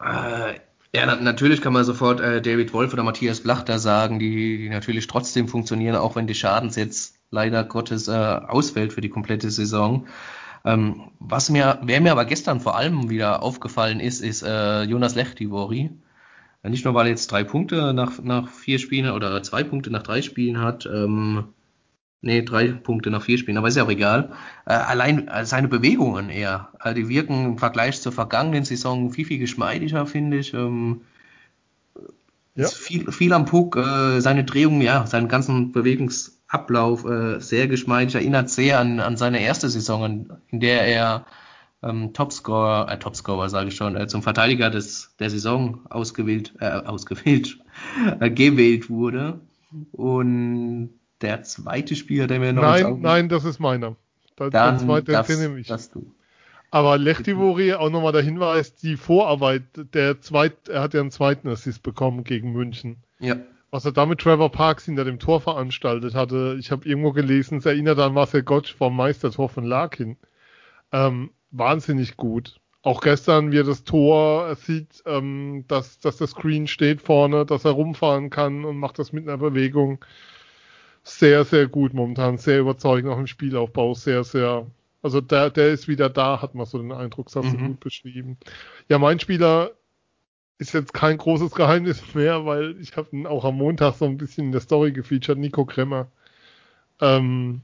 Äh, 0.00 0.54
ja, 0.94 1.06
na, 1.06 1.16
natürlich 1.16 1.60
kann 1.60 1.72
man 1.72 1.84
sofort 1.84 2.20
äh, 2.20 2.40
David 2.40 2.72
Wolf 2.72 2.92
oder 2.92 3.02
Matthias 3.02 3.40
Blachter 3.40 3.78
sagen, 3.78 4.18
die, 4.18 4.58
die 4.58 4.68
natürlich 4.68 5.06
trotzdem 5.06 5.48
funktionieren, 5.48 5.96
auch 5.96 6.16
wenn 6.16 6.26
die 6.26 6.34
Schadens 6.34 6.76
jetzt 6.76 7.18
leider 7.30 7.64
Gottes 7.64 8.08
äh, 8.08 8.12
ausfällt 8.12 8.92
für 8.92 9.00
die 9.00 9.08
komplette 9.08 9.50
Saison. 9.50 10.06
Ähm, 10.64 11.10
was 11.18 11.50
mir, 11.50 11.80
wer 11.82 12.00
mir 12.00 12.12
aber 12.12 12.24
gestern 12.24 12.60
vor 12.60 12.76
allem 12.76 13.10
wieder 13.10 13.42
aufgefallen 13.42 14.00
ist, 14.00 14.20
ist 14.20 14.42
äh, 14.42 14.82
Jonas 14.82 15.14
Lechtivori. 15.14 15.90
Nicht 16.62 16.84
nur, 16.84 16.94
weil 16.94 17.06
er 17.06 17.10
jetzt 17.10 17.30
drei 17.30 17.44
Punkte 17.44 17.92
nach, 17.92 18.20
nach 18.20 18.48
vier 18.48 18.80
Spielen 18.80 19.10
oder 19.10 19.42
zwei 19.42 19.62
Punkte 19.62 19.90
nach 19.90 20.02
drei 20.02 20.22
Spielen 20.22 20.60
hat, 20.60 20.86
ähm, 20.86 21.44
Nee, 22.26 22.42
drei 22.42 22.72
Punkte 22.72 23.12
nach 23.12 23.22
vier 23.22 23.38
Spielen, 23.38 23.56
aber 23.56 23.68
ist 23.68 23.76
ja 23.76 23.84
auch 23.84 23.88
egal. 23.88 24.32
Äh, 24.66 24.72
allein 24.72 25.28
äh, 25.28 25.46
seine 25.46 25.68
Bewegungen 25.68 26.28
eher. 26.28 26.70
Also 26.80 26.96
die 26.96 27.08
wirken 27.08 27.44
im 27.44 27.58
Vergleich 27.58 28.00
zur 28.00 28.10
vergangenen 28.10 28.64
Saison 28.64 29.12
viel, 29.12 29.24
viel 29.24 29.38
geschmeidiger, 29.38 30.06
finde 30.06 30.38
ich. 30.38 30.52
Ähm, 30.52 31.02
ja. 32.56 32.66
viel, 32.66 33.12
viel 33.12 33.32
am 33.32 33.44
Puck, 33.44 33.76
äh, 33.76 34.18
seine 34.18 34.42
Drehungen, 34.42 34.80
ja, 34.80 35.06
seinen 35.06 35.28
ganzen 35.28 35.70
Bewegungsablauf 35.70 37.04
äh, 37.04 37.38
sehr 37.38 37.68
geschmeidig. 37.68 38.16
Erinnert 38.16 38.50
sehr 38.50 38.80
an, 38.80 38.98
an 38.98 39.16
seine 39.16 39.40
erste 39.40 39.68
Saison, 39.68 40.28
in 40.50 40.58
der 40.58 40.82
er 40.84 41.26
ähm, 41.84 42.12
Topscorer, 42.12 42.90
äh, 42.90 42.98
Topscorer 42.98 43.48
sage 43.50 43.68
ich 43.68 43.76
schon, 43.76 43.94
äh, 43.94 44.08
zum 44.08 44.24
Verteidiger 44.24 44.68
des, 44.68 45.14
der 45.20 45.30
Saison 45.30 45.86
ausgewählt, 45.90 46.54
äh, 46.58 46.70
ausgewählt, 46.70 47.60
äh, 48.18 48.30
gewählt 48.30 48.90
wurde. 48.90 49.38
Und 49.92 50.90
der 51.20 51.42
zweite 51.42 51.96
Spieler, 51.96 52.26
der 52.26 52.40
mir 52.40 52.52
noch 52.52 52.62
Nein, 52.62 53.00
nein, 53.00 53.28
das 53.28 53.44
ist 53.44 53.58
meiner. 53.58 53.96
Der, 54.38 54.50
Dann 54.50 54.78
der 54.78 54.86
zweite, 54.86 55.12
das, 55.12 55.26
den 55.26 55.58
ich. 55.58 55.68
Das 55.68 55.90
du. 55.90 56.12
Aber 56.70 56.98
Lechtivori, 56.98 57.72
auch 57.74 57.90
nochmal 57.90 58.12
der 58.12 58.22
Hinweis, 58.22 58.74
die 58.74 58.96
Vorarbeit, 58.96 59.62
der 59.94 60.20
zweit, 60.20 60.68
er 60.68 60.82
hat 60.82 60.94
ja 60.94 61.00
einen 61.00 61.10
zweiten 61.10 61.48
Assist 61.48 61.82
bekommen 61.82 62.24
gegen 62.24 62.52
München. 62.52 62.98
Ja. 63.18 63.36
Was 63.70 63.84
er 63.84 63.92
damit 63.92 64.20
Trevor 64.20 64.50
Parks 64.50 64.84
hinter 64.84 65.04
dem 65.04 65.18
Tor 65.18 65.40
veranstaltet 65.40 66.14
hatte, 66.14 66.56
ich 66.58 66.70
habe 66.70 66.88
irgendwo 66.88 67.12
gelesen, 67.12 67.58
es 67.58 67.66
erinnert 67.66 67.98
an 67.98 68.14
Marcel 68.14 68.42
Gottsch 68.42 68.74
vom 68.74 68.96
Meistertor 68.96 69.48
von 69.48 69.64
Larkin. 69.64 70.16
Ähm, 70.92 71.30
wahnsinnig 71.50 72.16
gut. 72.16 72.60
Auch 72.82 73.00
gestern, 73.00 73.50
wie 73.50 73.58
er 73.58 73.64
das 73.64 73.84
Tor 73.84 74.54
sieht, 74.54 75.02
ähm, 75.06 75.64
dass, 75.66 75.98
dass 75.98 76.18
der 76.18 76.28
Screen 76.28 76.68
steht 76.68 77.02
vorne, 77.02 77.44
dass 77.44 77.64
er 77.64 77.72
rumfahren 77.72 78.30
kann 78.30 78.64
und 78.64 78.76
macht 78.78 78.98
das 78.98 79.12
mit 79.12 79.26
einer 79.26 79.38
Bewegung 79.38 80.04
sehr, 81.06 81.44
sehr 81.44 81.68
gut 81.68 81.94
momentan, 81.94 82.36
sehr 82.36 82.58
überzeugend 82.58 83.12
auch 83.12 83.18
im 83.18 83.28
Spielaufbau, 83.28 83.94
sehr, 83.94 84.24
sehr, 84.24 84.66
also 85.02 85.20
der, 85.20 85.50
der 85.50 85.68
ist 85.68 85.86
wieder 85.86 86.10
da, 86.10 86.42
hat 86.42 86.56
man 86.56 86.66
so 86.66 86.78
den 86.78 86.90
Eindruck, 86.90 87.26
das 87.26 87.36
hast 87.36 87.52
mhm. 87.52 87.58
du 87.58 87.66
gut 87.68 87.80
beschrieben. 87.80 88.36
Ja, 88.88 88.98
mein 88.98 89.20
Spieler 89.20 89.70
ist 90.58 90.74
jetzt 90.74 90.92
kein 90.92 91.16
großes 91.16 91.52
Geheimnis 91.52 92.02
mehr, 92.14 92.44
weil 92.44 92.76
ich 92.80 92.96
habe 92.96 93.08
ihn 93.12 93.26
auch 93.26 93.44
am 93.44 93.56
Montag 93.56 93.94
so 93.94 94.04
ein 94.04 94.18
bisschen 94.18 94.46
in 94.46 94.52
der 94.52 94.60
Story 94.60 94.90
gefeatured, 94.90 95.38
Nico 95.38 95.64
Kremmer. 95.64 96.08
Ähm, 97.00 97.60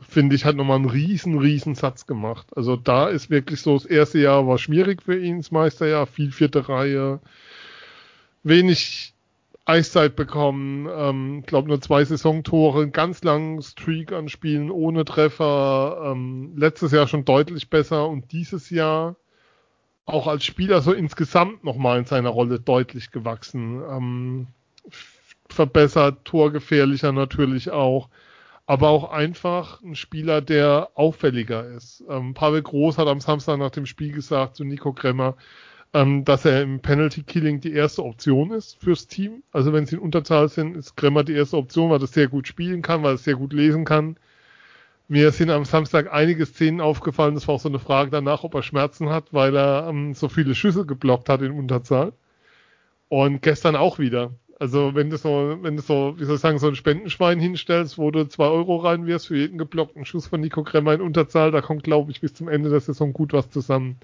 finde 0.00 0.34
ich, 0.34 0.46
hat 0.46 0.56
nochmal 0.56 0.76
einen 0.76 0.88
riesen, 0.88 1.38
riesen 1.38 1.74
Satz 1.74 2.06
gemacht. 2.06 2.46
Also 2.56 2.76
da 2.76 3.08
ist 3.08 3.28
wirklich 3.28 3.60
so, 3.60 3.74
das 3.74 3.84
erste 3.84 4.18
Jahr 4.18 4.46
war 4.46 4.56
schwierig 4.56 5.02
für 5.02 5.18
ihn, 5.18 5.38
das 5.38 5.50
Meisterjahr, 5.50 6.06
viel 6.06 6.32
vierte 6.32 6.70
Reihe, 6.70 7.20
wenig 8.42 9.12
Eiszeit 9.64 10.16
bekommen, 10.16 10.88
ähm, 10.92 11.42
glaube 11.46 11.68
nur 11.68 11.80
zwei 11.80 12.04
Saisontore, 12.04 12.82
einen 12.82 12.92
ganz 12.92 13.22
langen 13.22 13.62
Streak 13.62 14.12
an 14.12 14.28
Spielen 14.28 14.70
ohne 14.70 15.04
Treffer, 15.04 16.12
ähm, 16.12 16.54
letztes 16.56 16.90
Jahr 16.90 17.06
schon 17.06 17.24
deutlich 17.24 17.70
besser 17.70 18.08
und 18.08 18.32
dieses 18.32 18.70
Jahr 18.70 19.16
auch 20.04 20.26
als 20.26 20.44
Spieler 20.44 20.80
so 20.80 20.92
insgesamt 20.92 21.62
nochmal 21.62 21.98
in 21.98 22.06
seiner 22.06 22.30
Rolle 22.30 22.58
deutlich 22.58 23.12
gewachsen. 23.12 23.82
Ähm, 23.88 24.46
verbessert, 25.48 26.24
torgefährlicher 26.24 27.12
natürlich 27.12 27.70
auch, 27.70 28.08
aber 28.66 28.88
auch 28.88 29.12
einfach 29.12 29.80
ein 29.82 29.94
Spieler, 29.94 30.40
der 30.40 30.90
auffälliger 30.94 31.66
ist. 31.68 32.02
Ähm, 32.08 32.34
Pavel 32.34 32.62
Groß 32.62 32.98
hat 32.98 33.06
am 33.06 33.20
Samstag 33.20 33.58
nach 33.58 33.70
dem 33.70 33.86
Spiel 33.86 34.12
gesagt 34.12 34.56
zu 34.56 34.64
Nico 34.64 34.92
Kremmer, 34.92 35.36
ähm, 35.94 36.24
dass 36.24 36.44
er 36.44 36.62
im 36.62 36.80
Penalty 36.80 37.22
Killing 37.22 37.60
die 37.60 37.72
erste 37.72 38.04
Option 38.04 38.50
ist 38.50 38.82
fürs 38.82 39.06
Team. 39.06 39.42
Also 39.52 39.72
wenn 39.72 39.86
sie 39.86 39.96
in 39.96 40.02
Unterzahl 40.02 40.48
sind, 40.48 40.76
ist 40.76 40.96
Kremmer 40.96 41.24
die 41.24 41.34
erste 41.34 41.56
Option, 41.56 41.90
weil 41.90 42.00
er 42.00 42.06
sehr 42.06 42.28
gut 42.28 42.48
spielen 42.48 42.82
kann, 42.82 43.02
weil 43.02 43.14
er 43.14 43.18
sehr 43.18 43.34
gut 43.36 43.52
lesen 43.52 43.84
kann. 43.84 44.16
Mir 45.08 45.30
sind 45.32 45.50
am 45.50 45.64
Samstag 45.66 46.12
einige 46.12 46.46
Szenen 46.46 46.80
aufgefallen. 46.80 47.34
Das 47.34 47.46
war 47.46 47.56
auch 47.56 47.60
so 47.60 47.68
eine 47.68 47.78
Frage 47.78 48.10
danach, 48.10 48.44
ob 48.44 48.54
er 48.54 48.62
Schmerzen 48.62 49.10
hat, 49.10 49.32
weil 49.32 49.54
er 49.54 49.86
ähm, 49.88 50.14
so 50.14 50.28
viele 50.28 50.54
Schüsse 50.54 50.86
geblockt 50.86 51.28
hat 51.28 51.42
in 51.42 51.52
Unterzahl. 51.52 52.12
Und 53.08 53.42
gestern 53.42 53.76
auch 53.76 53.98
wieder. 53.98 54.32
Also 54.58 54.94
wenn 54.94 55.10
du 55.10 55.18
so, 55.18 55.58
wenn 55.60 55.76
du 55.76 55.82
so, 55.82 56.14
wie 56.18 56.24
soll 56.24 56.36
ich 56.36 56.40
sagen, 56.40 56.58
so 56.58 56.68
ein 56.68 56.76
Spendenschwein 56.76 57.40
hinstellst, 57.40 57.98
wo 57.98 58.10
du 58.10 58.26
zwei 58.28 58.46
Euro 58.46 58.76
reinwirfst 58.76 59.26
für 59.26 59.36
jeden 59.36 59.58
geblockten 59.58 60.04
Schuss 60.06 60.28
von 60.28 60.40
Nico 60.40 60.62
Kremmer 60.62 60.94
in 60.94 61.02
Unterzahl, 61.02 61.50
da 61.50 61.60
kommt, 61.60 61.82
glaube 61.84 62.10
ich, 62.12 62.20
bis 62.20 62.32
zum 62.32 62.48
Ende 62.48 62.70
der 62.70 62.80
Saison 62.80 63.12
gut 63.12 63.32
was 63.32 63.50
zusammen. 63.50 63.98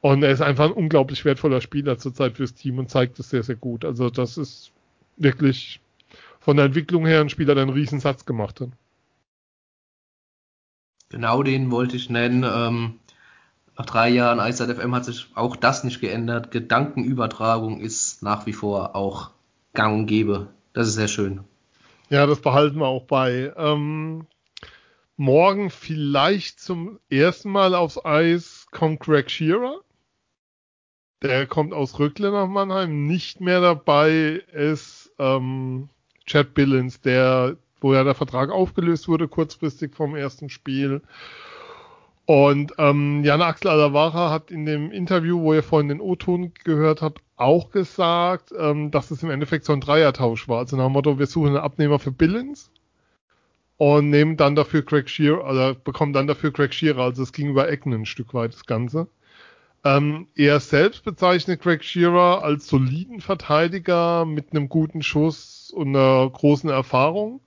Und 0.00 0.22
er 0.22 0.30
ist 0.30 0.40
einfach 0.40 0.64
ein 0.64 0.72
unglaublich 0.72 1.24
wertvoller 1.24 1.60
Spieler 1.60 1.98
zurzeit 1.98 2.36
fürs 2.36 2.54
Team 2.54 2.78
und 2.78 2.90
zeigt 2.90 3.18
es 3.18 3.30
sehr, 3.30 3.42
sehr 3.42 3.56
gut. 3.56 3.84
Also 3.84 4.08
das 4.08 4.38
ist 4.38 4.72
wirklich 5.16 5.80
von 6.40 6.56
der 6.56 6.66
Entwicklung 6.66 7.06
her 7.06 7.20
ein 7.20 7.28
Spieler, 7.28 7.54
der 7.54 7.62
einen 7.62 7.72
Riesensatz 7.72 8.24
gemacht 8.24 8.60
hat. 8.60 8.70
Genau 11.10 11.42
den 11.42 11.70
wollte 11.70 11.96
ich 11.96 12.08
nennen. 12.08 12.44
Ähm, 12.44 13.00
nach 13.76 13.84
drei 13.84 14.08
Jahren 14.08 14.40
Eiszeit 14.40 14.74
FM 14.74 14.94
hat 14.94 15.04
sich 15.04 15.28
auch 15.34 15.56
das 15.56 15.84
nicht 15.84 16.00
geändert. 16.00 16.50
Gedankenübertragung 16.50 17.80
ist 17.80 18.22
nach 18.22 18.46
wie 18.46 18.52
vor 18.52 18.94
auch 18.94 19.30
gang 19.74 20.00
und 20.00 20.06
gäbe. 20.06 20.48
Das 20.72 20.88
ist 20.88 20.94
sehr 20.94 21.08
schön. 21.08 21.44
Ja, 22.08 22.26
das 22.26 22.40
behalten 22.40 22.78
wir 22.78 22.86
auch 22.86 23.04
bei. 23.04 23.52
Ähm, 23.56 24.26
morgen 25.16 25.70
vielleicht 25.70 26.60
zum 26.60 26.98
ersten 27.10 27.50
Mal 27.50 27.74
aufs 27.74 28.02
Eis 28.04 28.66
kommt 28.70 29.00
Greg 29.00 29.30
Shearer. 29.30 29.80
Der 31.22 31.46
kommt 31.46 31.74
aus 31.74 31.98
Rückle 31.98 32.30
nach 32.30 32.48
Mannheim. 32.48 33.06
Nicht 33.06 33.40
mehr 33.40 33.60
dabei 33.60 34.42
ist 34.52 35.12
ähm, 35.18 35.88
Chad 36.26 36.54
Billings, 36.54 37.00
der 37.00 37.56
wo 37.80 37.94
ja 37.94 38.04
der 38.04 38.14
Vertrag 38.14 38.50
aufgelöst 38.50 39.08
wurde, 39.08 39.28
kurzfristig 39.28 39.94
vom 39.94 40.14
ersten 40.14 40.50
Spiel. 40.50 41.02
Und 42.26 42.74
ähm, 42.78 43.24
Jan 43.24 43.42
Axel 43.42 43.70
Alavara 43.70 44.30
hat 44.30 44.50
in 44.50 44.64
dem 44.64 44.92
Interview, 44.92 45.40
wo 45.40 45.54
ihr 45.54 45.62
vorhin 45.62 45.88
den 45.88 46.00
O-Ton 46.00 46.52
gehört 46.62 47.02
habt, 47.02 47.22
auch 47.36 47.70
gesagt, 47.70 48.52
ähm, 48.56 48.90
dass 48.90 49.10
es 49.10 49.22
im 49.22 49.30
Endeffekt 49.30 49.64
so 49.64 49.72
ein 49.72 49.80
Dreiertausch 49.80 50.46
war. 50.46 50.58
Also 50.58 50.76
nach 50.76 50.84
dem 50.84 50.92
Motto, 50.92 51.18
wir 51.18 51.26
suchen 51.26 51.48
einen 51.48 51.56
Abnehmer 51.56 51.98
für 51.98 52.12
Billings 52.12 52.70
und 53.78 54.10
nehmen 54.10 54.36
dann 54.36 54.54
dafür 54.54 54.84
Craig 54.84 55.08
Shearer, 55.08 55.50
oder 55.50 55.74
bekommen 55.74 56.12
dann 56.12 56.26
dafür 56.26 56.52
Craig 56.52 56.72
Shearer. 56.72 57.02
Also 57.02 57.22
es 57.22 57.32
ging 57.32 57.48
über 57.48 57.68
Ecken 57.68 57.92
ein 57.92 58.06
Stück 58.06 58.32
weit, 58.34 58.52
das 58.52 58.66
Ganze. 58.66 59.08
Ähm, 59.82 60.28
er 60.34 60.60
selbst 60.60 61.04
bezeichnet 61.04 61.62
Craig 61.62 61.82
Shearer 61.82 62.42
als 62.42 62.66
soliden 62.66 63.20
Verteidiger 63.20 64.26
mit 64.26 64.52
einem 64.52 64.68
guten 64.68 65.02
Schuss 65.02 65.70
und 65.74 65.96
einer 65.96 66.28
großen 66.28 66.68
Erfahrung 66.68 67.40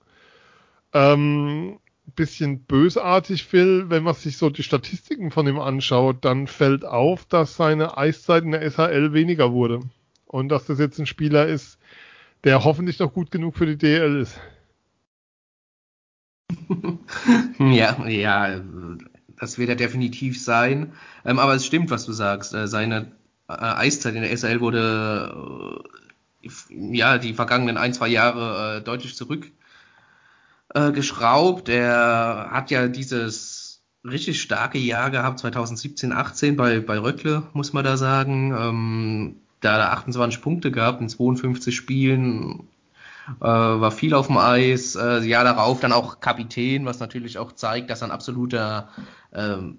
ähm, 0.92 1.78
bisschen 2.14 2.64
bösartig 2.64 3.52
will, 3.52 3.90
wenn 3.90 4.02
man 4.04 4.14
sich 4.14 4.36
so 4.36 4.50
die 4.50 4.62
Statistiken 4.62 5.30
von 5.30 5.46
ihm 5.46 5.58
anschaut, 5.58 6.24
dann 6.24 6.46
fällt 6.46 6.84
auf, 6.84 7.24
dass 7.24 7.56
seine 7.56 7.96
Eiszeit 7.98 8.44
in 8.44 8.52
der 8.52 8.68
SHL 8.70 9.12
weniger 9.12 9.52
wurde. 9.52 9.80
Und 10.26 10.48
dass 10.48 10.66
das 10.66 10.78
jetzt 10.78 10.98
ein 10.98 11.06
Spieler 11.06 11.46
ist, 11.46 11.78
der 12.44 12.64
hoffentlich 12.64 12.98
noch 12.98 13.12
gut 13.12 13.30
genug 13.30 13.56
für 13.56 13.66
die 13.66 13.78
DL 13.78 14.20
ist. 14.20 14.40
ja, 17.58 18.06
ja, 18.06 18.60
das 19.44 19.58
wird 19.58 19.68
er 19.68 19.76
definitiv 19.76 20.42
sein. 20.42 20.92
Ähm, 21.24 21.38
aber 21.38 21.54
es 21.54 21.66
stimmt, 21.66 21.90
was 21.90 22.06
du 22.06 22.12
sagst. 22.12 22.54
Äh, 22.54 22.66
seine 22.66 23.12
äh, 23.48 23.54
Eiszeit 23.54 24.14
in 24.14 24.22
der 24.22 24.36
SHL 24.36 24.60
wurde 24.60 25.82
äh, 26.42 26.48
ja 26.96 27.18
die 27.18 27.34
vergangenen 27.34 27.76
ein, 27.76 27.94
zwei 27.94 28.08
Jahre 28.08 28.78
äh, 28.78 28.80
deutlich 28.82 29.16
zurück 29.16 29.50
äh. 30.74 31.68
Er 31.68 32.48
hat 32.50 32.70
ja 32.70 32.88
dieses 32.88 33.82
richtig 34.04 34.42
starke 34.42 34.78
Jahr 34.78 35.10
gehabt, 35.10 35.38
2017, 35.38 36.12
18 36.12 36.56
bei, 36.56 36.80
bei 36.80 36.98
Röckle, 36.98 37.44
muss 37.52 37.72
man 37.72 37.84
da 37.84 37.96
sagen. 37.96 38.54
Ähm, 38.58 39.36
da 39.60 39.78
er 39.78 39.92
28 39.92 40.42
Punkte 40.42 40.70
gehabt 40.70 41.00
in 41.00 41.08
52 41.08 41.74
Spielen, 41.74 42.68
äh, 43.40 43.44
war 43.44 43.90
viel 43.90 44.14
auf 44.14 44.26
dem 44.28 44.38
Eis. 44.38 44.96
Äh, 44.96 45.20
Jahr 45.20 45.44
darauf 45.44 45.80
dann 45.80 45.92
auch 45.92 46.20
Kapitän, 46.20 46.86
was 46.86 47.00
natürlich 47.00 47.38
auch 47.38 47.52
zeigt, 47.52 47.90
dass 47.90 48.02
er 48.02 48.08
ein 48.08 48.10
absoluter 48.12 48.88
ähm, 49.32 49.78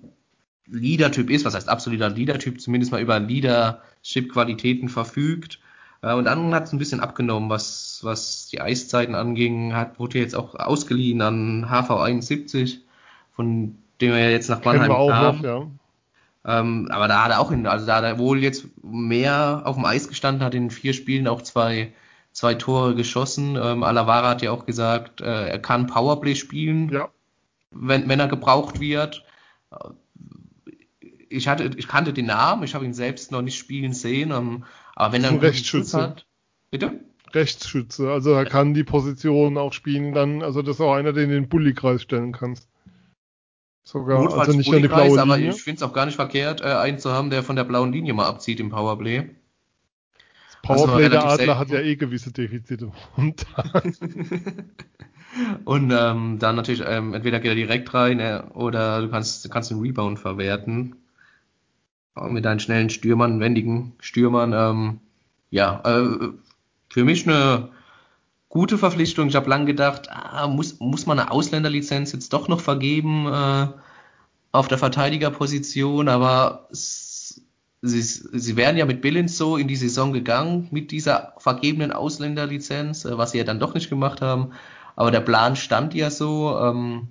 Leader-Typ 0.68 1.30
ist. 1.30 1.46
Was 1.46 1.56
heißt 1.56 1.70
absoluter 1.70 2.10
Leader-Typ? 2.10 2.60
Zumindest 2.60 2.92
mal 2.92 3.02
über 3.02 3.20
Leadership-Qualitäten 3.20 4.90
verfügt. 4.90 5.60
Äh, 6.02 6.14
und 6.14 6.26
dann 6.26 6.54
hat 6.54 6.66
es 6.66 6.74
ein 6.74 6.80
bisschen 6.80 7.00
abgenommen, 7.00 7.50
was, 7.50 8.00
was 8.04 8.48
die 8.48 8.62
Eiszeiten 8.62 9.16
anging. 9.16 9.76
Hat, 9.76 10.00
wurde 10.00 10.20
jetzt 10.20 10.36
auch 10.36 10.56
ausgeliehen 10.56 11.22
an 11.22 11.68
HV 11.70 11.92
71, 11.92 12.82
von 13.36 13.78
dem 14.02 14.12
er 14.12 14.32
jetzt 14.32 14.50
nach 14.50 14.64
Mannheim 14.64 14.90
wir 14.90 15.12
kam. 15.12 15.44
Ja. 15.44 15.68
Ähm, 16.48 16.90
aber 16.92 17.08
da 17.08 17.24
hat 17.24 17.32
er 17.32 17.40
auch 17.40 17.52
in, 17.52 17.66
also 17.66 17.88
da 17.88 17.98
hat 17.98 18.04
er 18.04 18.20
wohl 18.20 18.44
jetzt 18.44 18.68
mehr 18.84 19.64
auf 19.66 19.76
dem 19.76 19.86
Eis 19.86 20.08
gestanden, 20.08 20.44
hat 20.44 20.54
in 20.54 20.70
vier 20.70 20.94
Spielen 20.94 21.28
auch 21.28 21.42
zwei, 21.42 21.92
zwei 22.36 22.54
Tore 22.54 22.93
geschossen. 22.95 23.58
Ähm, 23.60 23.82
Alavara 23.82 24.30
hat 24.30 24.41
ja 24.41 24.52
auch 24.52 24.65
gesagt, 24.65 25.21
äh, 25.21 25.48
er 25.48 25.60
kann 25.60 25.88
Powerplay 25.88 26.36
spielen, 26.36 26.89
ja. 26.89 27.10
wenn, 27.71 28.08
wenn 28.08 28.19
er 28.19 28.28
gebraucht 28.28 28.80
wird. 28.80 29.26
Ich 31.30 31.48
hatte, 31.48 31.71
ich 31.78 31.88
kannte 31.88 32.13
den 32.13 32.28
Namen, 32.28 32.63
ich 32.63 32.76
habe 32.76 32.86
ihn 32.86 32.93
selbst 32.93 33.32
noch 33.32 33.41
nicht 33.41 33.58
spielen 33.58 33.93
sehen. 33.93 34.32
Ähm, 34.32 34.65
aber 34.95 35.13
wenn 35.13 35.24
er 35.24 35.32
einen 35.32 35.39
Rechtsschütze 35.39 36.02
hat, 36.02 36.26
bitte? 36.69 37.00
Rechtsschütze, 37.34 38.12
also 38.12 38.32
er 38.34 38.45
kann 38.45 38.74
die 38.74 38.84
Position 38.84 39.58
auch 39.58 39.74
spielen, 39.74 40.13
dann, 40.13 40.41
also 40.41 40.62
das 40.62 40.76
ist 40.76 40.82
auch 40.82 40.93
einer, 40.93 41.12
den 41.12 41.30
du 41.30 41.36
in 41.36 41.43
den 41.43 41.50
Bulli-Kreis 41.50 42.02
stellen 42.02 42.32
kannst. 42.32 42.69
Sogar, 43.84 44.21
Notfalls 44.21 44.48
also 44.48 44.58
nicht 44.58 44.71
nur 44.71 44.82
die 44.82 44.88
blaue 44.88 45.08
Linie. 45.08 45.21
Aber 45.21 45.38
ich 45.38 45.62
finde 45.62 45.78
es 45.78 45.84
auch 45.84 45.93
gar 45.93 46.06
nicht 46.06 46.15
verkehrt, 46.15 46.62
äh, 46.62 46.65
einen 46.65 47.00
zu 47.00 47.12
haben, 47.12 47.30
der 47.30 47.43
von 47.43 47.56
der 47.56 47.65
blauen 47.65 47.91
Linie 47.91 48.13
mal 48.13 48.26
abzieht 48.26 48.60
im 48.60 48.69
Powerplay. 48.69 49.30
Powerplay 50.65 51.10
der 51.10 51.25
Adler 51.25 51.58
hat 51.58 51.69
ja 51.69 51.80
eh 51.80 51.95
gewisse 51.95 52.32
Defizite. 52.32 52.91
Und, 53.15 53.45
und 55.65 55.93
ähm, 55.95 56.39
dann 56.39 56.56
natürlich, 56.56 56.84
ähm, 56.86 57.13
entweder 57.13 57.39
geht 57.39 57.51
er 57.51 57.56
direkt 57.56 57.93
rein 57.93 58.19
äh, 58.19 58.43
oder 58.54 59.01
du 59.01 59.10
kannst, 59.10 59.49
kannst 59.51 59.71
den 59.71 59.80
Rebound 59.80 60.19
verwerten 60.19 60.95
mit 62.30 62.45
deinen 62.45 62.60
schnellen 62.60 62.89
Stürmern, 62.89 63.39
wendigen 63.39 63.93
Stürmern. 63.99 64.54
Ähm, 64.54 64.99
ja, 65.49 65.82
äh, 65.84 66.30
für 66.89 67.04
mich 67.04 67.28
eine 67.28 67.69
gute 68.49 68.78
Verpflichtung. 68.78 69.28
Ich 69.28 69.36
habe 69.36 69.49
lang 69.49 69.65
gedacht, 69.65 70.10
ah, 70.10 70.47
muss, 70.47 70.80
muss 70.80 71.06
man 71.06 71.19
eine 71.19 71.32
Ausländerlizenz 71.32 72.13
jetzt 72.13 72.32
doch 72.32 72.47
noch 72.47 72.61
vergeben 72.61 73.28
äh, 73.28 73.68
auf 74.53 74.70
der 74.70 74.78
Verteidigerposition, 74.78 76.07
aber 76.07 76.68
sie, 77.82 78.01
sie 78.01 78.55
wären 78.55 78.78
ja 78.78 78.86
mit 78.86 79.01
Billins 79.01 79.38
so 79.38 79.57
in 79.57 79.67
die 79.67 79.76
Saison 79.76 80.13
gegangen 80.13 80.67
mit 80.71 80.91
dieser 80.91 81.34
vergebenen 81.38 81.91
Ausländerlizenz, 81.91 83.05
äh, 83.05 83.17
was 83.17 83.32
sie 83.32 83.38
ja 83.39 83.43
dann 83.43 83.59
doch 83.59 83.73
nicht 83.73 83.89
gemacht 83.89 84.21
haben. 84.21 84.51
Aber 84.95 85.11
der 85.11 85.21
Plan 85.21 85.55
stand 85.55 85.93
ja 85.93 86.09
so. 86.09 86.57
Ähm, 86.59 87.09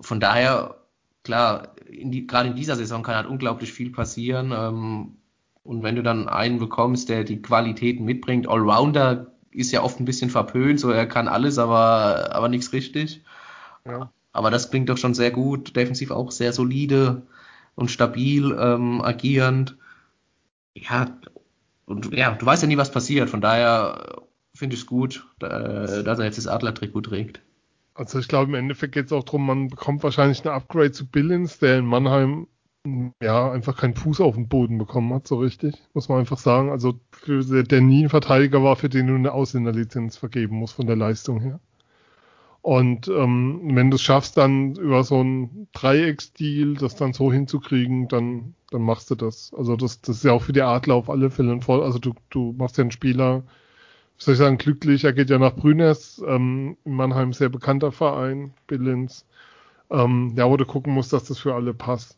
von 0.00 0.20
daher 0.20 0.76
klar, 1.24 1.74
in 1.88 2.10
die, 2.10 2.26
gerade 2.26 2.50
in 2.50 2.56
dieser 2.56 2.76
Saison 2.76 3.02
kann 3.02 3.16
halt 3.16 3.26
unglaublich 3.26 3.72
viel 3.72 3.90
passieren. 3.90 4.52
Ähm, 4.52 5.16
und 5.64 5.82
wenn 5.82 5.96
du 5.96 6.02
dann 6.02 6.28
einen 6.28 6.58
bekommst, 6.58 7.08
der 7.08 7.24
die 7.24 7.40
Qualitäten 7.40 8.04
mitbringt, 8.04 8.48
Allrounder 8.48 9.32
ist 9.50 9.70
ja 9.70 9.82
oft 9.82 10.00
ein 10.00 10.04
bisschen 10.04 10.30
verpönt, 10.30 10.80
so 10.80 10.90
er 10.90 11.06
kann 11.06 11.28
alles, 11.28 11.58
aber, 11.58 12.34
aber 12.34 12.48
nichts 12.48 12.72
richtig. 12.72 13.22
Ja. 13.86 14.10
Aber 14.32 14.50
das 14.50 14.70
klingt 14.70 14.88
doch 14.88 14.96
schon 14.96 15.14
sehr 15.14 15.30
gut, 15.30 15.76
defensiv 15.76 16.10
auch 16.10 16.30
sehr 16.30 16.52
solide 16.52 17.22
und 17.74 17.90
stabil 17.90 18.56
ähm, 18.58 19.00
agierend. 19.02 19.76
Ja, 20.74 21.16
und 21.86 22.12
ja, 22.12 22.32
du 22.32 22.46
weißt 22.46 22.62
ja 22.62 22.68
nie, 22.68 22.76
was 22.76 22.92
passiert. 22.92 23.30
Von 23.30 23.40
daher 23.40 24.22
finde 24.54 24.74
ich 24.74 24.82
es 24.82 24.86
gut, 24.86 25.26
dass 25.38 25.90
er 26.18 26.24
jetzt 26.24 26.38
das 26.38 26.46
Adler-Trikot 26.46 27.02
trägt. 27.02 27.40
Also 27.94 28.18
ich 28.18 28.28
glaube, 28.28 28.50
im 28.50 28.54
Endeffekt 28.54 28.94
geht 28.94 29.06
es 29.06 29.12
auch 29.12 29.24
darum, 29.24 29.46
man 29.46 29.68
bekommt 29.68 30.02
wahrscheinlich 30.02 30.44
ein 30.44 30.48
Upgrade 30.48 30.92
zu 30.92 31.06
Billings, 31.06 31.58
der 31.58 31.78
in 31.78 31.86
Mannheim 31.86 32.46
ja 33.22 33.52
einfach 33.52 33.76
keinen 33.76 33.94
Fuß 33.94 34.20
auf 34.20 34.34
den 34.34 34.48
Boden 34.48 34.78
bekommen 34.78 35.12
hat, 35.14 35.28
so 35.28 35.38
richtig, 35.38 35.76
muss 35.94 36.08
man 36.08 36.18
einfach 36.20 36.38
sagen. 36.38 36.70
Also 36.70 36.98
der 37.26 37.80
nie 37.80 38.04
ein 38.04 38.08
Verteidiger 38.08 38.62
war, 38.64 38.76
für 38.76 38.88
den 38.88 39.06
du 39.06 39.14
eine 39.14 39.32
Ausländerlizenz 39.32 40.16
vergeben 40.16 40.56
musst 40.56 40.74
von 40.74 40.86
der 40.86 40.96
Leistung 40.96 41.40
her. 41.40 41.60
Und 42.62 43.08
ähm, 43.08 43.60
wenn 43.74 43.90
du 43.90 43.96
es 43.96 44.02
schaffst, 44.02 44.36
dann 44.36 44.76
über 44.76 45.02
so 45.02 45.18
einen 45.20 45.68
Dreiecksdeal 45.72 46.74
das 46.74 46.94
dann 46.94 47.12
so 47.12 47.32
hinzukriegen, 47.32 48.06
dann, 48.08 48.54
dann 48.70 48.82
machst 48.82 49.10
du 49.10 49.16
das. 49.16 49.52
Also 49.54 49.76
das, 49.76 50.00
das 50.00 50.18
ist 50.18 50.24
ja 50.24 50.32
auch 50.32 50.42
für 50.42 50.52
die 50.52 50.62
Adler 50.62 50.94
auf 50.94 51.10
alle 51.10 51.30
Fälle 51.30 51.52
ein 51.52 51.60
Voll. 51.60 51.82
Also 51.82 51.98
du, 51.98 52.14
du 52.30 52.54
machst 52.56 52.78
ja 52.78 52.82
einen 52.82 52.92
Spieler, 52.92 53.42
wie 54.18 54.24
soll 54.24 54.34
ich 54.34 54.38
sagen, 54.38 54.58
glücklich. 54.58 55.04
Er 55.04 55.12
geht 55.12 55.30
ja 55.30 55.38
nach 55.38 55.56
Brüners, 55.56 56.22
ähm, 56.26 56.76
in 56.84 56.94
Mannheim 56.94 57.32
sehr 57.32 57.48
bekannter 57.48 57.90
Verein, 57.92 58.54
Billins. 58.68 59.26
Ähm, 59.90 60.32
ja, 60.36 60.48
wo 60.48 60.56
du 60.56 60.64
gucken 60.64 60.94
musst, 60.94 61.12
dass 61.12 61.24
das 61.24 61.40
für 61.40 61.54
alle 61.54 61.74
passt. 61.74 62.16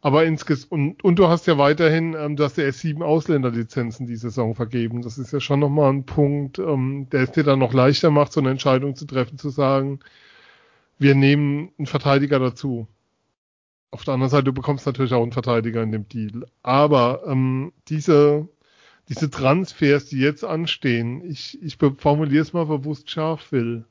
Aber 0.00 0.24
insgesamt, 0.24 0.72
und, 0.72 1.04
und 1.04 1.18
du 1.18 1.28
hast 1.28 1.46
ja 1.46 1.58
weiterhin, 1.58 2.14
ähm, 2.14 2.36
du 2.36 2.44
hast 2.44 2.58
ja 2.58 2.64
erst 2.64 2.84
Ausländerlizenzen 3.00 4.06
die 4.06 4.16
Saison 4.16 4.54
vergeben. 4.54 5.02
Das 5.02 5.18
ist 5.18 5.32
ja 5.32 5.40
schon 5.40 5.60
nochmal 5.60 5.92
ein 5.92 6.04
Punkt, 6.04 6.58
ähm, 6.58 7.08
der 7.10 7.22
es 7.22 7.32
dir 7.32 7.44
dann 7.44 7.58
noch 7.58 7.72
leichter 7.72 8.10
macht, 8.10 8.32
so 8.32 8.40
eine 8.40 8.50
Entscheidung 8.50 8.94
zu 8.94 9.06
treffen, 9.06 9.38
zu 9.38 9.48
sagen, 9.48 10.00
wir 10.98 11.14
nehmen 11.14 11.70
einen 11.78 11.86
Verteidiger 11.86 12.38
dazu. 12.38 12.86
Auf 13.90 14.04
der 14.04 14.14
anderen 14.14 14.30
Seite, 14.30 14.44
du 14.44 14.52
bekommst 14.52 14.86
natürlich 14.86 15.12
auch 15.12 15.22
einen 15.22 15.32
Verteidiger 15.32 15.82
in 15.82 15.92
dem 15.92 16.08
Deal. 16.08 16.46
Aber 16.62 17.22
ähm, 17.26 17.72
diese, 17.88 18.48
diese 19.08 19.30
Transfers, 19.30 20.06
die 20.06 20.18
jetzt 20.18 20.44
anstehen, 20.44 21.22
ich, 21.24 21.62
ich 21.62 21.78
formuliere 21.98 22.42
es 22.42 22.52
mal 22.52 22.66
bewusst 22.66 23.10
scharf 23.10 23.52
will. 23.52 23.84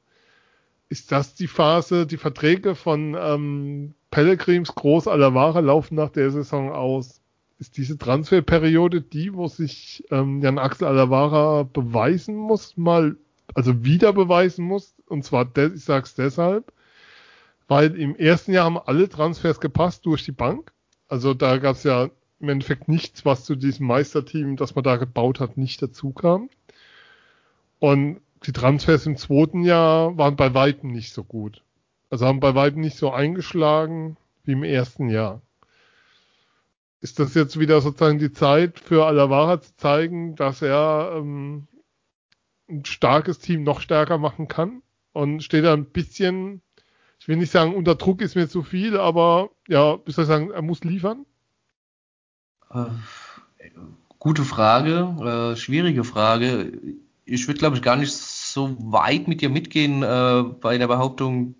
Ist 0.89 1.11
das 1.11 1.33
die 1.33 1.47
Phase, 1.47 2.05
die 2.05 2.17
Verträge 2.17 2.75
von 2.75 3.15
ähm, 3.19 3.95
Pellegrims 4.15 4.73
Groß 4.73 5.09
aller 5.09 5.33
Ware 5.33 5.59
laufen 5.59 5.95
nach 5.95 6.07
der 6.07 6.31
Saison 6.31 6.71
aus? 6.71 7.19
Ist 7.59 7.75
diese 7.75 7.97
Transferperiode 7.97 9.01
die, 9.01 9.33
wo 9.33 9.49
sich 9.49 10.05
ähm, 10.09 10.41
Jan 10.41 10.57
Axel 10.57 10.87
Alavara 10.87 11.63
beweisen 11.63 12.33
muss, 12.37 12.77
mal, 12.77 13.17
also 13.55 13.83
wieder 13.83 14.13
beweisen 14.13 14.63
muss? 14.63 14.95
Und 15.07 15.25
zwar, 15.25 15.49
ich 15.57 15.83
sag's 15.83 16.15
deshalb, 16.15 16.71
weil 17.67 17.93
im 17.99 18.15
ersten 18.15 18.53
Jahr 18.53 18.63
haben 18.63 18.77
alle 18.77 19.09
Transfers 19.09 19.59
gepasst 19.59 20.05
durch 20.05 20.23
die 20.23 20.31
Bank. 20.31 20.71
Also 21.09 21.33
da 21.33 21.57
gab's 21.57 21.83
ja 21.83 22.09
im 22.39 22.47
Endeffekt 22.47 22.87
nichts, 22.87 23.25
was 23.25 23.43
zu 23.43 23.57
diesem 23.57 23.85
Meisterteam, 23.85 24.55
das 24.55 24.75
man 24.75 24.85
da 24.85 24.95
gebaut 24.95 25.41
hat, 25.41 25.57
nicht 25.57 25.81
dazu 25.81 26.11
kam. 26.11 26.49
Und 27.79 28.21
die 28.45 28.53
Transfers 28.53 29.07
im 29.07 29.17
zweiten 29.17 29.65
Jahr 29.65 30.17
waren 30.17 30.37
bei 30.37 30.53
Weitem 30.53 30.93
nicht 30.93 31.11
so 31.11 31.25
gut. 31.25 31.64
Also 32.09 32.25
haben 32.25 32.39
bei 32.39 32.55
Weitem 32.55 32.81
nicht 32.81 32.97
so 32.97 33.11
eingeschlagen 33.11 34.17
wie 34.43 34.53
im 34.53 34.63
ersten 34.63 35.09
Jahr. 35.09 35.41
Ist 37.01 37.19
das 37.19 37.33
jetzt 37.33 37.59
wieder 37.59 37.81
sozusagen 37.81 38.19
die 38.19 38.31
Zeit 38.31 38.79
für 38.79 39.05
Alavara 39.05 39.61
zu 39.61 39.75
zeigen, 39.75 40.35
dass 40.35 40.61
er 40.61 41.13
ähm, 41.15 41.67
ein 42.69 42.85
starkes 42.85 43.39
Team 43.39 43.63
noch 43.63 43.81
stärker 43.81 44.17
machen 44.17 44.47
kann? 44.47 44.81
Und 45.13 45.43
steht 45.43 45.63
er 45.63 45.73
ein 45.73 45.85
bisschen, 45.85 46.61
ich 47.19 47.27
will 47.27 47.37
nicht 47.37 47.51
sagen, 47.51 47.73
unter 47.73 47.95
Druck 47.95 48.21
ist 48.21 48.35
mir 48.35 48.49
zu 48.49 48.63
viel, 48.63 48.97
aber 48.97 49.51
ja, 49.67 49.99
soll 50.05 50.23
ich 50.23 50.27
sagen, 50.27 50.51
er 50.51 50.61
muss 50.61 50.83
liefern? 50.83 51.25
Äh, 52.71 52.85
gute 54.19 54.43
Frage, 54.43 55.53
äh, 55.53 55.55
schwierige 55.55 56.03
Frage. 56.03 56.71
Ich 57.23 57.47
würde, 57.47 57.59
glaube 57.59 57.75
ich, 57.75 57.81
gar 57.81 57.95
nicht 57.95 58.13
so 58.13 58.75
weit 58.79 59.27
mit 59.27 59.41
dir 59.41 59.49
mitgehen 59.49 60.03
äh, 60.03 60.43
bei 60.59 60.77
der 60.77 60.87
Behauptung, 60.87 61.55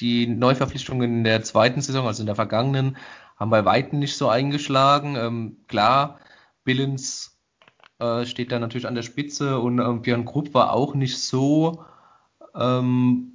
die 0.00 0.26
Neuverpflichtungen 0.26 1.18
in 1.18 1.24
der 1.24 1.42
zweiten 1.42 1.80
Saison, 1.80 2.06
also 2.06 2.22
in 2.22 2.26
der 2.26 2.34
vergangenen, 2.36 2.96
haben 3.36 3.50
bei 3.50 3.64
Weitem 3.64 3.98
nicht 3.98 4.16
so 4.16 4.28
eingeschlagen. 4.28 5.16
Ähm, 5.16 5.56
klar, 5.68 6.18
Billens 6.64 7.38
äh, 7.98 8.24
steht 8.26 8.52
da 8.52 8.58
natürlich 8.58 8.86
an 8.86 8.94
der 8.94 9.02
Spitze 9.02 9.58
und 9.58 9.78
ähm, 9.78 10.02
Björn 10.02 10.24
Krupp 10.24 10.54
war 10.54 10.72
auch 10.72 10.94
nicht 10.94 11.18
so 11.18 11.84
ähm, 12.54 13.32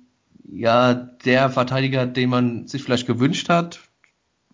ja 0.47 0.93
der 0.93 1.49
Verteidiger, 1.49 2.05
den 2.05 2.29
man 2.29 2.67
sich 2.67 2.83
vielleicht 2.83 3.07
gewünscht 3.07 3.49
hat. 3.49 3.79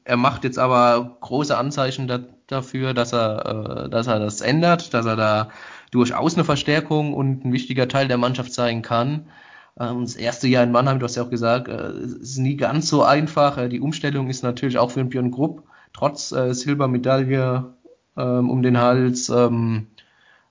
Er 0.03 0.18
macht 0.18 0.43
jetzt 0.43 0.57
aber 0.57 1.18
große 1.22 1.57
Anzeichen 1.57 2.07
da, 2.07 2.20
dafür, 2.47 2.93
dass 2.93 3.14
er, 3.14 3.86
äh, 3.86 3.89
dass 3.89 4.07
er 4.07 4.20
das 4.20 4.41
ändert, 4.41 4.93
dass 4.93 5.05
er 5.05 5.16
da 5.16 5.49
durchaus 5.91 6.36
eine 6.36 6.43
Verstärkung 6.43 7.14
und 7.14 7.45
ein 7.45 7.53
wichtiger 7.53 7.88
Teil 7.88 8.07
der 8.07 8.18
Mannschaft 8.18 8.53
sein 8.53 8.82
kann. 8.82 9.28
Ähm, 9.80 10.01
das 10.01 10.15
erste 10.15 10.47
Jahr 10.47 10.63
in 10.63 10.72
Mannheim, 10.72 10.99
du 10.99 11.05
hast 11.05 11.15
ja 11.15 11.24
auch 11.24 11.30
gesagt, 11.30 11.67
äh, 11.67 11.93
ist 11.93 12.38
nie 12.38 12.57
ganz 12.57 12.88
so 12.88 13.03
einfach. 13.03 13.57
Äh, 13.57 13.69
die 13.69 13.80
Umstellung 13.80 14.30
ist 14.30 14.43
natürlich 14.43 14.78
auch 14.78 14.91
für 14.91 14.99
den 14.99 15.09
Björn 15.09 15.32
Grupp 15.32 15.63
trotz 15.93 16.32
äh, 16.32 16.53
Silbermedaille 16.53 17.74
ähm, 18.17 18.49
um 18.49 18.61
den 18.61 18.78
Hals 18.78 19.30
ähm, 19.30 19.88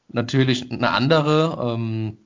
natürlich 0.09 0.71
eine 0.71 0.91
andere. 0.91 1.75
Ähm, 1.75 2.19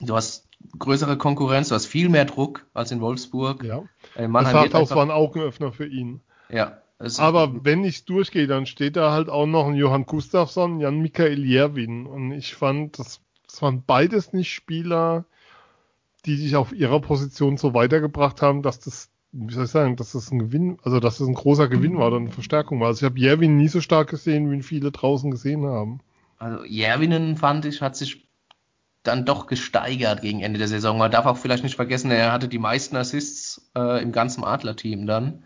du 0.00 0.14
hast 0.14 0.48
größere 0.78 1.16
Konkurrenz, 1.16 1.68
du 1.68 1.74
hast 1.74 1.86
viel 1.86 2.08
mehr 2.08 2.24
Druck 2.24 2.66
als 2.74 2.90
in 2.90 3.00
Wolfsburg. 3.00 3.64
Ja. 3.64 3.84
Äh, 4.16 4.28
Mannheim 4.28 4.70
das 4.70 4.90
war 4.90 5.02
ein 5.02 5.10
Augenöffner 5.10 5.72
für 5.72 5.86
ihn. 5.86 6.20
Ja. 6.48 6.78
Aber 7.18 7.64
wenn 7.64 7.84
ich 7.84 8.04
durchgehe, 8.04 8.46
dann 8.46 8.66
steht 8.66 8.96
da 8.96 9.12
halt 9.12 9.28
auch 9.28 9.46
noch 9.46 9.66
ein 9.66 9.74
Johann 9.74 10.06
Gustafsson, 10.06 10.80
Jan 10.80 11.00
Michael 11.00 11.44
Jerwin. 11.44 12.06
Und 12.06 12.32
ich 12.32 12.54
fand, 12.54 12.98
das, 12.98 13.20
das 13.46 13.60
waren 13.62 13.82
beides 13.84 14.32
nicht 14.32 14.52
Spieler, 14.52 15.24
die 16.26 16.36
sich 16.36 16.56
auf 16.56 16.72
ihrer 16.72 17.00
Position 17.00 17.56
so 17.56 17.74
weitergebracht 17.74 18.42
haben, 18.42 18.62
dass 18.62 18.80
das, 18.80 19.10
wie 19.32 19.52
soll 19.52 19.64
ich 19.64 19.70
sagen, 19.70 19.96
dass 19.96 20.12
das 20.12 20.30
ein 20.30 20.38
Gewinn, 20.38 20.78
also 20.82 21.00
dass 21.00 21.18
das 21.18 21.28
ein 21.28 21.34
großer 21.34 21.68
Gewinn 21.68 21.98
war 21.98 22.08
oder 22.08 22.16
eine 22.16 22.30
Verstärkung 22.30 22.80
war. 22.80 22.88
Also 22.88 23.04
ich 23.04 23.10
habe 23.10 23.20
Jerwin 23.20 23.56
nie 23.56 23.68
so 23.68 23.80
stark 23.80 24.08
gesehen, 24.08 24.50
wie 24.50 24.54
ihn 24.54 24.62
viele 24.62 24.90
draußen 24.90 25.30
gesehen 25.30 25.64
haben. 25.64 26.00
Also 26.38 26.64
Jerwinen 26.64 27.36
fand 27.36 27.64
ich, 27.64 27.82
hat 27.82 27.96
sich 27.96 28.28
dann 29.02 29.26
doch 29.26 29.46
gesteigert 29.46 30.22
gegen 30.22 30.40
Ende 30.40 30.58
der 30.58 30.68
Saison. 30.68 30.98
Man 30.98 31.10
darf 31.10 31.26
auch 31.26 31.36
vielleicht 31.36 31.62
nicht 31.62 31.76
vergessen, 31.76 32.10
er 32.10 32.32
hatte 32.32 32.48
die 32.48 32.58
meisten 32.58 32.96
Assists 32.96 33.70
äh, 33.76 34.02
im 34.02 34.12
ganzen 34.12 34.44
Adler-Team 34.44 35.06
dann. 35.06 35.44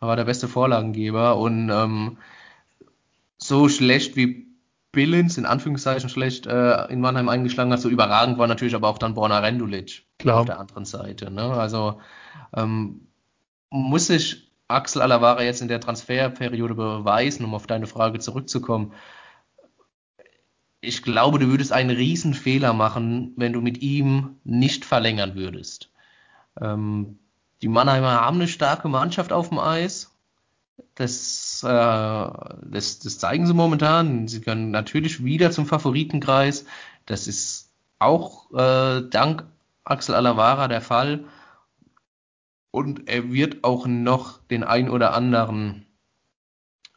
Er 0.00 0.08
war 0.08 0.16
der 0.16 0.26
beste 0.26 0.46
Vorlagengeber 0.46 1.38
und 1.38 1.70
ähm, 1.70 2.18
so 3.38 3.68
schlecht 3.68 4.14
wie 4.16 4.47
Billins 4.92 5.36
in 5.36 5.46
Anführungszeichen 5.46 6.08
schlecht 6.08 6.46
äh, 6.46 6.86
in 6.86 7.00
Mannheim 7.00 7.28
eingeschlagen 7.28 7.72
hat, 7.72 7.80
so 7.80 7.88
überragend 7.88 8.38
war 8.38 8.46
natürlich 8.46 8.74
aber 8.74 8.88
auch 8.88 8.98
dann 8.98 9.14
Borna 9.14 9.38
Rendulic 9.40 10.04
Klar. 10.18 10.40
auf 10.40 10.46
der 10.46 10.58
anderen 10.58 10.84
Seite. 10.84 11.30
Ne? 11.30 11.42
Also 11.42 12.00
ähm, 12.54 13.08
muss 13.70 14.06
sich 14.06 14.50
Axel 14.68 15.02
Alavara 15.02 15.42
jetzt 15.42 15.62
in 15.62 15.68
der 15.68 15.80
Transferperiode 15.80 16.74
beweisen, 16.74 17.44
um 17.44 17.54
auf 17.54 17.66
deine 17.66 17.86
Frage 17.86 18.18
zurückzukommen. 18.18 18.92
Ich 20.80 21.02
glaube, 21.02 21.38
du 21.38 21.48
würdest 21.48 21.72
einen 21.72 21.90
riesen 21.90 22.34
Fehler 22.34 22.72
machen, 22.72 23.32
wenn 23.36 23.52
du 23.52 23.60
mit 23.60 23.82
ihm 23.82 24.36
nicht 24.44 24.84
verlängern 24.84 25.34
würdest. 25.34 25.90
Ähm, 26.60 27.18
die 27.62 27.68
Mannheimer 27.68 28.20
haben 28.20 28.36
eine 28.36 28.48
starke 28.48 28.88
Mannschaft 28.88 29.32
auf 29.32 29.48
dem 29.48 29.58
Eis. 29.58 30.14
Das, 30.94 31.62
äh, 31.62 31.68
das, 31.68 32.98
das 32.98 33.18
zeigen 33.18 33.46
sie 33.46 33.54
momentan. 33.54 34.28
Sie 34.28 34.40
können 34.40 34.70
natürlich 34.70 35.24
wieder 35.24 35.50
zum 35.50 35.66
Favoritenkreis. 35.66 36.66
Das 37.06 37.26
ist 37.26 37.72
auch 37.98 38.52
äh, 38.52 39.02
dank 39.08 39.44
Axel 39.84 40.14
Alavara 40.14 40.68
der 40.68 40.80
Fall. 40.80 41.24
Und 42.70 43.08
er 43.08 43.32
wird 43.32 43.64
auch 43.64 43.86
noch 43.86 44.42
den 44.48 44.62
ein 44.62 44.90
oder 44.90 45.14
anderen 45.14 45.86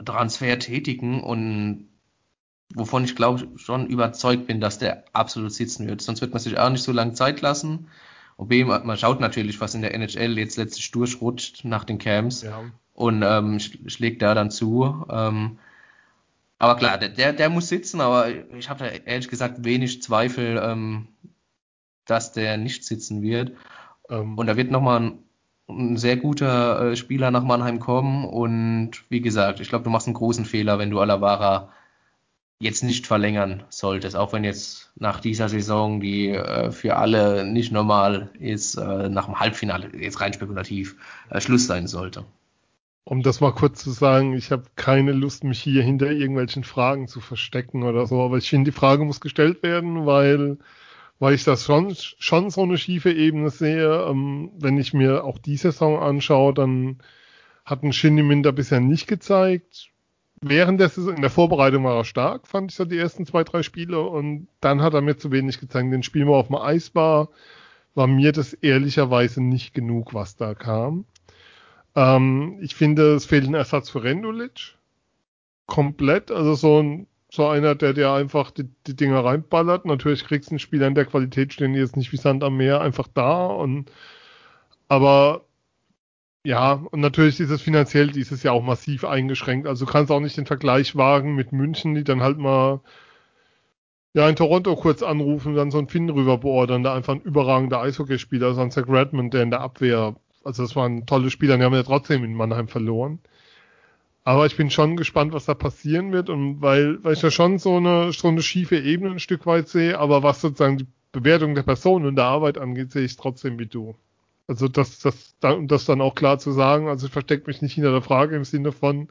Transfer 0.03 0.59
tätigen 0.59 1.23
und 1.23 1.87
wovon 2.73 3.03
ich 3.03 3.15
glaube 3.15 3.47
schon 3.57 3.87
überzeugt 3.87 4.47
bin, 4.47 4.59
dass 4.59 4.79
der 4.79 5.05
absolut 5.13 5.53
sitzen 5.53 5.87
wird. 5.87 6.01
Sonst 6.01 6.21
wird 6.21 6.33
man 6.33 6.41
sich 6.41 6.57
auch 6.57 6.69
nicht 6.69 6.83
so 6.83 6.91
lange 6.91 7.13
Zeit 7.13 7.41
lassen. 7.41 7.87
OB, 8.37 8.65
man 8.65 8.97
schaut 8.97 9.19
natürlich, 9.19 9.61
was 9.61 9.75
in 9.75 9.81
der 9.81 9.93
NHL 9.93 10.37
jetzt 10.37 10.57
letztlich 10.57 10.89
durchrutscht 10.91 11.63
nach 11.63 11.83
den 11.83 11.99
Camps 11.99 12.41
ja. 12.41 12.63
Und 12.93 13.23
ähm, 13.23 13.59
schlägt 13.59 14.21
da 14.21 14.35
dann 14.35 14.51
zu. 14.51 15.05
Ähm, 15.09 15.59
aber 16.59 16.75
klar, 16.75 16.97
der, 16.97 17.33
der 17.33 17.49
muss 17.49 17.69
sitzen, 17.69 18.01
aber 18.01 18.27
ich 18.55 18.69
habe 18.69 18.83
da 18.83 18.85
ehrlich 18.85 19.29
gesagt 19.29 19.63
wenig 19.63 20.03
Zweifel, 20.03 20.61
ähm, 20.63 21.07
dass 22.05 22.33
der 22.33 22.57
nicht 22.57 22.85
sitzen 22.85 23.21
wird. 23.21 23.53
Ähm, 24.09 24.37
und 24.37 24.47
da 24.47 24.57
wird 24.57 24.69
nochmal 24.71 24.99
ein, 25.01 25.19
ein 25.69 25.97
sehr 25.97 26.17
guter 26.17 26.91
äh, 26.91 26.95
Spieler 26.95 27.31
nach 27.31 27.43
Mannheim 27.43 27.79
kommen. 27.79 28.25
Und 28.25 29.09
wie 29.09 29.21
gesagt, 29.21 29.59
ich 29.59 29.69
glaube, 29.69 29.85
du 29.85 29.89
machst 29.89 30.07
einen 30.07 30.13
großen 30.13 30.45
Fehler, 30.45 30.77
wenn 30.77 30.91
du 30.91 30.99
Alavara 30.99 31.71
jetzt 32.59 32.83
nicht 32.83 33.07
verlängern 33.07 33.63
solltest, 33.69 34.15
auch 34.15 34.33
wenn 34.33 34.43
jetzt 34.43 34.91
nach 34.95 35.19
dieser 35.19 35.49
Saison, 35.49 35.99
die 35.99 36.29
äh, 36.29 36.71
für 36.71 36.97
alle 36.97 37.43
nicht 37.43 37.71
normal 37.71 38.29
ist, 38.39 38.75
äh, 38.75 39.09
nach 39.09 39.25
dem 39.25 39.39
Halbfinale, 39.39 39.89
jetzt 39.97 40.21
rein 40.21 40.33
spekulativ, 40.33 40.95
äh, 41.31 41.41
Schluss 41.41 41.65
sein 41.65 41.87
sollte. 41.87 42.23
Um 43.03 43.23
das 43.23 43.41
mal 43.41 43.51
kurz 43.51 43.83
zu 43.83 43.91
sagen, 43.91 44.33
ich 44.33 44.51
habe 44.51 44.65
keine 44.75 45.11
Lust, 45.11 45.43
mich 45.43 45.61
hier 45.61 45.83
hinter 45.83 46.11
irgendwelchen 46.11 46.63
Fragen 46.63 47.07
zu 47.07 47.19
verstecken 47.19 47.83
oder 47.83 48.05
so, 48.05 48.21
aber 48.21 48.37
ich 48.37 48.49
finde, 48.49 48.71
die 48.71 48.77
Frage 48.77 49.03
muss 49.03 49.21
gestellt 49.21 49.63
werden, 49.63 50.05
weil, 50.05 50.59
weil 51.19 51.33
ich 51.33 51.43
das 51.43 51.65
schon, 51.65 51.95
schon 51.95 52.49
so 52.51 52.61
eine 52.61 52.77
schiefe 52.77 53.11
Ebene 53.11 53.49
sehe. 53.49 54.05
Ähm, 54.07 54.51
wenn 54.57 54.77
ich 54.77 54.93
mir 54.93 55.23
auch 55.23 55.39
die 55.39 55.57
Saison 55.57 55.99
anschaue, 55.99 56.53
dann 56.53 56.99
hat 57.65 57.83
ein 57.83 57.93
Shindy 57.93 58.23
Minder 58.23 58.51
bisher 58.51 58.79
nicht 58.79 59.07
gezeigt. 59.07 59.89
Während 60.41 60.79
der 60.79 60.89
Saison, 60.89 61.15
in 61.15 61.21
der 61.21 61.29
Vorbereitung 61.29 61.83
war 61.83 61.97
er 61.97 62.05
stark, 62.05 62.47
fand 62.47 62.71
ich 62.71 62.77
so 62.77 62.85
die 62.85 62.97
ersten 62.97 63.25
zwei, 63.25 63.43
drei 63.43 63.61
Spiele 63.61 64.01
und 64.01 64.47
dann 64.59 64.81
hat 64.81 64.93
er 64.93 65.01
mir 65.01 65.17
zu 65.17 65.31
wenig 65.31 65.59
gezeigt. 65.59 65.91
Den 65.93 66.03
Spiel, 66.03 66.25
wo 66.27 66.35
auf 66.35 66.47
dem 66.47 66.55
Eis 66.55 66.95
war, 66.95 67.29
war 67.93 68.07
mir 68.07 68.31
das 68.31 68.53
ehrlicherweise 68.53 69.41
nicht 69.43 69.73
genug, 69.73 70.13
was 70.13 70.35
da 70.35 70.55
kam. 70.55 71.05
Ähm, 71.95 72.57
ich 72.61 72.75
finde, 72.75 73.15
es 73.15 73.25
fehlt 73.25 73.45
ein 73.47 73.53
Ersatz 73.53 73.89
für 73.89 74.03
Rendulic. 74.03 74.77
Komplett. 75.65 76.31
Also 76.31 76.55
so 76.55 76.81
ein, 76.81 77.07
so 77.29 77.47
einer, 77.47 77.75
der 77.75 77.93
dir 77.93 78.11
einfach 78.11 78.51
die, 78.51 78.69
die 78.87 78.95
Dinger 78.95 79.23
reinballert. 79.23 79.85
Natürlich 79.85 80.25
kriegst 80.25 80.49
du 80.49 80.53
einen 80.53 80.59
Spieler 80.59 80.87
in 80.87 80.95
der 80.95 81.05
Qualität 81.05 81.53
stehen, 81.53 81.73
die 81.73 81.79
jetzt 81.79 81.97
nicht 81.97 82.11
wie 82.11 82.17
Sand 82.17 82.43
am 82.43 82.57
Meer 82.57 82.81
einfach 82.81 83.07
da 83.13 83.45
und, 83.47 83.91
aber, 84.89 85.45
ja, 86.43 86.73
und 86.91 87.01
natürlich 87.01 87.39
ist 87.39 87.51
es 87.51 87.61
finanziell 87.61 88.07
dieses 88.11 88.43
Jahr 88.43 88.55
auch 88.55 88.63
massiv 88.63 89.05
eingeschränkt. 89.05 89.67
Also 89.67 89.85
du 89.85 89.91
kannst 89.91 90.11
auch 90.11 90.19
nicht 90.19 90.37
den 90.37 90.45
Vergleich 90.45 90.95
wagen 90.95 91.35
mit 91.35 91.51
München, 91.53 91.95
die 91.95 92.03
dann 92.03 92.21
halt 92.21 92.37
mal 92.37 92.81
ja, 94.13 94.27
in 94.27 94.35
Toronto 94.35 94.75
kurz 94.75 95.03
anrufen 95.03 95.55
dann 95.55 95.71
so 95.71 95.77
einen 95.77 95.87
Finn 95.87 96.09
rüber 96.09 96.37
beordern, 96.37 96.83
der 96.83 96.93
einfach 96.93 97.13
ein 97.15 97.21
überragender 97.21 97.81
Eishockeyspieler 97.81 98.49
ist, 98.51 98.57
ein 98.57 98.71
Zach 98.71 98.87
Redmond, 98.87 99.33
der 99.33 99.43
in 99.43 99.51
der 99.51 99.61
Abwehr 99.61 100.15
also 100.43 100.63
das 100.63 100.75
waren 100.75 101.05
tolle 101.05 101.29
Spieler, 101.29 101.57
die 101.57 101.63
haben 101.63 101.73
ja 101.73 101.83
trotzdem 101.83 102.23
in 102.23 102.33
Mannheim 102.33 102.67
verloren. 102.67 103.19
Aber 104.23 104.45
ich 104.45 104.55
bin 104.55 104.69
schon 104.69 104.97
gespannt, 104.97 105.33
was 105.33 105.45
da 105.45 105.55
passieren 105.55 106.11
wird 106.11 106.29
und 106.29 106.61
weil, 106.61 107.03
weil 107.03 107.13
ich 107.13 107.21
ja 107.23 107.31
schon 107.31 107.57
so 107.57 107.77
eine, 107.77 108.13
so 108.13 108.27
eine 108.27 108.43
schiefe 108.43 108.77
Ebene 108.77 109.11
ein 109.11 109.19
Stück 109.19 109.45
weit 109.47 109.67
sehe, 109.67 109.97
aber 109.97 110.21
was 110.21 110.41
sozusagen 110.41 110.77
die 110.77 110.87
Bewertung 111.11 111.55
der 111.55 111.63
Person 111.63 112.05
und 112.05 112.15
der 112.15 112.25
Arbeit 112.25 112.57
angeht, 112.57 112.91
sehe 112.91 113.03
ich 113.03 113.17
trotzdem 113.17 113.57
wie 113.57 113.65
du. 113.65 113.95
Also 114.47 114.67
das, 114.67 114.99
das, 114.99 115.35
das 115.39 115.85
dann 115.85 116.01
auch 116.01 116.13
klar 116.13 116.37
zu 116.37 116.51
sagen, 116.51 116.87
also 116.87 117.07
ich 117.07 117.13
verstecke 117.13 117.47
mich 117.47 117.61
nicht 117.61 117.73
hinter 117.73 117.91
der 117.91 118.01
Frage 118.01 118.35
im 118.35 118.43
Sinne 118.43 118.71
von, 118.71 119.09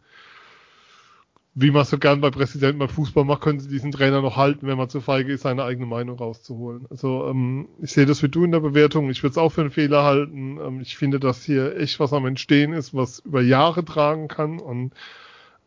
wie 1.54 1.70
man 1.70 1.84
so 1.84 1.98
gern 1.98 2.20
bei 2.20 2.30
Präsidenten 2.30 2.78
beim 2.78 2.88
Fußball 2.88 3.24
macht, 3.24 3.42
können 3.42 3.58
sie 3.58 3.68
diesen 3.68 3.90
Trainer 3.90 4.22
noch 4.22 4.36
halten, 4.36 4.66
wenn 4.66 4.78
man 4.78 4.88
zu 4.88 5.00
feige 5.00 5.32
ist, 5.32 5.42
seine 5.42 5.64
eigene 5.64 5.86
Meinung 5.86 6.16
rauszuholen. 6.16 6.86
Also 6.90 7.26
ähm, 7.28 7.68
ich 7.82 7.90
sehe 7.92 8.06
das 8.06 8.22
wie 8.22 8.28
du 8.28 8.44
in 8.44 8.52
der 8.52 8.60
Bewertung. 8.60 9.10
Ich 9.10 9.22
würde 9.22 9.32
es 9.32 9.38
auch 9.38 9.50
für 9.50 9.62
einen 9.62 9.70
Fehler 9.70 10.04
halten. 10.04 10.58
Ähm, 10.58 10.80
ich 10.80 10.96
finde, 10.96 11.18
dass 11.18 11.42
hier 11.44 11.76
echt 11.76 11.98
was 11.98 12.12
am 12.12 12.26
Entstehen 12.26 12.72
ist, 12.72 12.94
was 12.94 13.18
über 13.20 13.42
Jahre 13.42 13.84
tragen 13.84 14.28
kann 14.28 14.60
und 14.60 14.92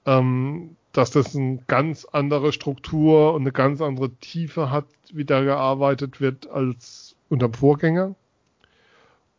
ähm, 0.06 0.78
dass 0.94 1.12
das 1.12 1.36
eine 1.36 1.60
ganz 1.68 2.06
andere 2.06 2.54
Struktur 2.54 3.34
und 3.34 3.42
eine 3.42 3.52
ganz 3.52 3.82
andere 3.82 4.12
Tiefe 4.12 4.70
hat, 4.70 4.86
wie 5.12 5.26
da 5.26 5.44
gearbeitet 5.44 6.22
wird 6.22 6.50
als 6.50 7.16
unter 7.30 7.50
dem 7.50 7.56
Vorgänger. 7.56 8.16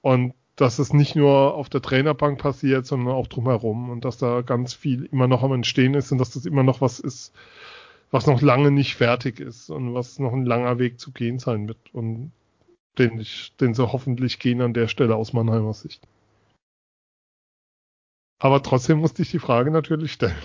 Und 0.03 0.35
dass 0.57 0.79
es 0.79 0.93
nicht 0.93 1.17
nur 1.17 1.55
auf 1.55 1.69
der 1.69 1.83
Trainerbank 1.83 2.39
passiert, 2.39 2.87
sondern 2.87 3.15
auch 3.15 3.27
drumherum 3.27 3.91
und 3.91 4.05
dass 4.05 4.19
da 4.19 4.43
ganz 4.43 4.75
viel 4.75 5.07
immer 5.07 5.27
noch 5.27 5.43
am 5.43 5.53
Entstehen 5.53 5.95
ist 5.95 6.13
und 6.13 6.19
dass 6.19 6.31
das 6.31 6.47
immer 6.47 6.63
noch 6.63 6.81
was 6.81 7.01
ist, 7.01 7.33
was 8.11 8.27
noch 8.27 8.41
lange 8.41 8.71
nicht 8.71 8.95
fertig 8.95 9.41
ist 9.41 9.71
und 9.71 9.95
was 9.95 10.19
noch 10.19 10.33
ein 10.33 10.47
langer 10.47 10.79
Weg 10.79 11.01
zu 11.01 11.11
gehen 11.11 11.39
sein 11.39 11.67
wird 11.67 11.93
und 11.93 12.33
den 12.99 13.19
ich, 13.19 13.53
den 13.57 13.75
sie 13.75 13.93
hoffentlich 13.93 14.39
gehen 14.39 14.61
an 14.61 14.75
der 14.75 14.87
Stelle 14.87 15.17
aus 15.17 15.33
Mannheimer 15.33 15.75
Sicht. 15.75 16.07
Aber 18.39 18.63
trotzdem 18.63 18.99
musste 18.99 19.23
ich 19.23 19.31
die 19.31 19.39
Frage 19.39 19.71
natürlich 19.71 20.13
stellen. 20.13 20.37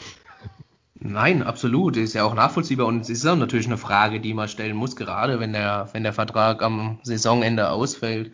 Nein, 0.96 1.44
absolut. 1.44 1.96
Ist 1.96 2.14
ja 2.14 2.24
auch 2.24 2.34
nachvollziehbar 2.34 2.88
und 2.88 3.02
es 3.02 3.10
ist 3.10 3.26
auch 3.26 3.36
natürlich 3.36 3.68
eine 3.68 3.78
Frage, 3.78 4.20
die 4.20 4.34
man 4.34 4.48
stellen 4.48 4.76
muss, 4.76 4.96
gerade 4.96 5.40
wenn 5.40 5.54
der, 5.54 5.90
wenn 5.94 6.04
der 6.04 6.14
Vertrag 6.14 6.62
am 6.62 7.00
Saisonende 7.04 7.70
ausfällt. 7.70 8.34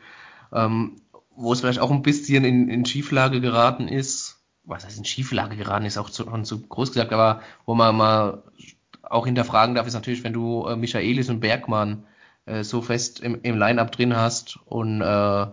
Ähm, 0.51 1.01
wo 1.35 1.53
es 1.53 1.61
vielleicht 1.61 1.79
auch 1.79 1.91
ein 1.91 2.01
bisschen 2.01 2.43
in, 2.43 2.69
in 2.69 2.85
Schieflage 2.85 3.41
geraten 3.41 3.87
ist, 3.87 4.41
was 4.63 4.85
heißt 4.85 4.97
in 4.97 5.05
Schieflage 5.05 5.55
geraten 5.55 5.85
ist, 5.85 5.97
auch 5.97 6.09
zu, 6.09 6.25
zu 6.43 6.61
groß 6.61 6.91
gesagt, 6.91 7.13
aber 7.13 7.41
wo 7.65 7.75
man 7.75 7.95
mal 7.95 8.43
auch 9.03 9.25
hinterfragen 9.25 9.75
darf, 9.75 9.87
ist 9.87 9.93
natürlich, 9.93 10.23
wenn 10.23 10.33
du 10.33 10.65
äh, 10.65 10.75
Michaelis 10.75 11.29
und 11.29 11.39
Bergmann 11.39 12.05
äh, 12.45 12.63
so 12.63 12.81
fest 12.81 13.19
im, 13.19 13.39
im 13.43 13.57
Line-Up 13.57 13.91
drin 13.91 14.15
hast 14.15 14.57
und 14.65 15.01
äh, 15.01 15.47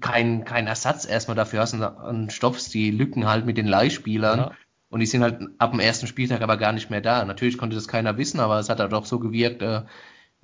kein, 0.00 0.44
kein 0.44 0.66
Ersatz 0.66 1.04
erstmal 1.06 1.36
dafür 1.36 1.60
hast 1.60 1.74
und, 1.74 1.82
und 1.82 2.32
stopfst 2.32 2.72
die 2.72 2.90
Lücken 2.90 3.26
halt 3.26 3.46
mit 3.46 3.56
den 3.56 3.66
Leihspielern. 3.66 4.38
Ja. 4.38 4.52
Und 4.90 5.00
die 5.00 5.06
sind 5.06 5.22
halt 5.22 5.40
ab 5.58 5.72
dem 5.72 5.80
ersten 5.80 6.06
Spieltag 6.06 6.42
aber 6.42 6.56
gar 6.56 6.72
nicht 6.72 6.90
mehr 6.90 7.00
da. 7.00 7.24
Natürlich 7.24 7.58
konnte 7.58 7.74
das 7.74 7.88
keiner 7.88 8.16
wissen, 8.16 8.38
aber 8.38 8.58
es 8.58 8.68
hat 8.68 8.78
halt 8.78 8.94
auch 8.94 9.06
so 9.06 9.18
gewirkt, 9.18 9.62
äh, 9.62 9.82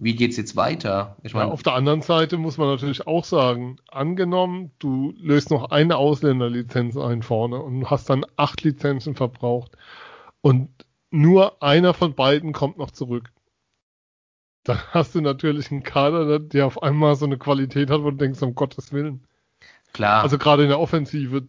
wie 0.03 0.15
geht's 0.15 0.39
jetzt 0.39 0.57
weiter? 0.57 1.17
Ich 1.23 1.35
meine, 1.35 1.49
ja, 1.49 1.53
auf 1.53 1.63
der 1.63 1.75
anderen 1.75 2.01
Seite 2.01 2.39
muss 2.39 2.57
man 2.57 2.69
natürlich 2.69 3.07
auch 3.07 3.25
sagen, 3.25 3.77
angenommen, 3.91 4.71
du 4.79 5.13
löst 5.19 5.51
noch 5.51 5.71
eine 5.71 5.97
Ausländerlizenz 5.97 6.97
ein 6.97 7.23
vorne 7.23 7.61
und 7.61 7.91
hast 7.91 8.09
dann 8.09 8.25
acht 8.37 8.63
Lizenzen 8.63 9.15
verbraucht 9.15 9.77
und 10.41 10.71
nur 11.11 11.63
einer 11.63 11.93
von 11.93 12.15
beiden 12.15 12.53
kommt 12.53 12.79
noch 12.79 12.93
zurück. 12.93 13.31
Dann 14.65 14.79
hast 14.91 15.15
du 15.15 15.21
natürlich 15.21 15.71
einen 15.71 15.83
Kader, 15.83 16.39
der 16.39 16.67
auf 16.67 16.83
einmal 16.83 17.15
so 17.17 17.27
eine 17.27 17.37
Qualität 17.37 17.91
hat, 17.91 18.03
wo 18.03 18.11
du 18.11 18.17
denkst, 18.17 18.41
um 18.43 18.55
Gottes 18.55 18.93
Willen. 18.93 19.27
Klar. 19.93 20.23
Also 20.23 20.39
gerade 20.39 20.63
in 20.63 20.69
der 20.71 20.81
Offensive. 20.81 21.47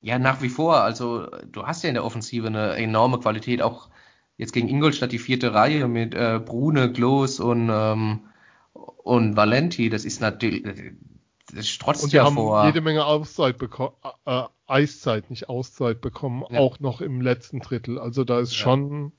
Ja, 0.00 0.18
nach 0.18 0.40
wie 0.40 0.48
vor. 0.48 0.76
Also 0.76 1.26
du 1.50 1.66
hast 1.66 1.82
ja 1.82 1.88
in 1.88 1.94
der 1.94 2.04
Offensive 2.04 2.46
eine 2.46 2.74
enorme 2.76 3.18
Qualität, 3.18 3.60
auch 3.60 3.90
jetzt 4.36 4.52
gegen 4.52 4.68
Ingolstadt 4.68 5.12
die 5.12 5.18
vierte 5.18 5.54
Reihe 5.54 5.88
mit 5.88 6.14
äh, 6.14 6.40
Brune, 6.44 6.92
Klos 6.92 7.40
und, 7.40 7.70
ähm, 7.72 8.20
und 8.72 9.36
Valenti, 9.36 9.88
das 9.88 10.04
ist 10.04 10.20
natürlich, 10.20 10.64
das 11.54 11.68
strotzt 11.68 12.04
und 12.04 12.12
ja 12.12 12.24
haben 12.24 12.34
vor. 12.34 12.66
jede 12.66 12.80
Menge 12.80 13.06
Auszeit 13.06 13.58
bekommen, 13.58 13.94
äh, 14.24 14.42
Eiszeit, 14.66 15.30
nicht 15.30 15.48
Auszeit 15.48 16.00
bekommen, 16.00 16.44
ja. 16.50 16.58
auch 16.58 16.80
noch 16.80 17.00
im 17.00 17.20
letzten 17.20 17.60
Drittel. 17.60 17.98
Also 17.98 18.24
da 18.24 18.40
ist 18.40 18.52
ja. 18.52 18.58
schon, 18.58 19.12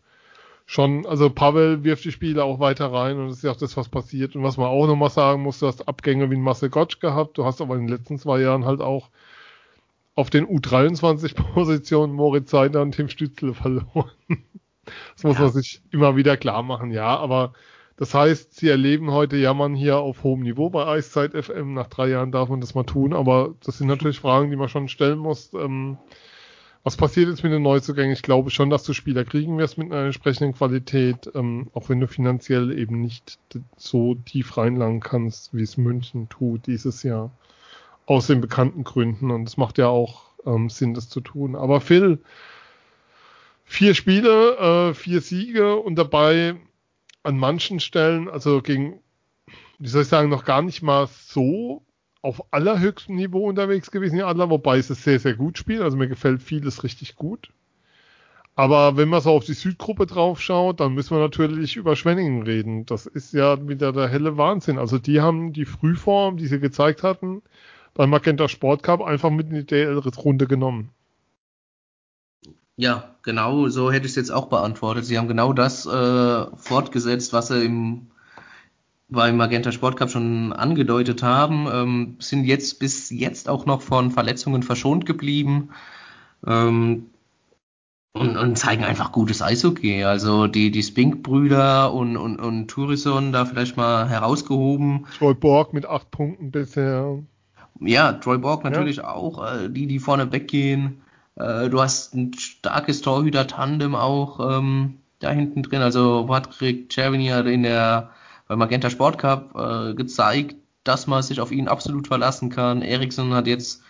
schon, 0.65 1.05
also 1.05 1.29
Pavel 1.29 1.83
wirft 1.83 2.03
die 2.03 2.11
Spiele 2.11 2.43
auch 2.43 2.59
weiter 2.59 2.91
rein 2.91 3.17
und 3.17 3.29
das 3.29 3.37
ist 3.37 3.43
ja 3.43 3.51
auch 3.51 3.57
das, 3.57 3.77
was 3.77 3.89
passiert. 3.89 4.35
Und 4.35 4.43
was 4.43 4.57
man 4.57 4.67
auch 4.67 4.87
nochmal 4.87 5.09
sagen 5.09 5.41
muss, 5.41 5.59
du 5.59 5.67
hast 5.67 5.87
Abgänge 5.87 6.29
wie 6.29 6.35
ein 6.35 6.41
Marcel 6.41 6.69
Gottsch 6.69 6.99
gehabt, 6.99 7.37
du 7.37 7.45
hast 7.45 7.61
aber 7.61 7.75
in 7.75 7.87
den 7.87 7.95
letzten 7.95 8.19
zwei 8.19 8.41
Jahren 8.41 8.65
halt 8.65 8.81
auch 8.81 9.09
auf 10.15 10.29
den 10.29 10.47
U23-Positionen 10.47 12.13
Moritz 12.13 12.51
Seider 12.51 12.81
und 12.81 12.91
Tim 12.91 13.07
Stützle 13.07 13.53
verloren. 13.53 14.11
Das 15.15 15.23
muss 15.23 15.35
ja. 15.35 15.43
man 15.43 15.51
sich 15.51 15.81
immer 15.91 16.15
wieder 16.15 16.37
klar 16.37 16.63
machen, 16.63 16.91
ja. 16.91 17.17
Aber 17.17 17.53
das 17.97 18.13
heißt, 18.13 18.55
sie 18.55 18.69
erleben 18.69 19.11
heute 19.11 19.37
Jammern 19.37 19.73
hier 19.73 19.97
auf 19.97 20.23
hohem 20.23 20.41
Niveau 20.41 20.69
bei 20.69 20.85
Eiszeit 20.85 21.33
FM. 21.33 21.73
Nach 21.73 21.87
drei 21.87 22.09
Jahren 22.09 22.31
darf 22.31 22.47
man 22.47 22.61
das 22.61 22.75
mal 22.75 22.83
tun, 22.83 23.13
aber 23.13 23.55
das 23.65 23.79
sind 23.79 23.87
natürlich 23.87 24.19
Fragen, 24.19 24.51
die 24.51 24.55
man 24.55 24.69
schon 24.69 24.87
stellen 24.87 25.17
muss. 25.17 25.51
Ähm, 25.53 25.97
was 26.83 26.95
passiert 26.95 27.27
jetzt 27.27 27.43
mit 27.43 27.51
den 27.51 27.63
Neuzugängen? 27.63 28.13
Ich 28.13 28.21
glaube 28.21 28.49
schon, 28.49 28.69
dass 28.69 28.83
du 28.83 28.93
Spieler 28.93 29.25
kriegen 29.25 29.57
wirst 29.57 29.77
mit 29.77 29.91
einer 29.91 30.05
entsprechenden 30.05 30.53
Qualität, 30.53 31.29
ähm, 31.35 31.69
auch 31.73 31.89
wenn 31.89 31.99
du 31.99 32.07
finanziell 32.07 32.71
eben 32.77 33.01
nicht 33.01 33.39
so 33.75 34.15
tief 34.15 34.55
reinlangen 34.55 35.01
kannst, 35.01 35.53
wie 35.53 35.63
es 35.63 35.75
München 35.75 36.29
tut 36.29 36.67
dieses 36.67 37.03
Jahr. 37.03 37.31
Aus 38.05 38.27
den 38.27 38.39
bekannten 38.39 38.83
Gründen. 38.83 39.31
Und 39.31 39.49
es 39.49 39.57
macht 39.57 39.79
ja 39.79 39.87
auch 39.87 40.27
ähm, 40.45 40.69
Sinn, 40.69 40.93
das 40.93 41.09
zu 41.09 41.19
tun. 41.19 41.55
Aber 41.55 41.81
Phil, 41.81 42.19
vier 43.67 43.93
Spiele, 43.93 44.89
äh, 44.89 44.93
vier 44.93 45.21
Siege 45.21 45.75
und 45.75 45.95
dabei 45.95 46.55
an 47.21 47.37
manchen 47.37 47.79
Stellen, 47.79 48.29
also 48.29 48.61
gegen, 48.61 49.01
wie 49.77 49.89
soll 49.89 50.03
ich 50.03 50.07
sagen, 50.07 50.29
noch 50.29 50.45
gar 50.45 50.61
nicht 50.61 50.81
mal 50.81 51.07
so 51.07 51.83
auf 52.21 52.51
allerhöchstem 52.51 53.15
Niveau 53.15 53.47
unterwegs 53.47 53.91
gewesen, 53.91 54.15
die 54.15 54.23
Adler, 54.23 54.49
wobei 54.49 54.79
es 54.79 54.87
sehr, 54.87 55.19
sehr 55.19 55.35
gut 55.35 55.57
spielt. 55.57 55.81
Also 55.81 55.97
mir 55.97 56.07
gefällt 56.07 56.41
vieles 56.41 56.83
richtig 56.83 57.15
gut. 57.15 57.49
Aber 58.55 58.97
wenn 58.97 59.09
man 59.09 59.21
so 59.21 59.31
auf 59.31 59.45
die 59.45 59.53
Südgruppe 59.53 60.07
drauf 60.07 60.41
schaut, 60.41 60.79
dann 60.79 60.93
müssen 60.93 61.15
wir 61.15 61.21
natürlich 61.21 61.75
über 61.75 61.95
Schwenningen 61.95 62.41
reden. 62.41 62.85
Das 62.87 63.05
ist 63.05 63.33
ja 63.33 63.67
wieder 63.67 63.93
der 63.93 64.07
helle 64.07 64.37
Wahnsinn. 64.37 64.79
Also 64.79 64.97
die 64.97 65.21
haben 65.21 65.53
die 65.53 65.65
Frühform, 65.65 66.37
die 66.37 66.47
sie 66.47 66.59
gezeigt 66.59 67.03
hatten, 67.03 67.43
beim 67.93 68.09
Magenta 68.09 68.47
Sport 68.47 68.81
Cup 68.81 69.03
einfach 69.03 69.29
mit 69.29 69.49
in 69.49 69.55
die 69.57 69.65
DL-Runde 69.65 70.47
genommen. 70.47 70.89
Ja, 72.77 73.15
genau 73.23 73.67
so 73.69 73.91
hätte 73.91 74.05
ich 74.05 74.11
es 74.11 74.15
jetzt 74.15 74.31
auch 74.31 74.47
beantwortet. 74.47 75.05
Sie 75.05 75.17
haben 75.17 75.27
genau 75.27 75.51
das 75.51 75.85
äh, 75.85 76.45
fortgesetzt, 76.55 77.33
was 77.33 77.47
sie 77.47 77.65
im 77.65 78.07
beim 79.09 79.37
Magenta 79.37 79.71
Sport 79.71 79.97
Cup 79.97 80.09
schon 80.09 80.51
angedeutet 80.53 81.23
haben, 81.23 81.67
ähm, 81.71 82.15
sind 82.19 82.43
jetzt 82.43 82.79
bis 82.79 83.09
jetzt 83.09 83.47
auch 83.47 83.65
noch 83.65 83.81
von 83.81 84.11
Verletzungen 84.11 84.63
verschont 84.63 85.05
geblieben 85.05 85.69
ähm, 86.45 87.05
und, 88.13 88.35
und 88.35 88.57
zeigen 88.57 88.83
einfach 88.83 89.11
gutes 89.11 89.41
Eishockey. 89.41 90.03
Also 90.03 90.47
die, 90.47 90.71
die 90.71 90.83
Spink-Brüder 90.83 91.93
und, 91.93 92.17
und, 92.17 92.39
und 92.39 92.67
Tourison 92.67 93.31
da 93.31 93.45
vielleicht 93.45 93.77
mal 93.77 94.09
herausgehoben. 94.09 95.05
Troy 95.17 95.33
Borg 95.33 95.73
mit 95.73 95.85
acht 95.85 96.11
Punkten 96.11 96.51
bisher. 96.51 97.23
Ja, 97.79 98.13
Troy 98.13 98.39
Borg 98.39 98.63
natürlich 98.63 98.97
ja. 98.97 99.13
auch, 99.13 99.45
äh, 99.45 99.69
die, 99.69 99.87
die 99.87 99.99
vorne 99.99 100.31
weggehen. 100.31 101.01
Äh, 101.37 101.69
du 101.69 101.81
hast 101.81 102.15
ein 102.15 102.33
starkes 102.33 103.01
Torhüter-Tandem 103.01 103.95
auch 103.95 104.59
ähm, 104.59 104.99
da 105.19 105.31
hinten 105.31 105.63
drin. 105.63 105.81
Also 105.81 106.25
Patrick 106.25 106.91
Cervini 106.91 107.27
hat 107.27 107.45
in 107.45 107.63
der 107.63 108.11
beim 108.47 108.59
Magenta 108.59 108.89
Sport 108.89 109.17
Cup 109.17 109.55
äh, 109.55 109.93
gezeigt, 109.93 110.55
dass 110.83 111.05
man 111.07 111.21
sich 111.21 111.41
auf 111.41 111.51
ihn 111.51 111.67
absolut 111.67 112.07
verlassen 112.07 112.49
kann. 112.49 112.81
Eriksson 112.81 113.33
hat 113.33 113.47
jetzt 113.47 113.83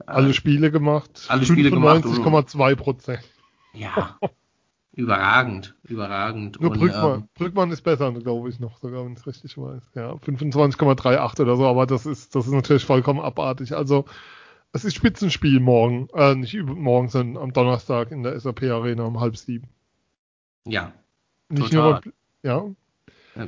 äh, 0.00 0.04
alle 0.06 0.34
Spiele 0.34 0.70
gemacht. 0.70 1.26
Alle 1.28 1.46
Spiele 1.46 1.70
gemacht. 1.70 2.04
90,2 2.04 2.74
Prozent. 2.74 3.22
Ja, 3.72 4.18
überragend, 4.92 5.74
überragend. 5.84 6.60
Nur 6.60 6.72
Und, 6.72 6.80
Brückmann, 6.80 7.20
ähm, 7.20 7.28
Brückmann 7.34 7.70
ist 7.70 7.82
besser, 7.82 8.12
glaube 8.12 8.48
ich 8.50 8.60
noch, 8.60 8.78
sogar 8.78 9.04
wenn 9.04 9.12
ich 9.12 9.20
es 9.20 9.26
richtig 9.26 9.56
weiß. 9.56 9.82
Ja, 9.94 10.12
25,38 10.12 11.40
oder 11.40 11.56
so, 11.56 11.66
aber 11.66 11.86
das 11.86 12.04
ist, 12.04 12.34
das 12.34 12.46
ist 12.46 12.52
natürlich 12.52 12.84
vollkommen 12.84 13.20
abartig. 13.20 13.74
Also 13.74 14.04
es 14.72 14.84
ist 14.84 14.94
Spitzenspiel 14.94 15.60
morgen, 15.60 16.08
äh, 16.14 16.34
nicht 16.34 16.54
morgen, 16.62 17.08
sondern 17.08 17.42
am 17.42 17.52
Donnerstag 17.52 18.10
in 18.10 18.22
der 18.22 18.38
SAP 18.38 18.62
Arena 18.64 19.04
um 19.04 19.20
halb 19.20 19.36
sieben. 19.36 19.68
Ja. 20.66 20.92
Nicht 21.48 21.72
total. 21.72 22.00
nur, 22.04 22.12
ja. 22.42 22.70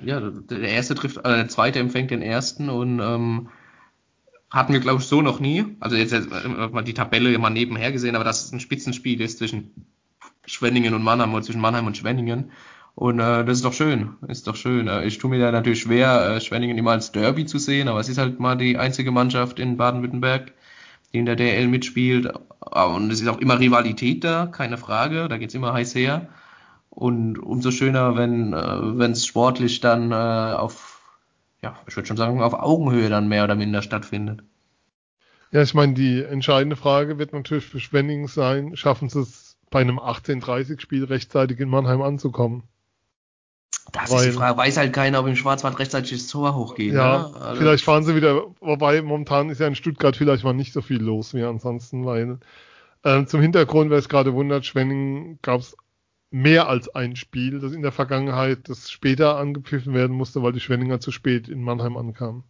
Ja, 0.04 0.20
der 0.20 0.60
erste 0.60 0.94
trifft, 0.94 1.18
äh, 1.18 1.22
der 1.22 1.48
zweite 1.48 1.78
empfängt 1.78 2.10
den 2.10 2.22
ersten 2.22 2.70
und 2.70 3.00
ähm, 3.00 3.48
hatten 4.50 4.72
wir, 4.72 4.80
glaube 4.80 5.00
ich, 5.00 5.06
so 5.06 5.20
noch 5.20 5.40
nie. 5.40 5.64
Also 5.80 5.96
jetzt, 5.96 6.12
jetzt 6.12 6.30
mal 6.30 6.82
die 6.82 6.94
Tabelle 6.94 7.36
mal 7.38 7.50
nebenher 7.50 7.92
gesehen, 7.92 8.14
aber 8.14 8.24
das 8.24 8.44
ist 8.44 8.52
ein 8.52 8.60
Spitzenspiel 8.60 9.20
ist 9.20 9.38
zwischen 9.38 9.86
Schwenningen 10.46 10.94
und 10.94 11.02
Mannheim 11.02 11.34
oder 11.34 11.42
zwischen 11.42 11.60
Mannheim 11.60 11.86
und 11.86 11.96
Schwenningen. 11.96 12.50
Und 12.94 13.18
äh, 13.18 13.44
das 13.44 13.58
ist 13.58 13.64
doch 13.64 13.72
schön, 13.72 14.14
ist 14.28 14.46
doch 14.46 14.56
schön. 14.56 14.88
Äh, 14.88 15.04
ich 15.04 15.18
tue 15.18 15.30
mir 15.30 15.40
da 15.40 15.50
natürlich 15.50 15.80
schwer, 15.80 16.36
äh, 16.36 16.40
Schwenningen 16.40 16.78
immer 16.78 16.92
als 16.92 17.12
Derby 17.12 17.44
zu 17.44 17.58
sehen, 17.58 17.88
aber 17.88 18.00
es 18.00 18.08
ist 18.08 18.18
halt 18.18 18.40
mal 18.40 18.56
die 18.56 18.78
einzige 18.78 19.10
Mannschaft 19.10 19.58
in 19.58 19.76
Baden-Württemberg, 19.76 20.52
in 21.18 21.26
der 21.26 21.36
DL 21.36 21.68
mitspielt. 21.68 22.32
Und 22.60 23.10
es 23.10 23.20
ist 23.20 23.28
auch 23.28 23.38
immer 23.38 23.60
Rivalität 23.60 24.24
da, 24.24 24.46
keine 24.46 24.78
Frage, 24.78 25.28
da 25.28 25.38
geht's 25.38 25.54
immer 25.54 25.72
heiß 25.72 25.94
her. 25.94 26.28
Und 26.90 27.38
umso 27.38 27.70
schöner, 27.70 28.16
wenn 28.16 28.52
äh, 28.52 29.10
es 29.10 29.26
sportlich 29.26 29.80
dann 29.80 30.12
äh, 30.12 30.14
auf, 30.14 31.02
ja, 31.62 31.76
ich 31.86 31.96
würde 31.96 32.06
schon 32.06 32.16
sagen, 32.16 32.40
auf 32.40 32.54
Augenhöhe 32.54 33.08
dann 33.08 33.28
mehr 33.28 33.44
oder 33.44 33.56
minder 33.56 33.82
stattfindet. 33.82 34.42
Ja, 35.50 35.62
ich 35.62 35.74
meine, 35.74 35.94
die 35.94 36.22
entscheidende 36.22 36.76
Frage 36.76 37.18
wird 37.18 37.32
natürlich 37.32 37.66
für 37.66 37.80
Schwenning 37.80 38.28
sein, 38.28 38.76
schaffen 38.76 39.08
sie 39.08 39.20
es 39.20 39.56
bei 39.70 39.80
einem 39.80 39.98
18:30-Spiel 39.98 41.04
rechtzeitig 41.04 41.60
in 41.60 41.68
Mannheim 41.68 42.02
anzukommen? 42.02 42.64
Das 43.92 44.10
Weil, 44.10 44.20
ist 44.20 44.26
die 44.26 44.32
Frage. 44.32 44.56
Weiß 44.56 44.76
halt 44.76 44.92
keiner, 44.92 45.20
ob 45.20 45.26
im 45.26 45.36
Schwarzwald 45.36 45.78
rechtzeitig 45.78 46.10
das 46.12 46.26
Tor 46.26 46.54
hochgeht. 46.54 46.94
Ja, 46.94 47.30
ne? 47.30 47.40
also 47.40 47.60
vielleicht 47.60 47.84
fahren 47.84 48.04
sie 48.04 48.16
wieder, 48.16 48.44
wobei 48.60 49.02
momentan 49.02 49.50
ist 49.50 49.60
ja 49.60 49.66
in 49.66 49.74
Stuttgart 49.74 50.16
vielleicht 50.16 50.44
mal 50.44 50.54
nicht 50.54 50.72
so 50.72 50.82
viel 50.82 51.02
los 51.02 51.34
wie 51.34 51.42
ansonsten, 51.42 52.04
weil 52.06 52.38
äh, 53.02 53.24
zum 53.26 53.40
Hintergrund, 53.40 53.90
wer 53.90 53.98
es 53.98 54.08
gerade 54.08 54.34
wundert, 54.34 54.64
Schwenning 54.64 55.38
gab 55.42 55.60
es 55.60 55.76
mehr 56.30 56.68
als 56.68 56.92
ein 56.94 57.14
Spiel, 57.14 57.60
das 57.60 57.72
in 57.72 57.82
der 57.82 57.92
Vergangenheit 57.92 58.68
das 58.68 58.90
später 58.90 59.36
angepfiffen 59.36 59.94
werden 59.94 60.16
musste, 60.16 60.42
weil 60.42 60.52
die 60.52 60.60
Schwenninger 60.60 60.98
zu 60.98 61.12
spät 61.12 61.48
in 61.48 61.62
Mannheim 61.62 61.96
ankamen. 61.96 62.42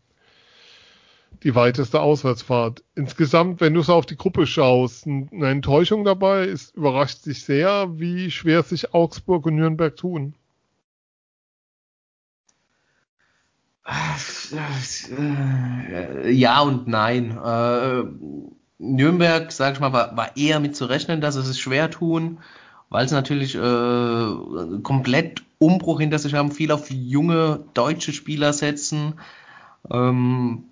Die 1.43 1.55
weiteste 1.55 2.01
Auswärtsfahrt. 2.01 2.82
Insgesamt, 2.95 3.61
wenn 3.61 3.74
du 3.74 3.82
so 3.82 3.93
auf 3.93 4.07
die 4.07 4.16
Gruppe 4.16 4.47
schaust, 4.47 5.07
eine 5.07 5.49
Enttäuschung 5.49 6.05
dabei 6.05 6.45
ist, 6.45 6.74
überrascht 6.76 7.22
sich 7.22 7.45
sehr, 7.45 7.99
wie 7.99 8.30
schwer 8.30 8.62
sich 8.62 8.95
Augsburg 8.95 9.45
und 9.45 9.57
Nürnberg 9.57 9.95
tun. 9.95 10.35
Ja 16.30 16.61
und 16.62 16.89
nein. 16.89 17.39
Äh, 17.39 18.05
Nürnberg, 18.78 19.53
sag 19.53 19.74
ich 19.74 19.80
mal, 19.80 19.93
war, 19.93 20.16
war 20.16 20.37
eher 20.37 20.61
mit 20.61 20.74
zu 20.74 20.87
rechnen, 20.87 21.20
dass 21.20 21.35
sie 21.35 21.41
es 21.41 21.59
schwer 21.59 21.91
tun 21.91 22.39
weil 22.95 23.09
sie 23.09 23.16
natürlich 23.16 23.57
äh, 23.57 24.80
komplett 24.85 25.43
Umbruch 25.59 25.99
hinter 25.99 26.20
sich 26.20 26.35
haben, 26.35 26.53
viel 26.53 26.70
auf 26.70 26.93
junge 26.93 27.64
deutsche 27.74 28.12
Spieler 28.12 28.53
setzen. 28.53 29.14
Ähm, 29.91 30.64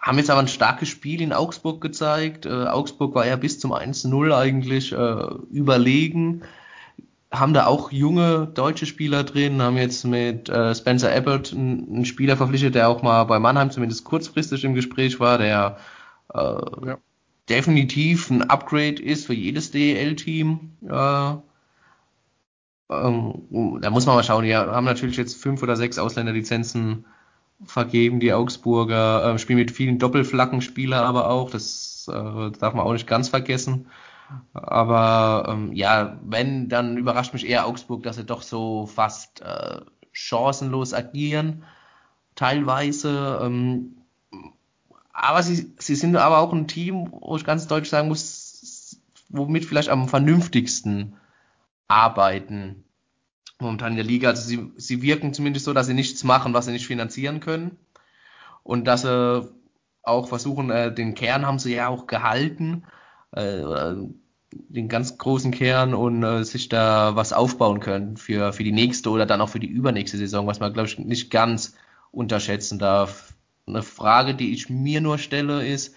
haben 0.00 0.16
jetzt 0.16 0.30
aber 0.30 0.40
ein 0.40 0.48
starkes 0.48 0.88
Spiel 0.88 1.20
in 1.20 1.34
Augsburg 1.34 1.82
gezeigt. 1.82 2.46
Äh, 2.46 2.66
Augsburg 2.68 3.14
war 3.14 3.26
ja 3.26 3.36
bis 3.36 3.58
zum 3.58 3.74
1-0 3.74 4.34
eigentlich 4.34 4.92
äh, 4.92 5.26
überlegen. 5.50 6.42
Haben 7.38 7.54
da 7.54 7.66
auch 7.66 7.92
junge 7.92 8.46
deutsche 8.46 8.86
Spieler 8.86 9.24
drin, 9.24 9.62
haben 9.62 9.76
jetzt 9.76 10.04
mit 10.04 10.48
äh, 10.48 10.74
Spencer 10.74 11.14
Abbott 11.14 11.52
einen, 11.52 11.88
einen, 11.88 12.04
Spieler 12.04 12.36
verpflichtet, 12.36 12.74
der 12.74 12.88
auch 12.88 13.02
mal 13.02 13.24
bei 13.24 13.38
Mannheim 13.38 13.70
zumindest 13.70 14.04
kurzfristig 14.04 14.64
im 14.64 14.74
Gespräch 14.74 15.20
war, 15.20 15.38
der 15.38 15.76
äh, 16.32 16.38
ja 16.38 16.98
definitiv 17.48 18.30
ein 18.30 18.42
Upgrade 18.42 19.02
ist 19.02 19.26
für 19.26 19.34
jedes 19.34 19.70
DEL-Team. 19.70 20.72
Äh, 20.88 21.34
ähm, 22.88 23.78
da 23.80 23.90
muss 23.90 24.06
man 24.06 24.16
mal 24.16 24.24
schauen. 24.24 24.44
Die 24.44 24.54
haben 24.54 24.84
natürlich 24.84 25.16
jetzt 25.16 25.40
fünf 25.40 25.62
oder 25.62 25.76
sechs 25.76 25.98
Ausländerlizenzen 25.98 27.06
vergeben, 27.64 28.20
die 28.20 28.32
Augsburger. 28.32 29.34
Äh, 29.34 29.38
spielen 29.38 29.58
mit 29.58 29.70
vielen 29.70 29.98
Doppelflaggenspieler 29.98 31.04
aber 31.04 31.30
auch. 31.30 31.50
Das 31.50 32.08
äh, 32.08 32.50
darf 32.58 32.74
man 32.74 32.84
auch 32.84 32.92
nicht 32.92 33.06
ganz 33.06 33.28
vergessen. 33.28 33.86
Aber 34.52 35.46
ähm, 35.48 35.72
ja, 35.72 36.18
wenn, 36.22 36.68
dann 36.68 36.96
überrascht 36.96 37.32
mich 37.32 37.46
eher 37.46 37.66
Augsburg, 37.66 38.02
dass 38.02 38.16
sie 38.16 38.24
doch 38.24 38.42
so 38.42 38.86
fast 38.86 39.40
äh, 39.40 39.80
chancenlos 40.12 40.94
agieren. 40.94 41.64
Teilweise. 42.34 43.40
Ähm, 43.42 43.96
aber 45.12 45.42
sie, 45.42 45.74
sie 45.78 45.94
sind 45.94 46.16
aber 46.16 46.38
auch 46.38 46.52
ein 46.52 46.68
Team, 46.68 47.08
wo 47.10 47.36
ich 47.36 47.44
ganz 47.44 47.66
deutlich 47.66 47.90
sagen 47.90 48.08
muss, 48.08 49.00
womit 49.28 49.64
vielleicht 49.64 49.88
am 49.88 50.08
vernünftigsten 50.08 51.16
arbeiten 51.88 52.84
momentan 53.58 53.92
in 53.92 53.96
der 53.96 54.04
Liga. 54.04 54.28
Also 54.30 54.46
sie, 54.46 54.72
sie 54.76 55.02
wirken 55.02 55.34
zumindest 55.34 55.64
so, 55.64 55.72
dass 55.72 55.86
sie 55.86 55.94
nichts 55.94 56.24
machen, 56.24 56.54
was 56.54 56.66
sie 56.66 56.72
nicht 56.72 56.86
finanzieren 56.86 57.40
können. 57.40 57.78
Und 58.62 58.84
dass 58.84 59.02
sie 59.02 59.48
auch 60.02 60.28
versuchen, 60.28 60.70
äh, 60.70 60.92
den 60.92 61.14
Kern 61.14 61.46
haben 61.46 61.58
sie 61.58 61.74
ja 61.74 61.88
auch 61.88 62.06
gehalten, 62.06 62.84
äh, 63.36 63.94
den 64.50 64.88
ganz 64.88 65.18
großen 65.18 65.52
Kern 65.52 65.94
und 65.94 66.22
äh, 66.22 66.44
sich 66.44 66.68
da 66.68 67.16
was 67.16 67.32
aufbauen 67.32 67.80
können 67.80 68.16
für, 68.16 68.52
für 68.52 68.64
die 68.64 68.72
nächste 68.72 69.10
oder 69.10 69.26
dann 69.26 69.40
auch 69.40 69.48
für 69.48 69.60
die 69.60 69.66
übernächste 69.66 70.18
Saison, 70.18 70.46
was 70.46 70.60
man, 70.60 70.72
glaube 70.72 70.88
ich, 70.88 70.98
nicht 70.98 71.30
ganz 71.30 71.74
unterschätzen 72.10 72.78
darf 72.78 73.36
eine 73.66 73.82
Frage, 73.82 74.34
die 74.34 74.52
ich 74.52 74.70
mir 74.70 75.00
nur 75.00 75.18
stelle, 75.18 75.66
ist, 75.66 75.94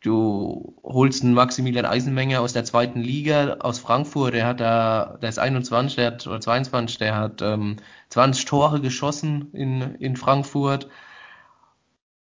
du 0.00 0.78
holst 0.82 1.24
einen 1.24 1.34
Maximilian 1.34 1.84
Eisenmenger 1.84 2.40
aus 2.40 2.52
der 2.52 2.64
zweiten 2.64 3.00
Liga 3.00 3.56
aus 3.60 3.78
Frankfurt, 3.78 4.34
der 4.34 4.46
hat 4.46 4.60
da, 4.60 5.18
der 5.20 5.28
ist 5.28 5.38
21, 5.38 5.96
der 5.96 6.06
hat, 6.06 6.26
oder 6.26 6.40
22, 6.40 6.98
der 6.98 7.16
hat 7.16 7.42
ähm, 7.42 7.76
20 8.10 8.44
Tore 8.44 8.80
geschossen 8.80 9.50
in, 9.52 9.96
in 9.96 10.16
Frankfurt 10.16 10.88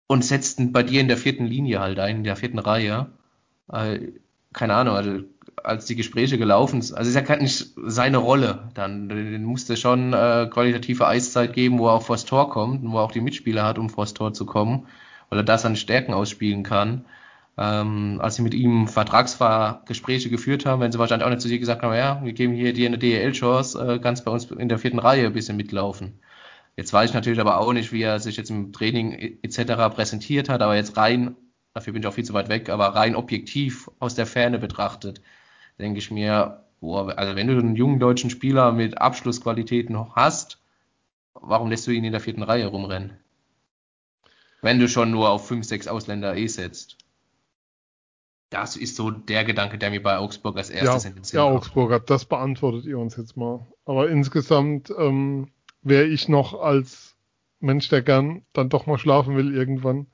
und 0.08 0.24
setzt 0.24 0.60
bei 0.72 0.82
dir 0.82 1.00
in 1.00 1.08
der 1.08 1.16
vierten 1.16 1.46
Linie 1.46 1.78
halt 1.78 2.00
ein, 2.00 2.16
in 2.16 2.24
der 2.24 2.36
vierten 2.36 2.58
Reihe. 2.58 3.12
Äh, 3.72 4.12
keine 4.52 4.74
Ahnung, 4.74 4.96
also 4.96 5.20
als 5.62 5.86
die 5.86 5.96
Gespräche 5.96 6.38
gelaufen 6.38 6.82
sind, 6.82 6.96
also 6.96 7.10
ist 7.10 7.28
ja 7.28 7.36
nicht 7.36 7.70
seine 7.86 8.18
Rolle 8.18 8.70
dann. 8.74 9.08
Den 9.08 9.44
musste 9.44 9.76
schon 9.76 10.12
äh, 10.12 10.48
qualitative 10.50 11.06
Eiszeit 11.06 11.52
geben, 11.52 11.78
wo 11.78 11.88
er 11.88 11.94
auch 11.94 12.02
vors 12.02 12.24
Tor 12.24 12.50
kommt 12.50 12.82
und 12.82 12.92
wo 12.92 12.98
er 12.98 13.02
auch 13.02 13.12
die 13.12 13.20
Mitspieler 13.20 13.64
hat, 13.64 13.78
um 13.78 13.90
vors 13.90 14.14
Tor 14.14 14.32
zu 14.32 14.46
kommen, 14.46 14.86
weil 15.28 15.40
er 15.40 15.44
da 15.44 15.58
seine 15.58 15.76
Stärken 15.76 16.14
ausspielen 16.14 16.62
kann. 16.62 17.04
Ähm, 17.58 18.20
als 18.22 18.36
sie 18.36 18.42
mit 18.42 18.54
ihm 18.54 18.88
Vertragsgespräche 18.88 20.30
geführt 20.30 20.64
haben, 20.66 20.80
wenn 20.80 20.92
sie 20.92 20.98
wahrscheinlich 20.98 21.26
auch 21.26 21.30
nicht 21.30 21.42
zu 21.42 21.48
dir 21.48 21.58
gesagt 21.58 21.82
haben, 21.82 21.94
ja, 21.94 22.20
wir 22.24 22.32
geben 22.32 22.54
hier 22.54 22.72
dir 22.72 22.88
eine 22.88 22.98
DEL-Chance, 22.98 23.96
äh, 23.96 23.98
kannst 23.98 24.24
bei 24.24 24.30
uns 24.30 24.46
in 24.46 24.68
der 24.68 24.78
vierten 24.78 24.98
Reihe 24.98 25.26
ein 25.26 25.32
bisschen 25.32 25.56
mitlaufen. 25.56 26.20
Jetzt 26.76 26.92
weiß 26.92 27.10
ich 27.10 27.14
natürlich 27.14 27.40
aber 27.40 27.58
auch 27.58 27.72
nicht, 27.72 27.92
wie 27.92 28.02
er 28.02 28.20
sich 28.20 28.36
jetzt 28.36 28.50
im 28.50 28.72
Training 28.72 29.12
etc. 29.42 29.94
präsentiert 29.94 30.48
hat, 30.48 30.62
aber 30.62 30.76
jetzt 30.76 30.96
rein, 30.96 31.36
dafür 31.80 31.94
bin 31.94 32.02
ich 32.02 32.06
auch 32.06 32.14
viel 32.14 32.24
zu 32.24 32.34
weit 32.34 32.48
weg, 32.48 32.68
aber 32.68 32.88
rein 32.88 33.16
objektiv 33.16 33.90
aus 33.98 34.14
der 34.14 34.26
Ferne 34.26 34.58
betrachtet, 34.58 35.22
denke 35.78 35.98
ich 35.98 36.10
mir, 36.10 36.64
boah, 36.80 37.16
also 37.16 37.36
wenn 37.36 37.48
du 37.48 37.58
einen 37.58 37.74
jungen 37.74 37.98
deutschen 37.98 38.28
Spieler 38.28 38.72
mit 38.72 38.98
Abschlussqualitäten 38.98 40.14
hast, 40.14 40.60
warum 41.32 41.70
lässt 41.70 41.86
du 41.86 41.90
ihn 41.90 42.04
in 42.04 42.12
der 42.12 42.20
vierten 42.20 42.42
Reihe 42.42 42.66
rumrennen? 42.66 43.16
Wenn 44.60 44.78
du 44.78 44.88
schon 44.88 45.10
nur 45.10 45.30
auf 45.30 45.48
fünf, 45.48 45.64
sechs 45.64 45.88
Ausländer 45.88 46.36
eh 46.36 46.46
setzt. 46.46 46.98
Das 48.50 48.76
ist 48.76 48.96
so 48.96 49.10
der 49.10 49.44
Gedanke, 49.44 49.78
der 49.78 49.90
mir 49.90 50.02
bei 50.02 50.18
Augsburg 50.18 50.58
als 50.58 50.68
erstes 50.68 51.04
ja, 51.04 51.08
in 51.08 51.14
den 51.14 51.24
Sinn 51.24 51.38
Ja, 51.38 51.44
Augsburger, 51.44 52.00
das 52.00 52.26
beantwortet 52.26 52.84
ihr 52.84 52.98
uns 52.98 53.16
jetzt 53.16 53.36
mal. 53.36 53.66
Aber 53.86 54.10
insgesamt 54.10 54.92
ähm, 54.98 55.48
wäre 55.82 56.04
ich 56.04 56.28
noch 56.28 56.60
als 56.60 57.16
Mensch, 57.60 57.88
der 57.88 58.02
gern 58.02 58.44
dann 58.52 58.68
doch 58.68 58.86
mal 58.86 58.98
schlafen 58.98 59.36
will 59.36 59.54
irgendwann, 59.54 60.08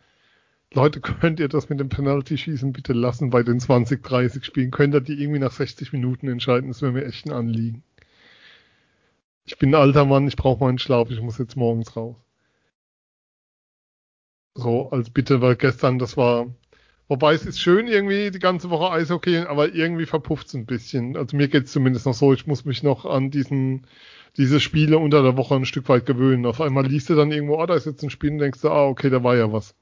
Leute, 0.72 1.00
könnt 1.00 1.40
ihr 1.40 1.48
das 1.48 1.68
mit 1.68 1.80
dem 1.80 1.88
Penalty-Schießen 1.88 2.72
bitte 2.72 2.92
lassen 2.92 3.30
bei 3.30 3.42
den 3.42 3.58
20, 3.58 4.02
30 4.02 4.44
Spielen? 4.44 4.70
Könnt 4.70 4.94
ihr 4.94 5.00
die 5.00 5.20
irgendwie 5.20 5.40
nach 5.40 5.50
60 5.52 5.92
Minuten 5.92 6.28
entscheiden? 6.28 6.68
Das 6.68 6.82
wäre 6.82 6.92
mir 6.92 7.04
echt 7.04 7.26
ein 7.26 7.32
Anliegen. 7.32 7.82
Ich 9.44 9.58
bin 9.58 9.70
ein 9.70 9.80
alter 9.80 10.04
Mann, 10.04 10.28
ich 10.28 10.36
brauche 10.36 10.62
meinen 10.64 10.78
Schlaf, 10.78 11.10
ich 11.10 11.20
muss 11.20 11.38
jetzt 11.38 11.56
morgens 11.56 11.96
raus. 11.96 12.16
So 14.54 14.90
als 14.90 15.10
Bitte, 15.10 15.40
weil 15.40 15.56
gestern 15.56 15.98
das 15.98 16.16
war, 16.16 16.52
wobei 17.08 17.34
es 17.34 17.46
ist 17.46 17.60
schön 17.60 17.86
irgendwie 17.88 18.30
die 18.30 18.38
ganze 18.38 18.70
Woche 18.70 18.90
Eishockey, 18.90 19.38
aber 19.38 19.72
irgendwie 19.74 20.06
verpufft 20.06 20.48
es 20.48 20.54
ein 20.54 20.66
bisschen. 20.66 21.16
Also 21.16 21.36
mir 21.36 21.48
geht 21.48 21.64
es 21.66 21.72
zumindest 21.72 22.06
noch 22.06 22.14
so, 22.14 22.32
ich 22.32 22.46
muss 22.46 22.64
mich 22.64 22.82
noch 22.82 23.04
an 23.06 23.30
diesen, 23.30 23.86
diese 24.36 24.60
Spiele 24.60 24.98
unter 24.98 25.22
der 25.22 25.36
Woche 25.36 25.54
ein 25.54 25.64
Stück 25.64 25.88
weit 25.88 26.06
gewöhnen. 26.06 26.44
Auf 26.46 26.60
einmal 26.60 26.86
liest 26.86 27.08
du 27.10 27.14
dann 27.14 27.32
irgendwo, 27.32 27.62
oh, 27.62 27.66
da 27.66 27.74
ist 27.74 27.86
jetzt 27.86 28.02
ein 28.02 28.10
Spiel 28.10 28.32
und 28.32 28.38
denkst 28.38 28.60
du, 28.62 28.70
ah, 28.70 28.86
okay, 28.86 29.10
da 29.10 29.22
war 29.22 29.36
ja 29.36 29.52
was. 29.52 29.74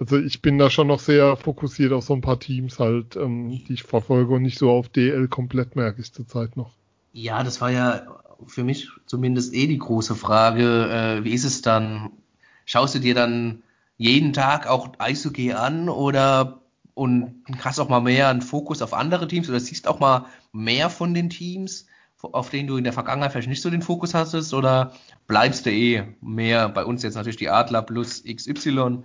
Also 0.00 0.18
ich 0.18 0.42
bin 0.42 0.58
da 0.58 0.70
schon 0.70 0.86
noch 0.86 1.00
sehr 1.00 1.36
fokussiert 1.36 1.92
auf 1.92 2.04
so 2.04 2.14
ein 2.14 2.20
paar 2.20 2.38
Teams 2.38 2.78
halt, 2.78 3.16
ähm, 3.16 3.50
die 3.50 3.72
ich 3.72 3.82
verfolge 3.82 4.34
und 4.34 4.42
nicht 4.42 4.58
so 4.58 4.70
auf 4.70 4.88
DL 4.88 5.28
komplett 5.28 5.76
merke 5.76 6.00
ich 6.00 6.12
zurzeit 6.12 6.56
noch. 6.56 6.72
Ja, 7.12 7.42
das 7.42 7.60
war 7.60 7.70
ja 7.70 8.02
für 8.46 8.62
mich 8.62 8.88
zumindest 9.06 9.54
eh 9.54 9.66
die 9.66 9.78
große 9.78 10.14
Frage. 10.14 10.88
Äh, 10.90 11.24
wie 11.24 11.32
ist 11.32 11.44
es 11.44 11.62
dann? 11.62 12.10
Schaust 12.64 12.94
du 12.94 13.00
dir 13.00 13.14
dann 13.14 13.62
jeden 13.96 14.32
Tag 14.32 14.68
auch 14.68 14.92
Eishockey 14.98 15.52
an 15.52 15.88
oder 15.88 16.60
und 16.94 17.44
hast 17.60 17.78
auch 17.78 17.88
mal 17.88 18.00
mehr 18.00 18.28
einen 18.28 18.42
Fokus 18.42 18.82
auf 18.82 18.92
andere 18.92 19.28
Teams 19.28 19.48
oder 19.48 19.60
siehst 19.60 19.86
auch 19.86 20.00
mal 20.00 20.26
mehr 20.52 20.90
von 20.90 21.14
den 21.14 21.30
Teams, 21.30 21.86
auf 22.20 22.50
denen 22.50 22.66
du 22.66 22.76
in 22.76 22.84
der 22.84 22.92
Vergangenheit 22.92 23.32
vielleicht 23.32 23.48
nicht 23.48 23.62
so 23.62 23.70
den 23.70 23.82
Fokus 23.82 24.14
hattest 24.14 24.52
oder 24.52 24.92
bleibst 25.28 25.64
du 25.64 25.70
eh 25.70 26.02
mehr 26.20 26.68
bei 26.68 26.84
uns 26.84 27.04
jetzt 27.04 27.14
natürlich 27.14 27.36
die 27.36 27.50
Adler 27.50 27.82
plus 27.82 28.24
XY 28.24 29.04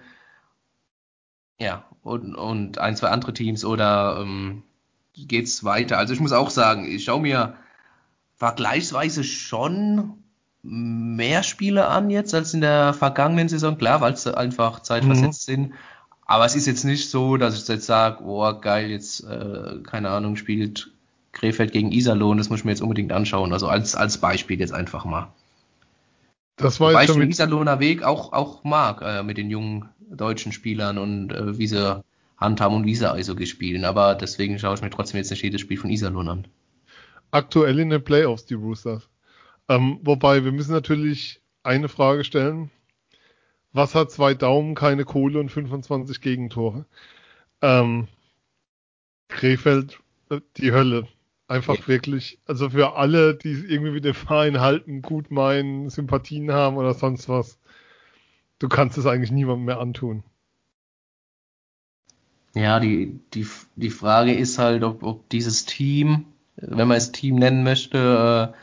ja, 1.64 1.84
und, 2.04 2.36
und 2.36 2.78
ein, 2.78 2.96
zwei 2.96 3.10
andere 3.10 3.34
Teams 3.34 3.64
oder 3.66 4.20
ähm, 4.22 4.64
geht's 5.16 5.64
weiter? 5.64 5.98
Also 5.98 6.14
ich 6.14 6.20
muss 6.20 6.32
auch 6.32 6.50
sagen, 6.50 6.86
ich 6.86 7.06
schaue 7.06 7.22
mir 7.22 7.56
vergleichsweise 8.36 9.24
schon 9.24 10.24
mehr 10.62 11.44
Spiele 11.44 11.88
an 11.88 12.10
jetzt 12.10 12.34
als 12.34 12.54
in 12.54 12.62
der 12.62 12.94
vergangenen 12.94 13.50
Saison, 13.50 13.78
klar, 13.78 14.02
weil 14.02 14.14
es 14.14 14.28
einfach 14.28 14.82
zeitversetzt 14.82 15.48
mhm. 15.48 15.54
sind. 15.54 15.74
Aber 16.26 16.46
es 16.46 16.56
ist 16.56 16.68
jetzt 16.68 16.86
nicht 16.86 17.10
so, 17.10 17.38
dass 17.38 17.62
ich 17.62 17.68
jetzt 17.68 17.86
sage, 17.86 18.24
oh 18.24 18.60
geil, 18.60 18.90
jetzt, 18.90 19.24
äh, 19.26 19.82
keine 19.84 20.10
Ahnung, 20.10 20.36
spielt 20.36 20.92
Krefeld 21.34 21.74
gegen 21.74 21.92
Iserlohn, 21.92 22.38
das 22.38 22.50
muss 22.50 22.60
ich 22.60 22.66
mir 22.66 22.72
jetzt 22.72 22.82
unbedingt 22.82 23.12
anschauen. 23.12 23.52
Also 23.52 23.68
als, 23.68 23.96
als 23.96 24.20
Beispiel 24.20 24.60
jetzt 24.60 24.74
einfach 24.74 25.04
mal. 25.04 25.34
Das 26.56 26.80
war 26.80 26.90
Wobei 26.90 27.06
ich 27.06 27.12
den 27.12 27.30
Iserlohner 27.30 27.80
Weg 27.80 28.04
auch, 28.04 28.32
auch 28.32 28.64
mag, 28.64 29.02
äh, 29.02 29.24
mit 29.24 29.38
den 29.38 29.50
jungen 29.50 29.90
deutschen 30.00 30.52
Spielern 30.52 30.98
und 30.98 31.32
äh, 31.32 31.58
wie 31.58 31.68
sie 31.68 32.04
handhaben 32.38 32.78
und 32.78 32.86
wie 32.86 32.96
sie 32.96 33.12
Eishockey 33.12 33.48
spielen. 33.48 33.86
Aber 33.86 34.16
deswegen 34.16 34.60
schaue 34.60 34.76
ich 34.76 34.82
mir 34.82 34.90
trotzdem 34.90 35.18
jetzt 35.18 35.32
nicht 35.32 35.42
jedes 35.42 35.62
Spiel 35.62 35.78
von 35.78 35.90
Iserlohn 35.90 36.30
an. 36.30 36.48
Aktuell 37.32 37.80
in 37.80 37.90
den 37.90 38.04
Playoffs, 38.04 38.46
die 38.46 38.54
Roosters. 38.54 39.10
Ähm, 39.68 40.00
wobei, 40.04 40.44
wir 40.44 40.52
müssen 40.52 40.74
natürlich 40.74 41.42
eine 41.64 41.90
Frage 41.90 42.24
stellen. 42.24 42.70
Was 43.72 43.96
hat 43.96 44.12
zwei 44.12 44.36
Daumen, 44.36 44.76
keine 44.76 45.06
Kohle 45.06 45.40
und 45.40 45.50
25 45.50 46.22
Gegentore? 46.22 46.86
Ähm, 47.62 48.08
Krefeld, 49.30 50.00
äh, 50.30 50.42
die 50.58 50.74
Hölle. 50.74 51.08
Einfach 51.48 51.78
ja. 51.78 51.88
wirklich, 51.88 52.40
also 52.46 52.70
für 52.70 52.96
alle, 52.96 53.36
die 53.36 53.52
irgendwie 53.52 53.92
mit 53.92 54.06
dem 54.06 54.14
Verein 54.14 54.60
halten, 54.60 55.02
gut 55.02 55.30
meinen, 55.30 55.90
Sympathien 55.90 56.52
haben 56.52 56.78
oder 56.78 56.94
sonst 56.94 57.30
was 57.30 57.60
du 58.64 58.70
kannst 58.70 58.98
es 58.98 59.06
eigentlich 59.06 59.32
niemandem 59.32 59.66
mehr 59.66 59.80
antun. 59.80 60.24
Ja, 62.56 62.80
die, 62.80 63.20
die, 63.34 63.46
die 63.76 63.90
Frage 63.90 64.34
ist 64.34 64.58
halt, 64.58 64.84
ob, 64.84 65.04
ob 65.04 65.28
dieses 65.30 65.66
Team, 65.66 66.26
wenn 66.56 66.88
man 66.88 66.98
es 66.98 67.12
Team 67.12 67.36
nennen 67.36 67.64
möchte, 67.64 68.54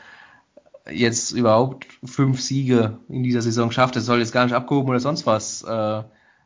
äh, 0.85 0.95
jetzt 0.95 1.33
überhaupt 1.33 1.85
fünf 2.03 2.41
Siege 2.41 2.97
in 3.09 3.21
dieser 3.21 3.43
Saison 3.43 3.71
schafft. 3.71 3.95
Das 3.95 4.05
soll 4.05 4.19
jetzt 4.19 4.31
gar 4.31 4.45
nicht 4.45 4.55
abgehoben 4.55 4.89
oder 4.89 4.99
sonst 4.99 5.27
was 5.27 5.61
äh, 5.63 6.03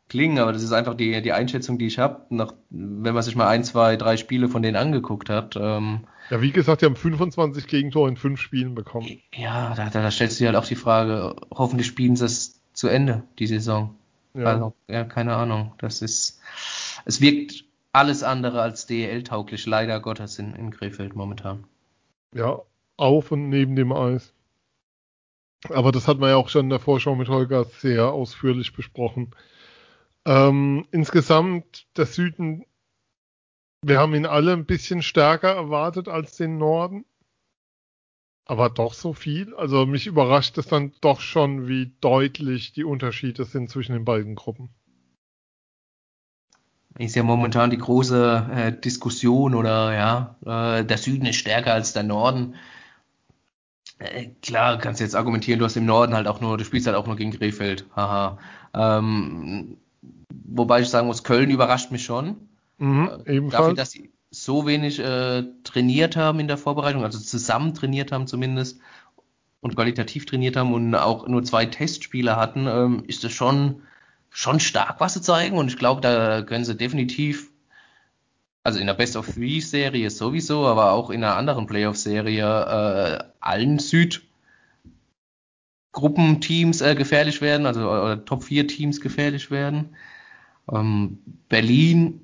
klingen, 0.09 0.39
aber 0.39 0.53
das 0.53 0.63
ist 0.63 0.71
einfach 0.71 0.95
die, 0.95 1.21
die 1.21 1.33
Einschätzung, 1.33 1.77
die 1.77 1.87
ich 1.87 1.99
habe, 1.99 2.25
wenn 2.29 3.13
man 3.13 3.23
sich 3.23 3.35
mal 3.35 3.47
ein, 3.47 3.63
zwei, 3.63 3.95
drei 3.95 4.17
Spiele 4.17 4.49
von 4.49 4.61
denen 4.61 4.75
angeguckt 4.75 5.29
hat. 5.29 5.55
Ähm, 5.55 6.01
ja, 6.29 6.41
wie 6.41 6.51
gesagt, 6.51 6.81
die 6.81 6.85
haben 6.85 6.95
25 6.95 7.67
Gegentore 7.67 8.09
in 8.09 8.17
fünf 8.17 8.39
Spielen 8.39 8.75
bekommen. 8.75 9.19
Ja, 9.33 9.73
da, 9.75 9.89
da, 9.89 10.01
da 10.01 10.11
stellst 10.11 10.39
du 10.39 10.43
dir 10.43 10.47
halt 10.47 10.57
auch 10.57 10.67
die 10.67 10.75
Frage, 10.75 11.35
hoffentlich 11.51 11.87
spielen 11.87 12.15
sie 12.15 12.25
es 12.25 12.61
zu 12.73 12.87
Ende, 12.87 13.23
die 13.39 13.47
Saison. 13.47 13.95
Ja. 14.33 14.45
Also, 14.45 14.73
ja, 14.87 15.03
keine 15.03 15.35
Ahnung. 15.35 15.73
Das 15.77 16.01
ist, 16.01 16.39
es 17.05 17.21
wirkt 17.21 17.65
alles 17.93 18.23
andere 18.23 18.61
als 18.61 18.87
DEL-tauglich, 18.87 19.65
leider 19.65 19.99
Gottes 19.99 20.37
in, 20.39 20.53
in 20.55 20.71
Krefeld 20.71 21.15
momentan. 21.15 21.63
Ja, 22.33 22.59
auf 22.97 23.31
und 23.31 23.49
neben 23.49 23.75
dem 23.75 23.93
Eis. 23.93 24.33
Aber 25.69 25.91
das 25.91 26.07
hat 26.07 26.19
man 26.19 26.29
ja 26.29 26.35
auch 26.35 26.49
schon 26.49 26.65
in 26.65 26.69
der 26.69 26.79
Vorschau 26.79 27.15
mit 27.15 27.29
Holger 27.29 27.65
sehr 27.65 28.11
ausführlich 28.11 28.73
besprochen. 28.73 29.31
Ähm, 30.25 30.87
insgesamt 30.91 31.87
der 31.97 32.07
Süden, 32.07 32.65
wir 33.81 33.99
haben 33.99 34.15
ihn 34.15 34.25
alle 34.25 34.53
ein 34.53 34.65
bisschen 34.65 35.03
stärker 35.03 35.53
erwartet 35.53 36.07
als 36.07 36.35
den 36.37 36.57
Norden. 36.57 37.05
Aber 38.45 38.69
doch 38.69 38.93
so 38.93 39.13
viel? 39.13 39.55
Also 39.55 39.85
mich 39.85 40.05
überrascht 40.05 40.57
es 40.57 40.67
dann 40.67 40.93
doch 41.01 41.19
schon, 41.19 41.67
wie 41.67 41.95
deutlich 42.01 42.73
die 42.73 42.83
Unterschiede 42.83 43.45
sind 43.45 43.69
zwischen 43.69 43.93
den 43.93 44.05
beiden 44.05 44.35
Gruppen. 44.35 44.69
Ist 46.97 47.15
ja 47.15 47.23
momentan 47.23 47.71
die 47.71 47.77
große 47.77 48.49
äh, 48.53 48.79
Diskussion 48.79 49.53
oder 49.53 49.93
ja, 49.93 50.79
äh, 50.79 50.85
der 50.85 50.97
Süden 50.97 51.25
ist 51.25 51.35
stärker 51.37 51.73
als 51.73 51.91
der 51.93 52.03
Norden. 52.03 52.55
Äh, 53.99 54.27
klar, 54.41 54.77
kannst 54.77 54.99
du 54.99 55.03
jetzt 55.03 55.15
argumentieren, 55.15 55.59
du 55.59 55.65
hast 55.65 55.75
im 55.75 55.85
Norden 55.85 56.13
halt 56.13 56.27
auch 56.27 56.39
nur, 56.39 56.57
du 56.57 56.63
spielst 56.63 56.87
halt 56.87 56.95
auch 56.95 57.07
nur 57.07 57.17
gegen 57.17 57.31
Krefeld. 57.31 57.85
Haha. 57.95 58.37
Ähm, 58.73 59.77
wobei 60.47 60.81
ich 60.81 60.89
sagen 60.89 61.07
muss, 61.07 61.23
Köln 61.23 61.49
überrascht 61.49 61.91
mich 61.91 62.03
schon. 62.03 62.37
Mhm, 62.77 63.09
äh, 63.25 63.35
ebenfalls. 63.35 63.61
Dafür, 63.61 63.73
dass 63.75 63.91
sie, 63.91 64.11
so 64.43 64.65
wenig 64.67 64.99
äh, 64.99 65.43
trainiert 65.63 66.15
haben 66.17 66.39
in 66.39 66.47
der 66.47 66.57
Vorbereitung, 66.57 67.03
also 67.03 67.19
zusammen 67.19 67.73
trainiert 67.73 68.11
haben 68.11 68.27
zumindest 68.27 68.79
und 69.61 69.75
qualitativ 69.75 70.25
trainiert 70.25 70.57
haben 70.57 70.73
und 70.73 70.93
auch 70.93 71.27
nur 71.27 71.43
zwei 71.43 71.65
Testspiele 71.65 72.35
hatten, 72.35 72.67
ähm, 72.67 73.03
ist 73.07 73.23
das 73.23 73.31
schon, 73.31 73.81
schon 74.29 74.59
stark, 74.59 74.99
was 74.99 75.13
sie 75.13 75.21
zeigen. 75.21 75.57
Und 75.57 75.69
ich 75.69 75.77
glaube, 75.77 76.01
da 76.01 76.41
können 76.41 76.65
sie 76.65 76.75
definitiv, 76.75 77.49
also 78.63 78.79
in 78.79 78.87
der 78.87 78.93
Best 78.93 79.15
of 79.15 79.33
Three 79.33 79.61
Serie 79.61 80.09
sowieso, 80.09 80.67
aber 80.67 80.91
auch 80.91 81.09
in 81.09 81.23
einer 81.23 81.35
anderen 81.35 81.65
Playoff-Serie 81.65 82.43
äh, 82.43 83.23
allen 83.39 83.79
Südgruppenteams 85.93 86.81
äh, 86.81 86.93
gefährlich 86.95 87.41
werden, 87.41 87.65
also 87.65 87.89
äh, 87.89 88.17
Top 88.25 88.43
4 88.43 88.67
Teams 88.67 88.99
gefährlich 89.01 89.49
werden. 89.49 89.95
Ähm, 90.71 91.19
Berlin 91.49 92.21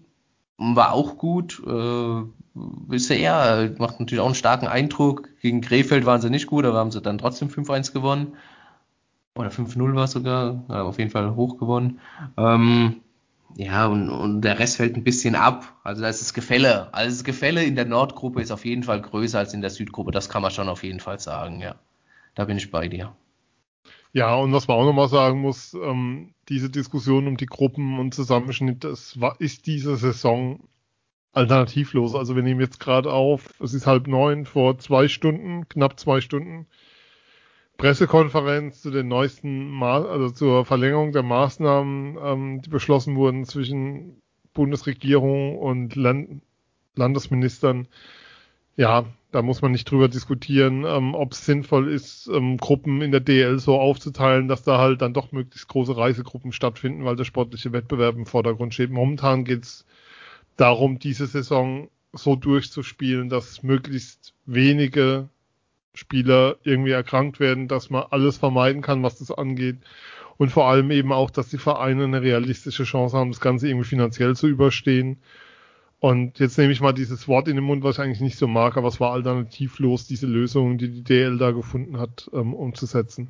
war 0.58 0.94
auch 0.94 1.18
gut. 1.18 1.62
Äh, 1.66 2.24
bisher 2.54 3.74
macht 3.78 4.00
natürlich 4.00 4.22
auch 4.22 4.28
einen 4.28 4.36
starken 4.36 4.68
Eindruck. 4.68 5.30
Gegen 5.42 5.62
Krefeld 5.62 6.06
waren 6.06 6.22
sie 6.22 6.30
nicht 6.30 6.48
gut, 6.48 6.66
aber 6.66 6.78
haben 6.78 6.92
sie 6.92 7.02
dann 7.02 7.18
trotzdem 7.18 7.50
5-1 7.50 7.94
gewonnen. 7.94 8.34
Oder 9.36 9.50
5-0 9.50 9.96
war 9.96 10.06
es 10.06 10.12
sogar. 10.12 10.64
Ja, 10.70 10.84
auf 10.84 11.00
jeden 11.00 11.12
Fall 11.12 11.36
hoch 11.36 11.58
gewonnen. 11.58 12.00
Ähm, 12.38 13.02
ja, 13.56 13.88
und, 13.88 14.10
und 14.10 14.42
der 14.42 14.60
Rest 14.60 14.78
fällt 14.78 14.96
ein 14.96 15.04
bisschen 15.04 15.36
ab. 15.36 15.78
Also 15.84 16.02
da 16.02 16.10
ist 16.10 16.22
das 16.22 16.34
Gefälle. 16.34 16.94
Also 16.94 17.16
das 17.16 17.24
Gefälle 17.24 17.64
in 17.64 17.76
der 17.76 17.86
Nordgruppe 17.86 18.42
ist 18.42 18.52
auf 18.52 18.66
jeden 18.66 18.84
Fall 18.84 19.02
größer 19.02 19.40
als 19.40 19.54
in 19.54 19.62
der 19.62 19.70
Südgruppe. 19.70 20.12
Das 20.12 20.30
kann 20.30 20.42
man 20.42 20.52
schon 20.52 20.70
auf 20.70 20.84
jeden 20.84 21.00
Fall 21.00 21.20
sagen, 21.20 21.60
ja. 21.60 21.76
Da 22.36 22.46
bin 22.46 22.58
ich 22.58 22.72
bei 22.72 22.88
dir. 22.88 23.14
Ja, 24.14 24.36
und 24.36 24.52
was 24.52 24.68
man 24.68 24.78
auch 24.78 24.86
nochmal 24.86 25.08
sagen 25.08 25.40
muss, 25.40 25.74
ähm, 25.74 26.34
diese 26.50 26.70
Diskussion 26.70 27.28
um 27.28 27.38
die 27.38 27.46
Gruppen 27.46 27.98
und 28.00 28.14
Zusammenschnitt, 28.14 28.84
das 28.84 29.20
war, 29.22 29.40
ist 29.40 29.68
diese 29.68 29.96
Saison 29.96 30.68
alternativlos. 31.32 32.14
Also 32.16 32.36
wir 32.36 32.44
nehmen 32.44 32.60
jetzt 32.60 32.80
gerade 32.80 33.12
auf, 33.14 33.54
es 33.62 33.74
ist 33.74 33.88
halb 33.88 34.08
neun, 34.08 34.46
vor 34.46 34.78
zwei 34.80 35.08
Stunden, 35.08 35.68
knapp 35.70 35.98
zwei 36.00 36.20
Stunden, 36.20 36.68
Pressekonferenz 37.78 38.82
zu 38.82 38.92
den 38.92 39.08
neuesten, 39.08 39.70
Ma 39.70 40.04
also 40.04 40.30
zur 40.30 40.66
Verlängerung 40.66 41.14
der 41.14 41.24
Maßnahmen, 41.24 42.18
ähm, 42.22 42.62
die 42.62 42.70
beschlossen 42.70 43.16
wurden 43.16 43.46
zwischen 43.46 44.22
Bundesregierung 44.54 45.58
und 45.58 45.96
Land 45.96 46.42
Landesministern. 46.96 47.88
Ja, 48.82 49.06
da 49.32 49.44
muss 49.44 49.62
man 49.62 49.74
nicht 49.74 49.92
drüber 49.92 50.08
diskutieren, 50.08 50.86
ähm, 50.88 51.14
ob 51.14 51.34
es 51.34 51.46
sinnvoll 51.46 51.88
ist, 51.88 52.28
ähm, 52.34 52.58
Gruppen 52.58 53.04
in 53.04 53.12
der 53.12 53.20
DL 53.20 53.60
so 53.60 53.80
aufzuteilen, 53.80 54.48
dass 54.48 54.64
da 54.64 54.80
halt 54.80 55.04
dann 55.04 55.14
doch 55.14 55.32
möglichst 55.32 55.68
große 55.68 55.96
Reisegruppen 55.96 56.52
stattfinden, 56.52 57.06
weil 57.06 57.16
der 57.16 57.26
sportliche 57.26 57.74
Wettbewerb 57.74 58.16
im 58.16 58.26
Vordergrund 58.26 58.74
steht. 58.74 58.90
Momentan 58.90 59.46
geht 59.46 59.66
es 59.66 59.86
darum, 60.58 60.98
diese 60.98 61.28
Saison 61.28 61.90
so 62.12 62.36
durchzuspielen, 62.36 63.30
dass 63.30 63.62
möglichst 63.62 64.34
wenige 64.48 65.30
Spieler 65.94 66.56
irgendwie 66.64 66.90
erkrankt 66.90 67.40
werden, 67.40 67.68
dass 67.68 67.92
man 67.92 68.06
alles 68.10 68.40
vermeiden 68.40 68.82
kann, 68.82 69.04
was 69.04 69.20
das 69.20 69.30
angeht. 69.30 69.78
Und 70.38 70.50
vor 70.50 70.66
allem 70.66 70.90
eben 70.90 71.14
auch, 71.14 71.30
dass 71.30 71.50
die 71.50 71.60
Vereine 71.60 72.06
eine 72.06 72.24
realistische 72.24 72.86
Chance 72.86 73.16
haben, 73.16 73.30
das 73.30 73.42
Ganze 73.42 73.68
irgendwie 73.68 73.90
finanziell 73.90 74.36
zu 74.36 74.48
überstehen 74.48 75.20
und 76.02 76.40
jetzt 76.40 76.58
nehme 76.58 76.74
ich 76.74 76.82
mal 76.82 76.94
dieses 76.94 77.28
Wort 77.28 77.48
in 77.48 77.56
den 77.56 77.64
Mund, 77.64 77.84
was 77.84 77.98
ich 77.98 78.02
eigentlich 78.02 78.22
nicht 78.22 78.38
so 78.38 78.48
mag, 78.48 78.76
aber 78.76 78.88
es 78.88 79.00
war 79.00 79.14
alternativlos, 79.14 80.08
diese 80.08 80.26
Lösung, 80.26 80.80
die 80.80 80.90
die 80.90 81.04
DL 81.04 81.38
da 81.38 81.52
gefunden 81.52 82.00
hat, 82.00 82.28
ähm, 82.34 82.56
umzusetzen. 82.56 83.30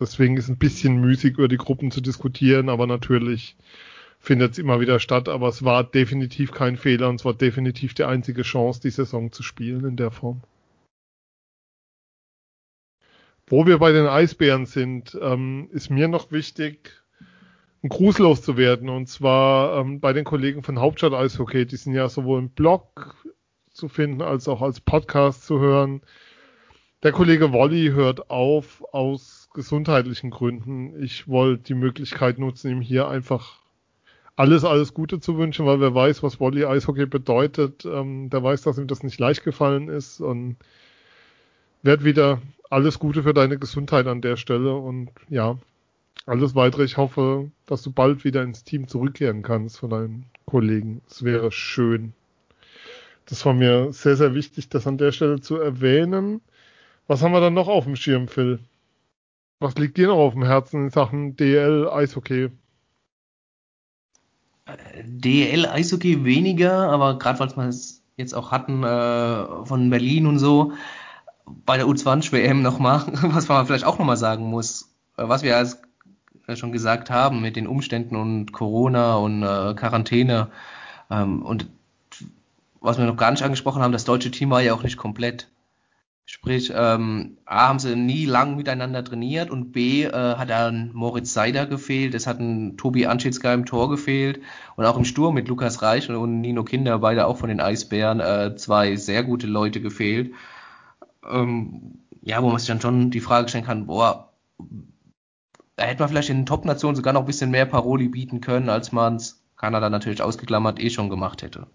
deswegen 0.00 0.36
ist 0.36 0.48
ein 0.48 0.58
bisschen 0.58 1.00
müßig 1.00 1.34
über 1.38 1.46
die 1.46 1.58
Gruppen 1.58 1.92
zu 1.92 2.00
diskutieren, 2.00 2.68
aber 2.70 2.88
natürlich 2.88 3.56
findet 4.18 4.52
es 4.52 4.58
immer 4.58 4.80
wieder 4.80 4.98
statt. 4.98 5.28
Aber 5.28 5.48
es 5.48 5.64
war 5.64 5.84
definitiv 5.84 6.50
kein 6.50 6.76
Fehler 6.76 7.08
und 7.08 7.16
es 7.16 7.24
war 7.24 7.34
definitiv 7.34 7.94
die 7.94 8.04
einzige 8.04 8.42
Chance, 8.42 8.80
die 8.80 8.90
Saison 8.90 9.30
zu 9.30 9.42
spielen 9.44 9.84
in 9.84 9.96
der 9.96 10.10
Form. 10.10 10.42
Wo 13.46 13.66
wir 13.66 13.78
bei 13.78 13.92
den 13.92 14.06
Eisbären 14.06 14.66
sind, 14.66 15.16
ähm, 15.20 15.68
ist 15.72 15.90
mir 15.90 16.08
noch 16.08 16.32
wichtig, 16.32 16.99
ein 17.82 17.88
Gruß 17.88 18.18
loszuwerden. 18.18 18.88
Und 18.88 19.08
zwar 19.08 19.78
ähm, 19.78 20.00
bei 20.00 20.12
den 20.12 20.24
Kollegen 20.24 20.62
von 20.62 20.78
Hauptstadt 20.78 21.12
Eishockey. 21.12 21.66
Die 21.66 21.76
sind 21.76 21.94
ja 21.94 22.08
sowohl 22.08 22.38
im 22.38 22.50
Blog 22.50 23.16
zu 23.70 23.88
finden 23.88 24.22
als 24.22 24.48
auch 24.48 24.62
als 24.62 24.80
Podcast 24.80 25.46
zu 25.46 25.58
hören. 25.60 26.02
Der 27.02 27.12
Kollege 27.12 27.52
Wolli 27.52 27.92
hört 27.92 28.30
auf 28.30 28.84
aus 28.92 29.48
gesundheitlichen 29.54 30.30
Gründen. 30.30 31.02
Ich 31.02 31.28
wollte 31.28 31.62
die 31.62 31.74
Möglichkeit 31.74 32.38
nutzen, 32.38 32.70
ihm 32.70 32.80
hier 32.82 33.08
einfach 33.08 33.60
alles, 34.36 34.64
alles 34.64 34.94
Gute 34.94 35.20
zu 35.20 35.38
wünschen, 35.38 35.66
weil 35.66 35.80
wer 35.80 35.94
weiß, 35.94 36.22
was 36.22 36.40
Wolli 36.40 36.64
Eishockey 36.64 37.06
bedeutet, 37.06 37.84
ähm, 37.84 38.30
der 38.30 38.42
weiß, 38.42 38.62
dass 38.62 38.78
ihm 38.78 38.86
das 38.86 39.02
nicht 39.02 39.18
leicht 39.18 39.44
gefallen 39.44 39.88
ist 39.88 40.20
und 40.20 40.56
werd 41.82 42.04
wieder 42.04 42.40
alles 42.68 42.98
Gute 42.98 43.22
für 43.22 43.34
deine 43.34 43.58
Gesundheit 43.58 44.06
an 44.06 44.20
der 44.20 44.36
Stelle 44.36 44.74
und 44.74 45.10
ja, 45.28 45.58
alles 46.26 46.54
weitere. 46.54 46.84
Ich 46.84 46.96
hoffe, 46.96 47.50
dass 47.66 47.82
du 47.82 47.92
bald 47.92 48.24
wieder 48.24 48.42
ins 48.42 48.64
Team 48.64 48.88
zurückkehren 48.88 49.42
kannst 49.42 49.78
von 49.78 49.90
deinen 49.90 50.26
Kollegen. 50.46 51.02
Es 51.08 51.24
wäre 51.24 51.50
schön. 51.52 52.12
Das 53.26 53.44
war 53.46 53.54
mir 53.54 53.92
sehr, 53.92 54.16
sehr 54.16 54.34
wichtig, 54.34 54.68
das 54.68 54.86
an 54.86 54.98
der 54.98 55.12
Stelle 55.12 55.40
zu 55.40 55.56
erwähnen. 55.56 56.40
Was 57.06 57.22
haben 57.22 57.32
wir 57.32 57.40
dann 57.40 57.54
noch 57.54 57.68
auf 57.68 57.84
dem 57.84 57.96
Schirm, 57.96 58.28
Phil? 58.28 58.60
Was 59.60 59.74
liegt 59.76 59.96
dir 59.98 60.08
noch 60.08 60.18
auf 60.18 60.32
dem 60.32 60.44
Herzen 60.44 60.84
in 60.84 60.90
Sachen 60.90 61.36
DL 61.36 61.88
Eishockey? 61.88 62.50
DL 65.02 65.66
Eishockey 65.66 66.24
weniger, 66.24 66.90
aber 66.90 67.18
gerade 67.18 67.40
weil 67.40 67.56
wir 67.56 67.68
es 67.68 68.02
jetzt 68.16 68.34
auch 68.34 68.50
hatten 68.50 68.82
äh, 68.84 69.66
von 69.66 69.90
Berlin 69.90 70.26
und 70.26 70.38
so, 70.38 70.72
bei 71.46 71.76
der 71.76 71.86
U20 71.86 72.32
WM 72.32 72.62
nochmal, 72.62 73.04
was 73.22 73.48
man 73.48 73.66
vielleicht 73.66 73.84
auch 73.84 73.98
nochmal 73.98 74.16
sagen 74.16 74.44
muss, 74.44 74.94
äh, 75.16 75.28
was 75.28 75.42
wir 75.42 75.56
als 75.56 75.82
schon 76.56 76.72
gesagt 76.72 77.10
haben 77.10 77.40
mit 77.40 77.56
den 77.56 77.66
Umständen 77.66 78.16
und 78.16 78.52
Corona 78.52 79.16
und 79.16 79.42
äh, 79.42 79.74
Quarantäne 79.74 80.48
ähm, 81.10 81.42
und 81.42 81.68
was 82.80 82.98
wir 82.98 83.04
noch 83.04 83.16
gar 83.16 83.30
nicht 83.30 83.42
angesprochen 83.42 83.82
haben, 83.82 83.92
das 83.92 84.04
deutsche 84.04 84.30
Team 84.30 84.50
war 84.50 84.62
ja 84.62 84.72
auch 84.72 84.82
nicht 84.82 84.96
komplett. 84.96 85.50
Sprich, 86.24 86.72
ähm, 86.74 87.38
A, 87.44 87.68
haben 87.68 87.78
sie 87.78 87.96
nie 87.96 88.24
lang 88.24 88.56
miteinander 88.56 89.04
trainiert 89.04 89.50
und 89.50 89.72
B, 89.72 90.04
äh, 90.04 90.12
hat 90.12 90.48
dann 90.48 90.90
Moritz 90.94 91.34
Seider 91.34 91.66
gefehlt, 91.66 92.14
es 92.14 92.26
hat 92.26 92.38
ein 92.38 92.76
Tobi 92.76 93.06
Anschitzka 93.06 93.52
im 93.52 93.66
Tor 93.66 93.90
gefehlt 93.90 94.40
und 94.76 94.84
auch 94.86 94.96
im 94.96 95.04
Sturm 95.04 95.34
mit 95.34 95.48
Lukas 95.48 95.82
Reich 95.82 96.08
und 96.08 96.40
Nino 96.40 96.62
Kinder, 96.62 97.00
beide 97.00 97.26
auch 97.26 97.36
von 97.36 97.48
den 97.48 97.60
Eisbären, 97.60 98.20
äh, 98.20 98.54
zwei 98.56 98.96
sehr 98.96 99.24
gute 99.24 99.46
Leute 99.48 99.80
gefehlt 99.80 100.32
ähm, 101.28 101.98
ja, 102.22 102.42
wo 102.42 102.48
man 102.48 102.58
sich 102.58 102.68
dann 102.68 102.80
schon 102.80 103.10
die 103.10 103.20
Frage 103.20 103.48
stellen 103.48 103.64
kann, 103.64 103.86
boah, 103.86 104.32
da 105.80 105.86
hätte 105.86 106.02
man 106.02 106.10
vielleicht 106.10 106.28
in 106.28 106.40
den 106.40 106.46
Top-Nationen 106.46 106.94
sogar 106.94 107.14
noch 107.14 107.22
ein 107.22 107.26
bisschen 107.26 107.50
mehr 107.50 107.64
Paroli 107.64 108.08
bieten 108.08 108.42
können, 108.42 108.68
als 108.68 108.92
man 108.92 109.16
es, 109.16 109.42
Kanada 109.56 109.88
natürlich 109.88 110.20
ausgeklammert, 110.20 110.78
eh 110.78 110.90
schon 110.90 111.08
gemacht 111.08 111.42
hätte. 111.42 111.68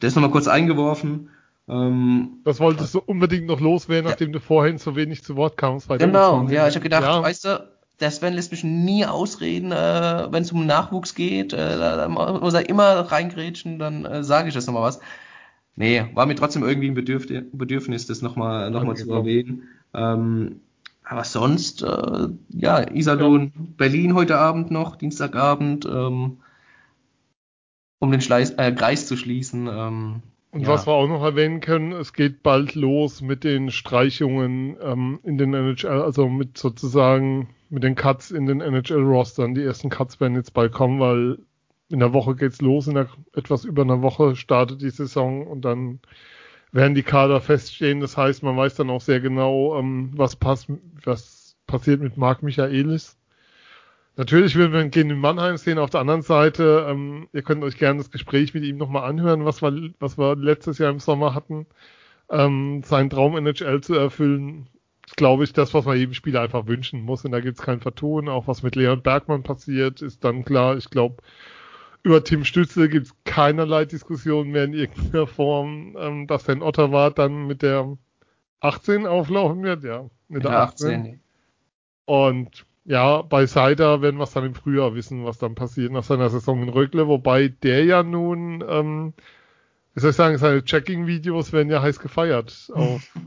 Das 0.00 0.14
nochmal 0.14 0.30
kurz 0.30 0.48
eingeworfen. 0.48 1.28
Ähm, 1.68 2.40
das 2.44 2.58
wolltest 2.58 2.94
du 2.94 3.00
unbedingt 3.00 3.46
noch 3.48 3.60
loswerden, 3.60 4.08
nachdem 4.08 4.28
ja. 4.28 4.32
du 4.34 4.40
vorhin 4.40 4.78
so 4.78 4.96
wenig 4.96 5.22
zu 5.22 5.36
Wort 5.36 5.58
kamst. 5.58 5.90
genau, 5.90 6.48
ja, 6.48 6.68
ich 6.68 6.74
habe 6.74 6.84
gedacht, 6.84 7.02
ja. 7.02 7.22
weißt 7.22 7.44
du, 7.44 7.68
der 8.00 8.10
Sven 8.10 8.32
lässt 8.32 8.50
mich 8.50 8.64
nie 8.64 9.04
ausreden, 9.04 9.72
äh, 9.72 10.28
wenn 10.30 10.42
es 10.42 10.52
um 10.52 10.64
Nachwuchs 10.64 11.14
geht. 11.14 11.52
Äh, 11.52 11.78
da 11.78 12.08
muss 12.08 12.54
er 12.54 12.66
immer 12.66 13.00
reingrätschen, 13.00 13.78
dann 13.78 14.06
äh, 14.06 14.24
sage 14.24 14.48
ich 14.48 14.54
das 14.54 14.66
nochmal 14.66 14.84
was. 14.84 15.00
Nee, 15.74 16.06
war 16.14 16.24
mir 16.24 16.34
trotzdem 16.34 16.62
irgendwie 16.62 16.88
ein 16.88 16.94
Bedürf 16.94 17.26
Bedürfnis, 17.52 18.06
das 18.06 18.22
nochmal 18.22 18.70
noch 18.70 18.84
mal 18.84 18.96
zu 18.96 19.12
erwähnen. 19.12 19.64
Ähm, 19.92 20.60
aber 21.08 21.22
sonst, 21.22 21.82
äh, 21.82 22.28
ja, 22.48 22.90
Iserlohn, 22.90 23.52
ja. 23.54 23.62
Berlin 23.76 24.14
heute 24.14 24.38
Abend 24.38 24.72
noch, 24.72 24.96
Dienstagabend, 24.96 25.86
ähm, 25.86 26.38
um 28.00 28.10
den 28.10 28.20
Schleiß, 28.20 28.50
äh, 28.58 28.72
Kreis 28.72 29.06
zu 29.06 29.16
schließen. 29.16 29.68
Ähm, 29.70 30.22
und 30.50 30.62
ja. 30.62 30.68
was 30.68 30.86
wir 30.86 30.94
auch 30.94 31.06
noch 31.06 31.22
erwähnen 31.22 31.60
können, 31.60 31.92
es 31.92 32.12
geht 32.12 32.42
bald 32.42 32.74
los 32.74 33.22
mit 33.22 33.44
den 33.44 33.70
Streichungen 33.70 34.76
ähm, 34.82 35.20
in 35.22 35.38
den 35.38 35.54
NHL, 35.54 36.02
also 36.02 36.28
mit 36.28 36.58
sozusagen 36.58 37.50
mit 37.70 37.84
den 37.84 37.94
Cuts 37.94 38.32
in 38.32 38.46
den 38.46 38.60
NHL-Rostern. 38.60 39.54
Die 39.54 39.62
ersten 39.62 39.90
Cuts 39.90 40.20
werden 40.20 40.34
jetzt 40.34 40.54
bald 40.54 40.72
kommen, 40.72 40.98
weil 40.98 41.38
in 41.88 42.00
der 42.00 42.12
Woche 42.12 42.34
geht's 42.34 42.60
los, 42.60 42.88
in 42.88 42.94
der, 42.94 43.08
etwas 43.32 43.64
über 43.64 43.82
einer 43.82 44.02
Woche 44.02 44.34
startet 44.34 44.82
die 44.82 44.90
Saison 44.90 45.46
und 45.46 45.64
dann 45.64 46.00
werden 46.76 46.94
die 46.94 47.02
Kader 47.02 47.40
feststehen. 47.40 48.00
Das 48.00 48.16
heißt, 48.16 48.42
man 48.42 48.56
weiß 48.56 48.76
dann 48.76 48.90
auch 48.90 49.00
sehr 49.00 49.20
genau, 49.20 49.78
ähm, 49.78 50.10
was, 50.14 50.36
pass 50.36 50.66
was 51.04 51.56
passiert 51.66 52.00
mit 52.00 52.16
Marc 52.16 52.42
Michaelis. 52.42 53.18
Natürlich 54.16 54.56
will 54.56 54.68
man 54.68 54.90
gehen 54.90 55.10
in 55.10 55.18
Mannheim 55.18 55.56
sehen. 55.56 55.78
Auf 55.78 55.90
der 55.90 56.00
anderen 56.00 56.22
Seite, 56.22 56.86
ähm, 56.88 57.28
ihr 57.32 57.42
könnt 57.42 57.64
euch 57.64 57.76
gerne 57.76 57.98
das 57.98 58.10
Gespräch 58.10 58.54
mit 58.54 58.64
ihm 58.64 58.76
nochmal 58.78 59.08
anhören, 59.08 59.44
was 59.44 59.62
wir, 59.62 59.92
was 59.98 60.16
wir 60.16 60.36
letztes 60.36 60.78
Jahr 60.78 60.90
im 60.90 61.00
Sommer 61.00 61.34
hatten. 61.34 61.66
Ähm, 62.30 62.82
seinen 62.84 63.10
Traum 63.10 63.36
NHL 63.36 63.82
zu 63.82 63.94
erfüllen, 63.94 64.68
glaube 65.16 65.44
ich, 65.44 65.52
das, 65.52 65.74
was 65.74 65.84
man 65.84 65.98
jedem 65.98 66.14
Spieler 66.14 66.40
einfach 66.42 66.66
wünschen 66.66 67.02
muss. 67.02 67.24
Und 67.24 67.32
da 67.32 67.40
gibt's 67.40 67.62
kein 67.62 67.80
Vertun. 67.80 68.28
Auch 68.28 68.48
was 68.48 68.62
mit 68.62 68.74
Leon 68.76 69.02
Bergmann 69.02 69.42
passiert, 69.42 70.02
ist 70.02 70.24
dann 70.24 70.44
klar. 70.44 70.76
Ich 70.76 70.90
glaube, 70.90 71.16
über 72.06 72.22
Tim 72.22 72.44
Stütze 72.44 72.88
gibt 72.88 73.06
es 73.06 73.14
keinerlei 73.24 73.84
Diskussion 73.84 74.50
mehr 74.50 74.62
in 74.62 74.74
irgendeiner 74.74 75.26
Form, 75.26 75.96
ähm, 75.98 76.28
dass 76.28 76.48
ein 76.48 76.62
Ottawa 76.62 77.10
dann 77.10 77.48
mit 77.48 77.62
der 77.62 77.98
18 78.60 79.06
auflaufen 79.06 79.64
wird, 79.64 79.82
ja. 79.82 80.02
Mit, 80.28 80.44
mit 80.44 80.44
der 80.44 80.52
18. 80.52 81.00
18. 81.00 81.20
Und 82.04 82.64
ja, 82.84 83.22
bei 83.22 83.46
Seider 83.46 84.02
werden 84.02 84.18
wir 84.18 84.22
es 84.22 84.30
dann 84.30 84.44
im 84.44 84.54
Frühjahr 84.54 84.94
wissen, 84.94 85.24
was 85.24 85.38
dann 85.38 85.56
passiert 85.56 85.90
nach 85.90 86.04
seiner 86.04 86.30
Saison 86.30 86.62
in 86.62 86.68
Rögle, 86.68 87.08
wobei 87.08 87.48
der 87.48 87.84
ja 87.84 88.04
nun, 88.04 88.62
ähm, 88.68 89.12
wie 89.94 90.00
soll 90.00 90.10
ich 90.10 90.16
sagen, 90.16 90.38
seine 90.38 90.64
Checking-Videos 90.64 91.52
werden 91.52 91.72
ja 91.72 91.82
heiß 91.82 91.98
gefeiert 91.98 92.70
auf 92.72 93.18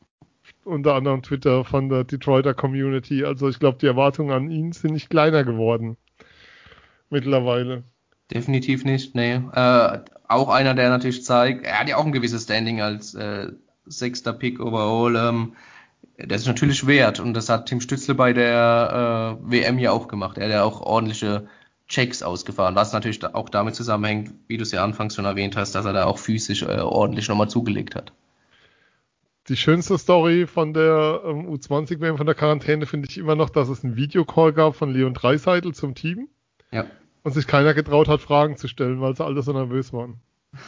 unter 0.64 0.94
anderem 0.94 1.22
Twitter 1.22 1.66
von 1.66 1.90
der 1.90 2.04
Detroiter 2.04 2.54
Community. 2.54 3.26
Also 3.26 3.50
ich 3.50 3.58
glaube, 3.58 3.76
die 3.76 3.86
Erwartungen 3.86 4.30
an 4.30 4.50
ihn 4.50 4.72
sind 4.72 4.94
nicht 4.94 5.10
kleiner 5.10 5.44
geworden 5.44 5.98
mittlerweile. 7.10 7.84
Definitiv 8.32 8.84
nicht, 8.84 9.14
nee. 9.14 9.40
Äh, 9.52 9.98
auch 10.28 10.48
einer, 10.48 10.74
der 10.74 10.88
natürlich 10.88 11.24
zeigt, 11.24 11.66
er 11.66 11.80
hat 11.80 11.88
ja 11.88 11.96
auch 11.96 12.06
ein 12.06 12.12
gewisses 12.12 12.44
Standing 12.44 12.80
als 12.80 13.14
äh, 13.14 13.52
sechster 13.84 14.32
Pick 14.32 14.60
overall. 14.60 15.16
Ähm, 15.16 15.52
das 16.16 16.42
ist 16.42 16.46
natürlich 16.46 16.86
wert 16.86 17.20
und 17.20 17.34
das 17.34 17.48
hat 17.48 17.66
Tim 17.66 17.80
Stützle 17.80 18.14
bei 18.14 18.32
der 18.32 19.38
äh, 19.44 19.50
WM 19.50 19.78
ja 19.78 19.92
auch 19.92 20.08
gemacht. 20.08 20.38
Er 20.38 20.44
hat 20.44 20.52
ja 20.52 20.64
auch 20.64 20.80
ordentliche 20.80 21.48
Checks 21.88 22.22
ausgefahren, 22.22 22.74
was 22.74 22.92
natürlich 22.92 23.22
auch 23.24 23.50
damit 23.50 23.74
zusammenhängt, 23.74 24.32
wie 24.48 24.56
du 24.56 24.62
es 24.62 24.72
ja 24.72 24.82
anfangs 24.82 25.14
schon 25.14 25.26
erwähnt 25.26 25.56
hast, 25.56 25.74
dass 25.74 25.84
er 25.84 25.92
da 25.92 26.06
auch 26.06 26.18
physisch 26.18 26.62
äh, 26.62 26.80
ordentlich 26.80 27.28
nochmal 27.28 27.50
zugelegt 27.50 27.94
hat. 27.94 28.12
Die 29.48 29.56
schönste 29.56 29.98
Story 29.98 30.46
von 30.46 30.72
der 30.72 31.20
ähm, 31.26 31.48
U20-WM, 31.48 32.16
von 32.16 32.26
der 32.26 32.36
Quarantäne, 32.36 32.86
finde 32.86 33.08
ich 33.10 33.18
immer 33.18 33.34
noch, 33.34 33.50
dass 33.50 33.68
es 33.68 33.84
einen 33.84 33.96
Videocall 33.96 34.52
gab 34.52 34.76
von 34.76 34.92
Leon 34.92 35.14
Dreiseitel 35.14 35.74
zum 35.74 35.94
Team. 35.94 36.28
Ja. 36.70 36.86
Und 37.22 37.32
sich 37.32 37.46
keiner 37.46 37.74
getraut 37.74 38.08
hat, 38.08 38.20
Fragen 38.20 38.56
zu 38.56 38.68
stellen, 38.68 39.00
weil 39.00 39.16
sie 39.16 39.24
alle 39.24 39.42
so 39.42 39.52
nervös 39.52 39.92
waren. 39.92 40.20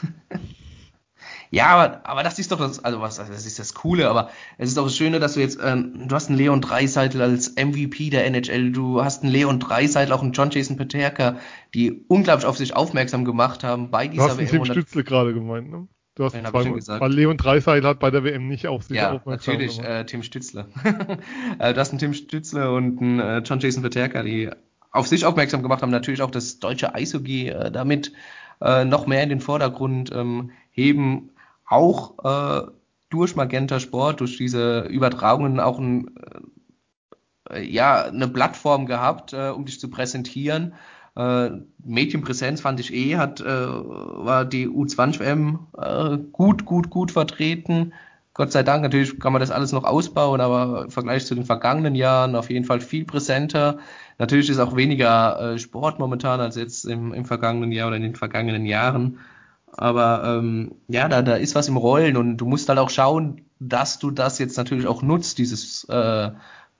Ja, 1.50 1.68
aber, 1.68 2.00
aber 2.04 2.22
das 2.24 2.38
ist 2.40 2.50
doch 2.50 2.58
das, 2.58 2.84
also 2.84 3.00
was, 3.00 3.16
das 3.16 3.46
ist 3.46 3.58
das 3.60 3.74
Coole, 3.74 4.08
aber 4.08 4.30
es 4.58 4.70
ist 4.70 4.78
auch 4.78 4.84
das 4.84 4.96
Schöne, 4.96 5.20
dass 5.20 5.34
du 5.34 5.40
jetzt, 5.40 5.58
ähm, 5.62 6.08
du 6.08 6.14
hast 6.14 6.28
einen 6.28 6.36
Leon 6.36 6.60
Dreiseitel 6.60 7.22
als 7.22 7.54
MVP 7.54 8.10
der 8.10 8.26
NHL, 8.26 8.72
du 8.72 9.04
hast 9.04 9.22
einen 9.22 9.30
Leon 9.30 9.60
Dreiseitel, 9.60 10.12
auch 10.12 10.22
einen 10.22 10.32
John 10.32 10.50
Jason 10.50 10.76
Peterka, 10.76 11.38
die 11.72 12.04
unglaublich 12.08 12.46
auf 12.46 12.56
sich 12.56 12.74
aufmerksam 12.74 13.24
gemacht 13.24 13.62
haben 13.62 13.90
bei 13.90 14.08
dieser 14.08 14.36
WM. 14.36 14.36
Du 14.36 14.42
hast 14.42 14.52
WM. 14.52 14.64
Tim 14.64 14.72
Stützle 14.72 15.04
gerade 15.04 15.32
gemeint, 15.32 15.70
ne? 15.70 15.86
Du 16.16 16.24
hast 16.24 16.32
zwei, 16.32 16.70
gesagt. 16.70 17.00
weil 17.00 17.12
Leon 17.12 17.36
Dreiseitel 17.36 17.88
hat 17.88 17.98
bei 17.98 18.10
der 18.10 18.22
WM 18.22 18.46
nicht 18.46 18.68
auf 18.68 18.84
sich 18.84 18.96
ja, 18.96 19.12
aufmerksam 19.12 19.54
natürlich, 19.54 19.76
gemacht. 19.76 19.90
äh, 19.90 20.06
Tim 20.06 20.22
Stützle. 20.22 20.66
äh, 21.58 21.74
du 21.74 21.80
hast 21.80 21.90
einen 21.90 21.98
Tim 21.98 22.14
Stützle 22.14 22.72
und 22.72 23.00
einen 23.00 23.18
äh, 23.18 23.38
John 23.38 23.58
Jason 23.58 23.82
Peterka, 23.82 24.22
die 24.22 24.50
auf 24.94 25.08
sich 25.08 25.26
aufmerksam 25.26 25.62
gemacht 25.62 25.82
haben, 25.82 25.90
natürlich 25.90 26.22
auch 26.22 26.30
das 26.30 26.60
deutsche 26.60 26.94
Eishockey 26.94 27.48
äh, 27.48 27.70
damit 27.70 28.12
äh, 28.60 28.84
noch 28.84 29.06
mehr 29.06 29.24
in 29.24 29.28
den 29.28 29.40
Vordergrund 29.40 30.12
ähm, 30.14 30.52
heben, 30.70 31.30
auch 31.66 32.14
äh, 32.24 32.70
durch 33.10 33.34
Magenta 33.34 33.80
Sport, 33.80 34.20
durch 34.20 34.36
diese 34.36 34.82
Übertragungen 34.82 35.58
auch 35.58 35.80
ein, 35.80 36.14
äh, 37.50 37.62
ja, 37.62 38.04
eine 38.04 38.28
Plattform 38.28 38.86
gehabt, 38.86 39.32
äh, 39.32 39.48
um 39.48 39.64
dich 39.64 39.80
zu 39.80 39.90
präsentieren. 39.90 40.74
Äh, 41.16 41.50
Medienpräsenz 41.84 42.60
fand 42.60 42.78
ich 42.78 42.94
eh, 42.94 43.16
hat, 43.16 43.40
äh, 43.40 43.46
war 43.46 44.44
die 44.44 44.68
U20M 44.68 45.58
äh, 45.76 46.18
gut, 46.30 46.64
gut, 46.66 46.90
gut 46.90 47.10
vertreten. 47.10 47.92
Gott 48.34 48.50
sei 48.50 48.64
Dank, 48.64 48.82
natürlich 48.82 49.20
kann 49.20 49.32
man 49.32 49.40
das 49.40 49.52
alles 49.52 49.70
noch 49.70 49.84
ausbauen, 49.84 50.40
aber 50.40 50.84
im 50.84 50.90
Vergleich 50.90 51.24
zu 51.24 51.36
den 51.36 51.44
vergangenen 51.44 51.94
Jahren 51.94 52.34
auf 52.34 52.50
jeden 52.50 52.64
Fall 52.64 52.80
viel 52.80 53.04
präsenter. 53.04 53.78
Natürlich 54.18 54.50
ist 54.50 54.58
auch 54.58 54.74
weniger 54.74 55.54
äh, 55.54 55.58
Sport 55.58 56.00
momentan 56.00 56.40
als 56.40 56.56
jetzt 56.56 56.84
im, 56.84 57.14
im 57.14 57.24
vergangenen 57.24 57.70
Jahr 57.70 57.86
oder 57.88 57.96
in 57.96 58.02
den 58.02 58.16
vergangenen 58.16 58.66
Jahren. 58.66 59.20
Aber 59.76 60.24
ähm, 60.24 60.72
ja, 60.88 61.08
da, 61.08 61.22
da 61.22 61.36
ist 61.36 61.54
was 61.54 61.68
im 61.68 61.76
Rollen 61.76 62.16
und 62.16 62.36
du 62.36 62.46
musst 62.46 62.68
halt 62.68 62.78
auch 62.80 62.90
schauen, 62.90 63.42
dass 63.60 64.00
du 64.00 64.10
das 64.10 64.38
jetzt 64.40 64.56
natürlich 64.56 64.86
auch 64.88 65.02
nutzt, 65.02 65.38
dieses 65.38 65.84
äh, 65.84 66.30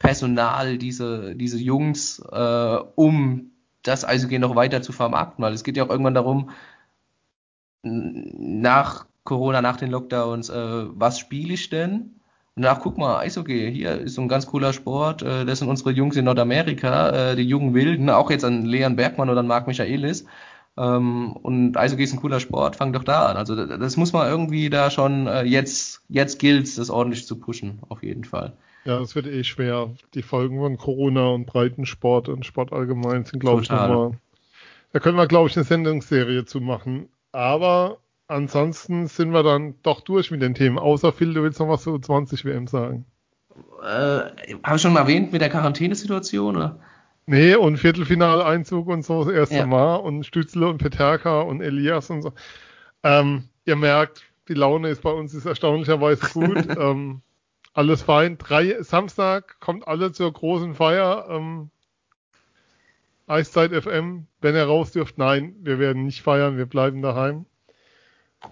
Personal, 0.00 0.76
diese, 0.78 1.36
diese 1.36 1.59
Jungs, 1.59 2.20
äh, 2.32 2.78
um 2.96 3.52
das 3.82 4.05
Eishockey 4.05 4.40
noch 4.40 4.57
weiter 4.57 4.82
zu 4.82 4.92
vermarkten, 4.92 5.44
weil 5.44 5.52
es 5.52 5.62
geht 5.62 5.76
ja 5.76 5.84
auch 5.84 5.90
irgendwann 5.90 6.14
darum, 6.14 6.50
nach 7.82 9.07
Corona, 9.24 9.62
nach 9.62 9.76
den 9.76 9.90
Lockdowns, 9.90 10.50
äh, 10.50 10.84
was 10.88 11.18
spiele 11.18 11.54
ich 11.54 11.70
denn? 11.70 12.20
Und 12.56 12.62
danach 12.62 12.80
guck 12.80 12.98
mal, 12.98 13.18
Eishockey, 13.18 13.72
hier 13.72 14.02
ist 14.02 14.14
so 14.14 14.22
ein 14.22 14.28
ganz 14.28 14.46
cooler 14.46 14.72
Sport, 14.72 15.22
äh, 15.22 15.44
das 15.44 15.58
sind 15.58 15.68
unsere 15.68 15.90
Jungs 15.90 16.16
in 16.16 16.26
Nordamerika, 16.26 17.30
äh, 17.30 17.36
die 17.36 17.42
jungen 17.42 17.74
Wilden, 17.74 18.10
auch 18.10 18.30
jetzt 18.30 18.44
an 18.44 18.64
Leon 18.64 18.96
Bergmann 18.96 19.30
oder 19.30 19.40
an 19.40 19.46
Marc 19.46 19.66
Michaelis. 19.66 20.24
Ähm, 20.76 21.32
und 21.32 21.76
Eishockey 21.76 22.04
ist 22.04 22.12
ein 22.12 22.20
cooler 22.20 22.40
Sport, 22.40 22.76
fang 22.76 22.92
doch 22.92 23.04
da 23.04 23.26
an. 23.26 23.36
Also 23.36 23.54
das 23.54 23.96
muss 23.96 24.12
man 24.12 24.28
irgendwie 24.28 24.70
da 24.70 24.90
schon, 24.90 25.26
äh, 25.26 25.42
jetzt, 25.42 26.02
jetzt 26.08 26.38
gilt's, 26.38 26.76
das 26.76 26.90
ordentlich 26.90 27.26
zu 27.26 27.36
pushen, 27.36 27.80
auf 27.88 28.02
jeden 28.02 28.24
Fall. 28.24 28.52
Ja, 28.84 28.98
das 28.98 29.14
wird 29.14 29.26
eh 29.26 29.44
schwer. 29.44 29.90
Die 30.14 30.22
Folgen 30.22 30.58
von 30.58 30.76
Corona 30.76 31.28
und 31.28 31.46
Breitensport 31.46 32.28
und 32.28 32.44
Sport 32.44 32.72
allgemein 32.72 33.24
sind, 33.24 33.40
glaube 33.40 33.62
ich, 33.62 33.70
nochmal. 33.70 34.18
Da 34.92 35.00
können 35.00 35.16
wir, 35.16 35.26
glaube 35.26 35.48
ich, 35.48 35.56
eine 35.56 35.64
Sendungsserie 35.64 36.44
zu 36.44 36.60
machen. 36.60 37.08
Aber 37.32 37.98
ansonsten 38.28 39.06
sind 39.06 39.32
wir 39.32 39.42
dann 39.42 39.74
doch 39.82 40.00
durch 40.00 40.30
mit 40.30 40.42
den 40.42 40.54
Themen. 40.54 40.78
Außer 40.78 41.12
Phil, 41.12 41.34
du 41.34 41.42
willst 41.42 41.60
noch 41.60 41.68
was 41.68 41.82
zu 41.82 41.98
20 41.98 42.44
WM 42.44 42.66
sagen. 42.66 43.06
Äh, 43.82 43.86
Habe 44.62 44.76
ich 44.76 44.82
schon 44.82 44.92
mal 44.92 45.00
erwähnt 45.00 45.32
mit 45.32 45.40
der 45.40 45.50
Quarantänesituation, 45.50 46.56
oder? 46.56 46.80
Nee, 47.26 47.54
und 47.54 47.78
Viertelfinaleinzug 47.78 48.86
und 48.88 49.04
so 49.04 49.24
das 49.24 49.32
erste 49.32 49.56
ja. 49.56 49.66
Mal 49.66 49.96
und 49.96 50.26
Stützle 50.26 50.68
und 50.68 50.78
Peterka 50.78 51.40
und 51.40 51.62
Elias 51.62 52.10
und 52.10 52.22
so. 52.22 52.32
Ähm, 53.02 53.48
ihr 53.64 53.76
merkt, 53.76 54.24
die 54.48 54.54
Laune 54.54 54.88
ist 54.88 55.02
bei 55.02 55.10
uns 55.10 55.32
ist 55.32 55.46
erstaunlicherweise 55.46 56.28
gut. 56.32 56.66
ähm, 56.78 57.22
alles 57.72 58.02
fein. 58.02 58.36
Drei, 58.36 58.82
Samstag 58.82 59.58
kommt 59.60 59.88
alle 59.88 60.12
zur 60.12 60.32
großen 60.32 60.74
Feier. 60.74 61.26
Ähm, 61.30 61.70
Eiszeit 63.26 63.72
FM, 63.72 64.26
wenn 64.42 64.54
ihr 64.54 64.64
raus 64.64 64.92
dürft, 64.92 65.16
nein, 65.16 65.54
wir 65.60 65.78
werden 65.78 66.04
nicht 66.04 66.20
feiern, 66.20 66.58
wir 66.58 66.66
bleiben 66.66 67.00
daheim. 67.00 67.46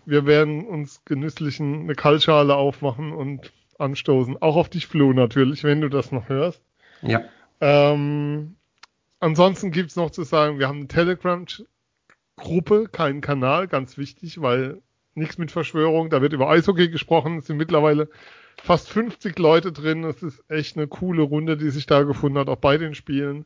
Wir 0.05 0.26
werden 0.26 0.66
uns 0.66 1.05
genüsslichen 1.05 1.82
eine 1.82 1.95
Kaltschale 1.95 2.55
aufmachen 2.55 3.12
und 3.12 3.53
anstoßen. 3.78 4.40
Auch 4.40 4.57
auf 4.57 4.68
dich, 4.68 4.86
Flo, 4.86 5.12
natürlich, 5.12 5.64
wenn 5.64 5.80
du 5.80 5.88
das 5.88 6.12
noch 6.12 6.28
hörst. 6.28 6.62
Ja. 7.03 7.22
Ähm, 7.61 8.57
ansonsten 9.20 9.70
gibt's 9.70 9.97
noch 9.97 10.11
zu 10.11 10.22
sagen, 10.22 10.59
wir 10.59 10.68
haben 10.68 10.78
eine 10.78 10.88
Telegram-Gruppe, 10.88 12.88
keinen 12.90 13.20
Kanal, 13.20 13.68
ganz 13.68 13.99
wichtig, 13.99 14.40
weil 14.40 14.80
nichts 15.14 15.38
mit 15.38 15.51
Verschwörung, 15.51 16.11
da 16.11 16.22
wird 16.22 16.32
über 16.32 16.49
Eishockey 16.49 16.88
gesprochen, 16.88 17.38
es 17.38 17.47
sind 17.47 17.57
mittlerweile 17.57 18.09
fast 18.62 18.88
50 18.88 19.38
Leute 19.38 19.72
drin, 19.72 20.05
es 20.05 20.22
ist 20.22 20.43
echt 20.49 20.76
eine 20.76 20.86
coole 20.86 21.22
Runde, 21.22 21.57
die 21.57 21.70
sich 21.70 21.86
da 21.86 22.03
gefunden 22.03 22.38
hat, 22.38 22.49
auch 22.49 22.57
bei 22.57 22.78
den 22.78 22.95
Spielen. 22.95 23.45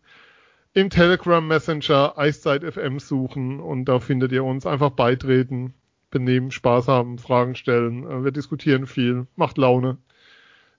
Im 0.74 0.90
Telegram 0.90 1.46
Messenger 1.46 2.18
Eiszeit 2.18 2.62
FM 2.62 2.98
suchen 2.98 3.60
und 3.60 3.86
da 3.86 3.98
findet 3.98 4.30
ihr 4.32 4.44
uns 4.44 4.66
einfach 4.66 4.90
beitreten, 4.90 5.74
benehmen, 6.18 6.50
Spaß 6.50 6.88
haben, 6.88 7.18
Fragen 7.18 7.54
stellen. 7.54 8.04
Äh, 8.04 8.24
wir 8.24 8.32
diskutieren 8.32 8.86
viel, 8.86 9.26
macht 9.36 9.58
Laune. 9.58 9.98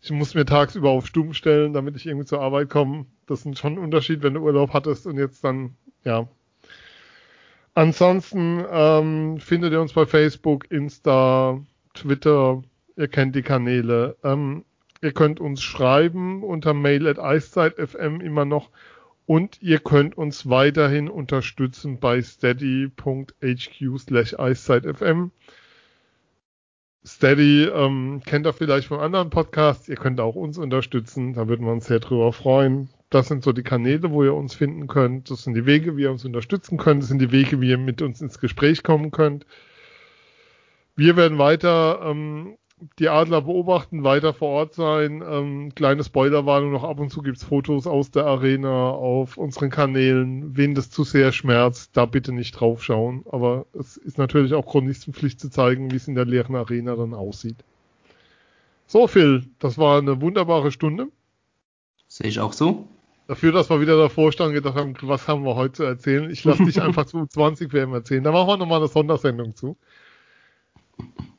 Ich 0.01 0.11
muss 0.11 0.35
mir 0.35 0.45
tagsüber 0.45 0.89
auf 0.89 1.07
Stumm 1.07 1.33
stellen, 1.33 1.73
damit 1.73 1.95
ich 1.95 2.05
irgendwie 2.05 2.25
zur 2.25 2.41
Arbeit 2.41 2.69
komme. 2.69 3.05
Das 3.25 3.45
ist 3.45 3.59
schon 3.59 3.73
ein 3.73 3.79
Unterschied, 3.79 4.23
wenn 4.23 4.33
du 4.33 4.41
Urlaub 4.41 4.73
hattest 4.73 5.05
und 5.05 5.17
jetzt 5.17 5.43
dann, 5.43 5.75
ja. 6.03 6.27
Ansonsten 7.73 8.65
ähm, 8.71 9.39
findet 9.39 9.71
ihr 9.73 9.81
uns 9.81 9.93
bei 9.93 10.05
Facebook, 10.05 10.71
Insta, 10.71 11.59
Twitter. 11.93 12.63
Ihr 12.95 13.07
kennt 13.07 13.35
die 13.35 13.43
Kanäle. 13.43 14.17
Ähm, 14.23 14.65
ihr 15.01 15.11
könnt 15.11 15.39
uns 15.39 15.61
schreiben 15.61 16.43
unter 16.43 16.73
mail 16.73 17.07
at 17.07 17.19
eiszeit.fm 17.19 18.21
immer 18.21 18.45
noch. 18.45 18.71
Und 19.27 19.61
ihr 19.61 19.79
könnt 19.79 20.17
uns 20.17 20.49
weiterhin 20.49 21.09
unterstützen 21.09 21.99
bei 21.99 22.21
steady.hq 22.21 23.99
slash 23.99 24.33
eiszeit.fm. 24.39 25.31
Steady 27.05 27.65
ähm, 27.65 28.21
kennt 28.25 28.47
ihr 28.47 28.53
vielleicht 28.53 28.87
von 28.87 29.01
anderen 29.01 29.29
Podcasts. 29.29 29.89
Ihr 29.89 29.97
könnt 29.97 30.21
auch 30.21 30.35
uns 30.35 30.57
unterstützen. 30.57 31.33
Da 31.33 31.49
würden 31.49 31.65
wir 31.65 31.73
uns 31.73 31.87
sehr 31.87 31.99
drüber 31.99 32.31
freuen. 32.31 32.87
Das 33.09 33.27
sind 33.27 33.43
so 33.43 33.51
die 33.51 33.63
Kanäle, 33.63 34.11
wo 34.11 34.23
ihr 34.23 34.33
uns 34.33 34.55
finden 34.55 34.87
könnt. 34.87 35.29
Das 35.29 35.43
sind 35.43 35.55
die 35.55 35.65
Wege, 35.65 35.97
wie 35.97 36.03
ihr 36.03 36.11
uns 36.11 36.23
unterstützen 36.23 36.77
könnt. 36.77 37.01
Das 37.01 37.09
sind 37.09 37.19
die 37.19 37.33
Wege, 37.33 37.59
wie 37.59 37.71
ihr 37.71 37.77
mit 37.77 38.01
uns 38.01 38.21
ins 38.21 38.39
Gespräch 38.39 38.81
kommen 38.81 39.11
könnt. 39.11 39.45
Wir 40.95 41.17
werden 41.17 41.37
weiter 41.37 41.99
ähm, 42.01 42.57
die 42.99 43.09
Adler 43.09 43.41
beobachten, 43.41 44.03
weiter 44.03 44.33
vor 44.33 44.49
Ort 44.49 44.73
sein. 44.75 45.23
Ähm, 45.27 45.73
kleine 45.73 46.03
Spoilerwarnung 46.03 46.71
noch 46.71 46.83
ab 46.83 46.99
und 46.99 47.09
zu 47.09 47.21
gibt's 47.21 47.43
Fotos 47.43 47.87
aus 47.87 48.11
der 48.11 48.25
Arena 48.25 48.89
auf 48.91 49.37
unseren 49.37 49.69
Kanälen. 49.69 50.55
Wen 50.55 50.75
das 50.75 50.91
zu 50.91 51.03
sehr 51.03 51.31
schmerzt, 51.31 51.97
da 51.97 52.05
bitte 52.05 52.31
nicht 52.31 52.51
draufschauen. 52.51 53.25
Aber 53.31 53.65
es 53.73 53.97
ist 53.97 54.17
natürlich 54.17 54.53
auch 54.53 54.65
Chronistenpflicht 54.65 55.39
zu 55.39 55.49
zeigen, 55.49 55.91
wie 55.91 55.95
es 55.95 56.07
in 56.07 56.15
der 56.15 56.25
leeren 56.25 56.55
Arena 56.55 56.95
dann 56.95 57.13
aussieht. 57.13 57.57
So, 58.85 59.07
Phil, 59.07 59.45
das 59.59 59.77
war 59.77 59.97
eine 59.97 60.21
wunderbare 60.21 60.71
Stunde. 60.71 61.07
Sehe 62.07 62.29
ich 62.29 62.39
auch 62.39 62.53
so. 62.53 62.87
Dafür, 63.27 63.51
dass 63.51 63.69
wir 63.69 63.81
wieder 63.81 63.97
davor 63.97 64.31
standen 64.31 64.55
und 64.55 64.63
gedacht 64.63 64.77
haben, 64.77 64.95
was 65.01 65.27
haben 65.27 65.43
wir 65.43 65.55
heute 65.55 65.73
zu 65.73 65.83
erzählen? 65.83 66.29
Ich 66.29 66.43
lasse 66.43 66.63
dich 66.63 66.81
einfach 66.81 67.05
zu 67.05 67.25
20 67.25 67.73
WM 67.73 67.93
erzählen. 67.93 68.23
Da 68.23 68.31
machen 68.31 68.47
wir 68.47 68.57
nochmal 68.57 68.79
eine 68.79 68.87
Sondersendung 68.87 69.55
zu. 69.55 69.77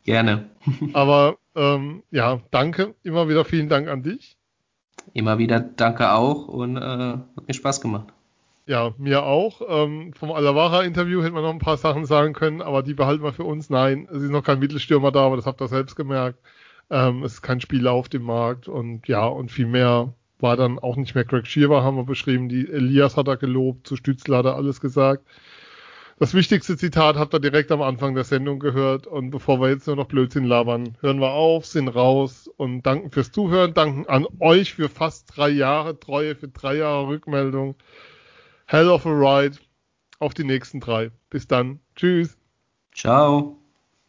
Gerne. 0.05 0.49
Aber 0.95 1.37
ähm, 1.55 2.03
ja, 2.11 2.41
danke. 2.51 2.95
Immer 3.03 3.29
wieder 3.29 3.45
vielen 3.45 3.69
Dank 3.69 3.89
an 3.89 4.03
dich. 4.03 4.37
Immer 5.13 5.39
wieder 5.39 5.61
danke 5.61 6.13
auch 6.13 6.49
und 6.49 6.77
äh, 6.77 6.81
hat 6.81 7.47
mir 7.47 7.55
Spaß 7.55 7.81
gemacht. 7.81 8.09
Ja, 8.67 8.93
mir 8.99 9.25
auch. 9.25 9.63
Ähm, 9.67 10.13
vom 10.13 10.31
Alavara-Interview 10.31 11.23
hätte 11.23 11.33
man 11.33 11.43
noch 11.43 11.53
ein 11.53 11.59
paar 11.59 11.79
Sachen 11.79 12.05
sagen 12.05 12.35
können, 12.35 12.61
aber 12.61 12.83
die 12.83 12.93
behalten 12.93 13.25
wir 13.25 13.33
für 13.33 13.45
uns. 13.45 13.71
Nein, 13.71 14.07
es 14.11 14.23
ist 14.23 14.31
noch 14.31 14.45
kein 14.45 14.59
Mittelstürmer 14.59 15.11
da, 15.11 15.25
aber 15.25 15.37
das 15.37 15.47
habt 15.47 15.63
ihr 15.63 15.69
selbst 15.69 15.97
gemerkt. 15.97 16.39
Ähm, 16.91 17.23
es 17.23 17.35
ist 17.35 17.43
kein 17.43 17.61
Spieler 17.61 17.93
auf 17.93 18.09
dem 18.09 18.23
Markt 18.23 18.69
und 18.69 19.09
ja, 19.09 19.27
und 19.27 19.51
viel 19.51 19.67
mehr 19.67 20.13
war 20.39 20.57
dann 20.57 20.79
auch 20.79 20.97
nicht 20.97 21.15
mehr 21.15 21.25
Greg 21.25 21.47
Shearer, 21.47 21.83
haben 21.83 21.97
wir 21.97 22.05
beschrieben. 22.05 22.49
Die 22.49 22.69
Elias 22.69 23.17
hat 23.17 23.29
er 23.29 23.37
gelobt, 23.37 23.87
zu 23.87 23.97
Stützler 23.97 24.39
hat 24.39 24.47
er 24.47 24.57
alles 24.57 24.81
gesagt. 24.81 25.27
Das 26.19 26.35
wichtigste 26.35 26.77
Zitat 26.77 27.17
habt 27.17 27.33
ihr 27.33 27.39
direkt 27.39 27.71
am 27.71 27.81
Anfang 27.81 28.17
der 28.17 28.25
Sendung 28.25 28.59
gehört. 28.59 29.07
Und 29.07 29.31
bevor 29.31 29.61
wir 29.61 29.69
jetzt 29.69 29.87
nur 29.87 29.95
noch 29.95 30.09
Blödsinn 30.09 30.45
labern, 30.45 30.97
hören 31.01 31.21
wir 31.21 31.31
auf, 31.31 31.65
sind 31.65 31.89
raus 31.89 32.51
und 32.57 32.83
danken 32.83 33.13
fürs 33.13 33.31
Zuhören, 33.31 33.73
danken 33.73 34.07
an 34.07 34.27
euch 34.41 34.75
für 34.75 34.89
fast 34.89 35.37
drei 35.37 35.49
Jahre 35.49 35.99
Treue, 36.01 36.35
für 36.35 36.49
drei 36.49 36.77
Jahre 36.77 37.07
Rückmeldung. 37.07 37.77
Hell 38.67 38.89
of 38.89 39.07
a 39.07 39.11
Ride. 39.11 39.59
Auf 40.19 40.35
die 40.35 40.45
nächsten 40.45 40.81
drei. 40.81 41.13
Bis 41.31 41.47
dann. 41.47 41.79
Tschüss. 41.95 42.37
Ciao. 42.93 43.58